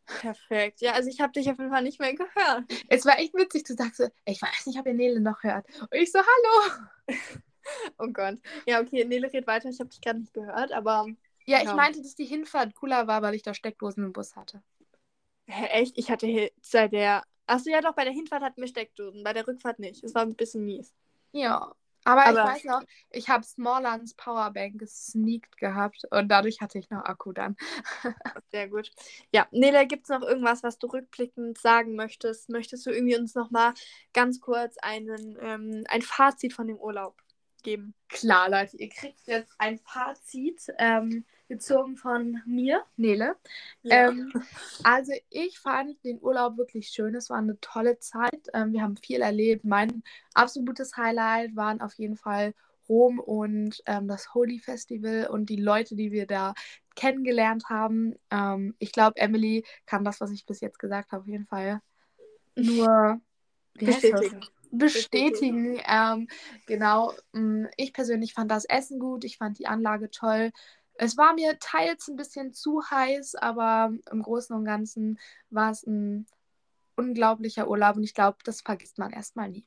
Perfekt. 0.06 0.82
Ja, 0.82 0.94
also 0.94 1.10
ich 1.10 1.20
habe 1.20 1.34
dich 1.34 1.50
auf 1.50 1.58
jeden 1.58 1.72
Fall 1.72 1.84
nicht 1.84 2.00
mehr 2.00 2.14
gehört. 2.14 2.64
Es 2.88 3.06
war 3.06 3.20
echt 3.20 3.34
witzig. 3.34 3.64
Du 3.64 3.74
sagst 3.74 3.98
so, 3.98 4.08
ich 4.26 4.42
weiß 4.42 4.68
nicht, 4.68 4.80
ob 4.80 4.86
ihr 4.86 4.94
Nele 4.94 5.20
noch 5.20 5.44
hört. 5.44 5.66
Und 5.82 5.94
ich 5.94 6.12
so, 6.12 6.20
hallo. 6.20 6.88
oh 8.00 8.08
Gott. 8.08 8.36
Ja, 8.66 8.80
okay, 8.80 9.04
Nele 9.04 9.32
red 9.32 9.48
weiter. 9.48 9.70
Ich 9.70 9.80
habe 9.80 9.90
dich 9.90 10.02
gerade 10.02 10.20
nicht 10.20 10.34
gehört, 10.34 10.72
aber. 10.72 11.08
Ja, 11.46 11.62
ich 11.62 11.74
meinte, 11.74 12.02
dass 12.02 12.16
die 12.16 12.26
Hinfahrt 12.26 12.76
cooler 12.76 13.08
war, 13.08 13.22
weil 13.22 13.36
ich 13.36 13.42
da 13.42 13.54
Steckdosen 13.54 14.04
im 14.04 14.14
Bus 14.14 14.36
hatte. 14.36 14.62
Hä, 15.46 15.66
echt? 15.68 15.98
Ich 15.98 16.10
hatte 16.10 16.52
seit 16.62 16.94
der. 16.94 17.24
Achso, 17.46 17.70
ja 17.70 17.82
doch, 17.82 17.94
bei 17.94 18.04
der 18.04 18.14
Hinfahrt 18.14 18.44
hatten 18.44 18.62
wir 18.62 18.68
Steckdosen, 18.68 19.24
bei 19.24 19.34
der 19.34 19.48
Rückfahrt 19.48 19.80
nicht. 19.80 20.04
Es 20.04 20.14
war 20.14 20.24
ein 20.24 20.36
bisschen 20.36 20.66
mies. 20.66 20.94
Ja, 21.32 21.74
aber, 22.08 22.26
Aber, 22.26 22.40
ich 22.40 22.56
weiß 22.56 22.64
noch, 22.64 22.84
ich 23.10 23.28
habe 23.28 23.44
Smalllands 23.44 24.14
Powerbank 24.14 24.80
gesneakt 24.80 25.58
gehabt 25.58 26.04
und 26.10 26.30
dadurch 26.30 26.62
hatte 26.62 26.80
ich 26.80 26.90
noch 26.90 27.04
Akku 27.04 27.34
dann. 27.34 27.58
Sehr 28.50 28.70
gut. 28.70 28.92
Ja, 29.34 29.46
Nele, 29.52 29.86
gibt 29.88 30.04
es 30.04 30.10
noch 30.10 30.22
irgendwas, 30.22 30.64
was 30.64 30.78
du 30.78 30.88
rückblickend 30.88 31.58
sagen 31.58 31.96
möchtest? 31.96 32.48
Möchtest 32.48 32.86
du 32.86 32.92
irgendwie 32.92 33.18
uns 33.18 33.36
noch 33.36 33.52
mal 33.52 33.74
ganz 34.14 34.40
kurz 34.40 34.78
einen, 34.78 35.38
ähm, 35.42 35.84
ein 35.90 36.02
Fazit 36.02 36.54
von 36.54 36.68
dem 36.68 36.78
Urlaub 36.78 37.22
geben? 37.64 37.94
Klar, 38.08 38.50
Leute, 38.50 38.78
ihr 38.78 38.88
kriegt 38.88 39.28
jetzt 39.28 39.54
ein 39.58 39.78
Fazit. 39.78 40.62
Ähm, 40.78 41.26
gezogen 41.48 41.98
von 41.98 42.42
mir, 42.46 42.84
Nele. 42.96 43.36
Ja. 43.84 44.10
Ähm, 44.10 44.32
also 44.84 45.14
ich 45.30 45.60
fand 45.60 46.04
den 46.04 46.22
Urlaub 46.22 46.58
wirklich 46.58 46.90
schön. 46.90 47.16
Es 47.16 47.30
war 47.30 47.38
eine 47.38 47.60
tolle 47.60 48.00
Zeit. 48.00 48.48
Ähm, 48.54 48.74
wir 48.74 48.82
haben 48.82 48.98
viel 48.98 49.22
erlebt. 49.22 49.66
Mein 49.66 50.04
absolutes 50.34 50.98
Highlight 50.98 51.56
waren 51.56 51.82
auf 51.82 51.94
jeden 51.96 52.18
Fall 52.18 52.54
Rom 52.90 53.20
und 53.20 53.82
ähm, 53.86 54.08
das 54.08 54.34
Holy 54.34 54.60
Festival 54.60 55.28
und 55.30 55.50
die 55.50 55.62
Leute, 55.62 55.96
die 55.96 56.12
wir 56.12 56.26
da 56.26 56.54
kennengelernt 56.96 57.66
haben. 57.70 58.16
Ähm, 58.32 58.76
ich 58.80 58.92
glaube, 58.92 59.18
Emily 59.18 59.66
kann 59.86 60.04
das, 60.04 60.22
was 60.22 60.32
ich 60.32 60.46
bis 60.46 60.62
jetzt 60.62 60.80
gesagt 60.80 61.12
habe, 61.12 61.22
auf 61.22 61.28
jeden 61.28 61.46
Fall 61.46 61.82
nur 62.56 63.20
bestätigen. 63.74 64.42
Bestätigen. 64.72 65.80
Ähm, 65.86 66.28
genau. 66.66 67.14
Mm, 67.32 67.66
ich 67.78 67.94
persönlich 67.94 68.34
fand 68.34 68.52
das 68.52 68.66
Essen 68.66 69.00
gut. 69.00 69.24
Ich 69.24 69.38
fand 69.38 69.60
die 69.60 69.68
Anlage 69.68 70.10
toll. 70.10 70.52
Es 70.98 71.18
war 71.18 71.34
mir 71.34 71.58
teils 71.60 72.08
ein 72.08 72.16
bisschen 72.16 72.54
zu 72.54 72.82
heiß, 72.90 73.36
aber 73.36 73.92
im 74.12 74.22
Großen 74.24 74.56
und 74.56 74.66
Ganzen 74.66 75.20
war 75.50 75.72
es 75.72 75.86
ein 75.86 76.26
unglaublicher 76.96 77.70
Urlaub 77.70 77.98
und 77.98 78.04
ich 78.04 78.14
glaube, 78.14 78.38
das 78.44 78.62
vergisst 78.62 78.98
man 78.98 79.12
erstmal 79.12 79.50
nie. 79.50 79.66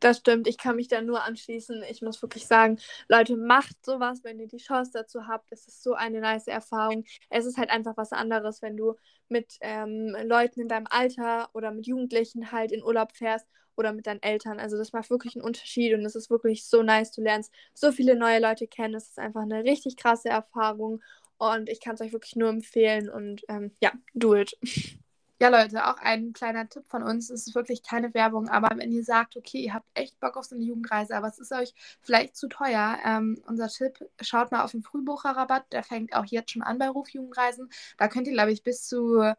Das 0.00 0.18
stimmt, 0.18 0.46
ich 0.46 0.56
kann 0.56 0.76
mich 0.76 0.88
da 0.88 1.02
nur 1.02 1.22
anschließen. 1.22 1.82
Ich 1.90 2.00
muss 2.00 2.22
wirklich 2.22 2.46
sagen, 2.46 2.78
Leute, 3.08 3.36
macht 3.36 3.84
sowas, 3.84 4.24
wenn 4.24 4.40
ihr 4.40 4.48
die 4.48 4.56
Chance 4.56 4.92
dazu 4.94 5.26
habt. 5.26 5.52
Es 5.52 5.68
ist 5.68 5.82
so 5.82 5.94
eine 5.94 6.20
nice 6.20 6.46
Erfahrung. 6.46 7.04
Es 7.28 7.44
ist 7.44 7.58
halt 7.58 7.70
einfach 7.70 7.96
was 7.96 8.12
anderes, 8.12 8.62
wenn 8.62 8.76
du 8.76 8.94
mit 9.28 9.56
ähm, 9.60 10.16
Leuten 10.24 10.60
in 10.60 10.68
deinem 10.68 10.86
Alter 10.88 11.50
oder 11.52 11.72
mit 11.72 11.86
Jugendlichen 11.86 12.52
halt 12.52 12.72
in 12.72 12.82
Urlaub 12.82 13.12
fährst 13.12 13.46
oder 13.76 13.92
mit 13.92 14.06
deinen 14.06 14.22
Eltern. 14.22 14.58
Also 14.58 14.76
das 14.76 14.92
macht 14.92 15.10
wirklich 15.10 15.36
einen 15.36 15.44
Unterschied 15.44 15.94
und 15.94 16.04
es 16.04 16.14
ist 16.14 16.30
wirklich 16.30 16.66
so 16.66 16.82
nice. 16.82 17.12
Du 17.12 17.22
lernst 17.22 17.52
so 17.74 17.92
viele 17.92 18.16
neue 18.16 18.40
Leute 18.40 18.66
kennen. 18.66 18.94
Es 18.94 19.08
ist 19.08 19.18
einfach 19.18 19.42
eine 19.42 19.64
richtig 19.64 19.96
krasse 19.96 20.28
Erfahrung 20.28 21.02
und 21.38 21.68
ich 21.68 21.80
kann 21.80 21.94
es 21.94 22.00
euch 22.00 22.12
wirklich 22.12 22.36
nur 22.36 22.48
empfehlen 22.48 23.08
und 23.08 23.42
ähm, 23.48 23.72
ja, 23.80 23.92
do 24.14 24.34
it. 24.34 24.56
Ja, 25.38 25.50
Leute, 25.50 25.86
auch 25.86 25.98
ein 25.98 26.32
kleiner 26.32 26.66
Tipp 26.66 26.84
von 26.88 27.02
uns. 27.02 27.28
Es 27.28 27.46
ist 27.46 27.54
wirklich 27.54 27.82
keine 27.82 28.14
Werbung, 28.14 28.48
aber 28.48 28.74
wenn 28.78 28.90
ihr 28.90 29.04
sagt, 29.04 29.36
okay, 29.36 29.58
ihr 29.58 29.74
habt 29.74 29.86
echt 29.92 30.18
Bock 30.18 30.38
auf 30.38 30.46
so 30.46 30.54
eine 30.54 30.64
Jugendreise, 30.64 31.14
aber 31.14 31.28
es 31.28 31.38
ist 31.38 31.52
euch 31.52 31.74
vielleicht 32.00 32.36
zu 32.36 32.48
teuer, 32.48 32.96
ähm, 33.04 33.38
unser 33.46 33.68
Tipp, 33.68 33.98
schaut 34.22 34.50
mal 34.50 34.64
auf 34.64 34.70
den 34.70 34.82
Frühbucherrabatt. 34.82 35.70
Der 35.74 35.82
fängt 35.82 36.14
auch 36.14 36.24
jetzt 36.24 36.52
schon 36.52 36.62
an 36.62 36.78
bei 36.78 36.88
Rufjugendreisen. 36.88 37.68
Da 37.98 38.08
könnt 38.08 38.26
ihr, 38.28 38.32
glaube 38.32 38.52
ich, 38.52 38.62
bis 38.62 38.88
zu 38.88 39.34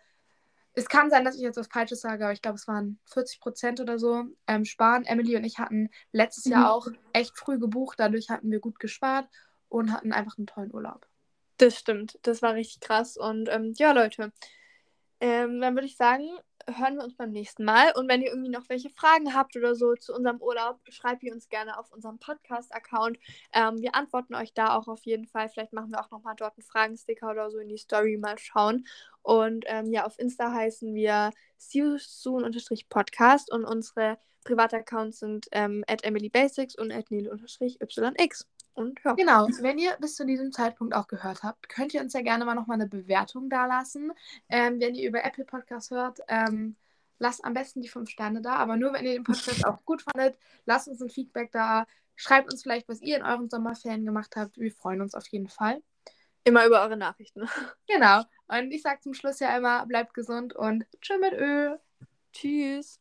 es 0.77 0.87
kann 0.87 1.09
sein, 1.09 1.25
dass 1.25 1.35
ich 1.35 1.41
jetzt 1.41 1.57
was 1.57 1.67
Falsches 1.67 2.01
sage, 2.01 2.23
aber 2.23 2.33
ich 2.33 2.41
glaube, 2.43 2.57
es 2.57 2.67
waren 2.67 2.99
40 3.05 3.39
Prozent 3.39 3.79
oder 3.79 3.97
so 3.97 4.25
ähm, 4.45 4.63
sparen. 4.63 5.05
Emily 5.05 5.35
und 5.35 5.43
ich 5.43 5.57
hatten 5.57 5.89
letztes 6.11 6.45
mhm. 6.45 6.51
Jahr 6.51 6.71
auch 6.71 6.87
echt 7.13 7.35
früh 7.35 7.57
gebucht, 7.57 7.99
dadurch 7.99 8.29
hatten 8.29 8.51
wir 8.51 8.59
gut 8.59 8.79
gespart 8.79 9.27
und 9.69 9.91
hatten 9.91 10.13
einfach 10.13 10.37
einen 10.37 10.45
tollen 10.45 10.71
Urlaub. 10.71 11.07
Das 11.57 11.75
stimmt, 11.79 12.19
das 12.21 12.43
war 12.43 12.53
richtig 12.53 12.81
krass. 12.81 13.17
Und 13.17 13.49
ähm, 13.49 13.73
ja, 13.75 13.91
Leute, 13.91 14.31
ähm, 15.19 15.59
dann 15.61 15.73
würde 15.73 15.87
ich 15.87 15.97
sagen, 15.97 16.29
hören 16.67 16.95
wir 16.95 17.03
uns 17.03 17.15
beim 17.15 17.31
nächsten 17.31 17.63
Mal. 17.63 17.93
Und 17.95 18.09
wenn 18.09 18.21
ihr 18.21 18.29
irgendwie 18.29 18.49
noch 18.49 18.67
welche 18.69 18.89
Fragen 18.89 19.33
habt 19.33 19.55
oder 19.55 19.75
so 19.75 19.93
zu 19.95 20.13
unserem 20.13 20.41
Urlaub, 20.41 20.79
schreibt 20.89 21.23
ihr 21.23 21.33
uns 21.33 21.49
gerne 21.49 21.79
auf 21.79 21.91
unserem 21.91 22.19
Podcast-Account. 22.19 23.17
Ähm, 23.53 23.81
wir 23.81 23.95
antworten 23.95 24.35
euch 24.35 24.53
da 24.53 24.75
auch 24.75 24.87
auf 24.87 25.05
jeden 25.05 25.25
Fall. 25.25 25.49
Vielleicht 25.49 25.73
machen 25.73 25.91
wir 25.91 25.99
auch 25.99 26.11
nochmal 26.11 26.35
dort 26.37 26.57
einen 26.57 26.63
Fragensticker 26.63 27.29
oder 27.29 27.49
so 27.49 27.59
in 27.59 27.69
die 27.69 27.77
Story 27.77 28.17
mal 28.17 28.37
schauen. 28.37 28.85
Und 29.21 29.65
ähm, 29.67 29.91
ja, 29.91 30.05
auf 30.05 30.19
Insta 30.19 30.51
heißen 30.51 30.93
wir 30.93 31.31
see 31.57 31.79
you 31.79 31.97
soon-podcast 31.97 33.51
und 33.51 33.65
unsere 33.65 34.17
Privataccounts 34.43 35.19
sind 35.19 35.47
ähm, 35.51 35.83
at 35.87 36.03
emilybasics 36.03 36.75
und 36.77 36.91
at 36.91 37.11
nele-yx. 37.11 38.47
Und 38.77 38.99
ja. 39.03 39.13
Genau, 39.13 39.47
wenn 39.61 39.79
ihr 39.79 39.97
bis 39.99 40.15
zu 40.15 40.23
diesem 40.23 40.51
Zeitpunkt 40.51 40.93
auch 40.93 41.07
gehört 41.07 41.41
habt, 41.41 41.67
könnt 41.67 41.95
ihr 41.95 42.01
uns 42.01 42.13
ja 42.13 42.21
gerne 42.21 42.45
mal 42.45 42.53
nochmal 42.53 42.75
eine 42.75 42.87
Bewertung 42.87 43.49
dalassen. 43.49 44.13
Ähm, 44.49 44.79
wenn 44.79 44.93
ihr 44.93 45.09
über 45.09 45.25
Apple 45.25 45.45
Podcast 45.45 45.89
hört, 45.89 46.19
ähm, 46.27 46.75
lasst 47.17 47.43
am 47.43 47.55
besten 47.55 47.81
die 47.81 47.87
fünf 47.87 48.07
Sterne 48.07 48.39
da, 48.39 48.57
aber 48.57 48.77
nur 48.77 48.93
wenn 48.93 49.03
ihr 49.03 49.13
den 49.13 49.23
Podcast 49.23 49.65
auch 49.65 49.83
gut 49.83 50.03
fandet, 50.03 50.37
lasst 50.67 50.87
uns 50.87 51.01
ein 51.01 51.09
Feedback 51.09 51.51
da. 51.51 51.87
Schreibt 52.15 52.51
uns 52.51 52.61
vielleicht, 52.61 52.87
was 52.87 53.01
ihr 53.01 53.17
in 53.17 53.23
euren 53.23 53.49
Sommerferien 53.49 54.05
gemacht 54.05 54.35
habt. 54.35 54.59
Wir 54.59 54.71
freuen 54.71 55.01
uns 55.01 55.15
auf 55.15 55.27
jeden 55.29 55.47
Fall. 55.47 55.81
Immer 56.43 56.67
über 56.67 56.81
eure 56.81 56.97
Nachrichten. 56.97 57.49
Genau. 57.87 58.23
Und 58.47 58.71
ich 58.71 58.83
sage 58.83 58.99
zum 59.01 59.15
Schluss 59.15 59.39
ja 59.39 59.57
immer, 59.57 59.87
bleibt 59.87 60.13
gesund 60.13 60.55
und 60.55 60.85
tschüss 61.01 61.19
mit 61.19 61.33
Ö. 61.33 61.77
Tschüss. 62.31 62.99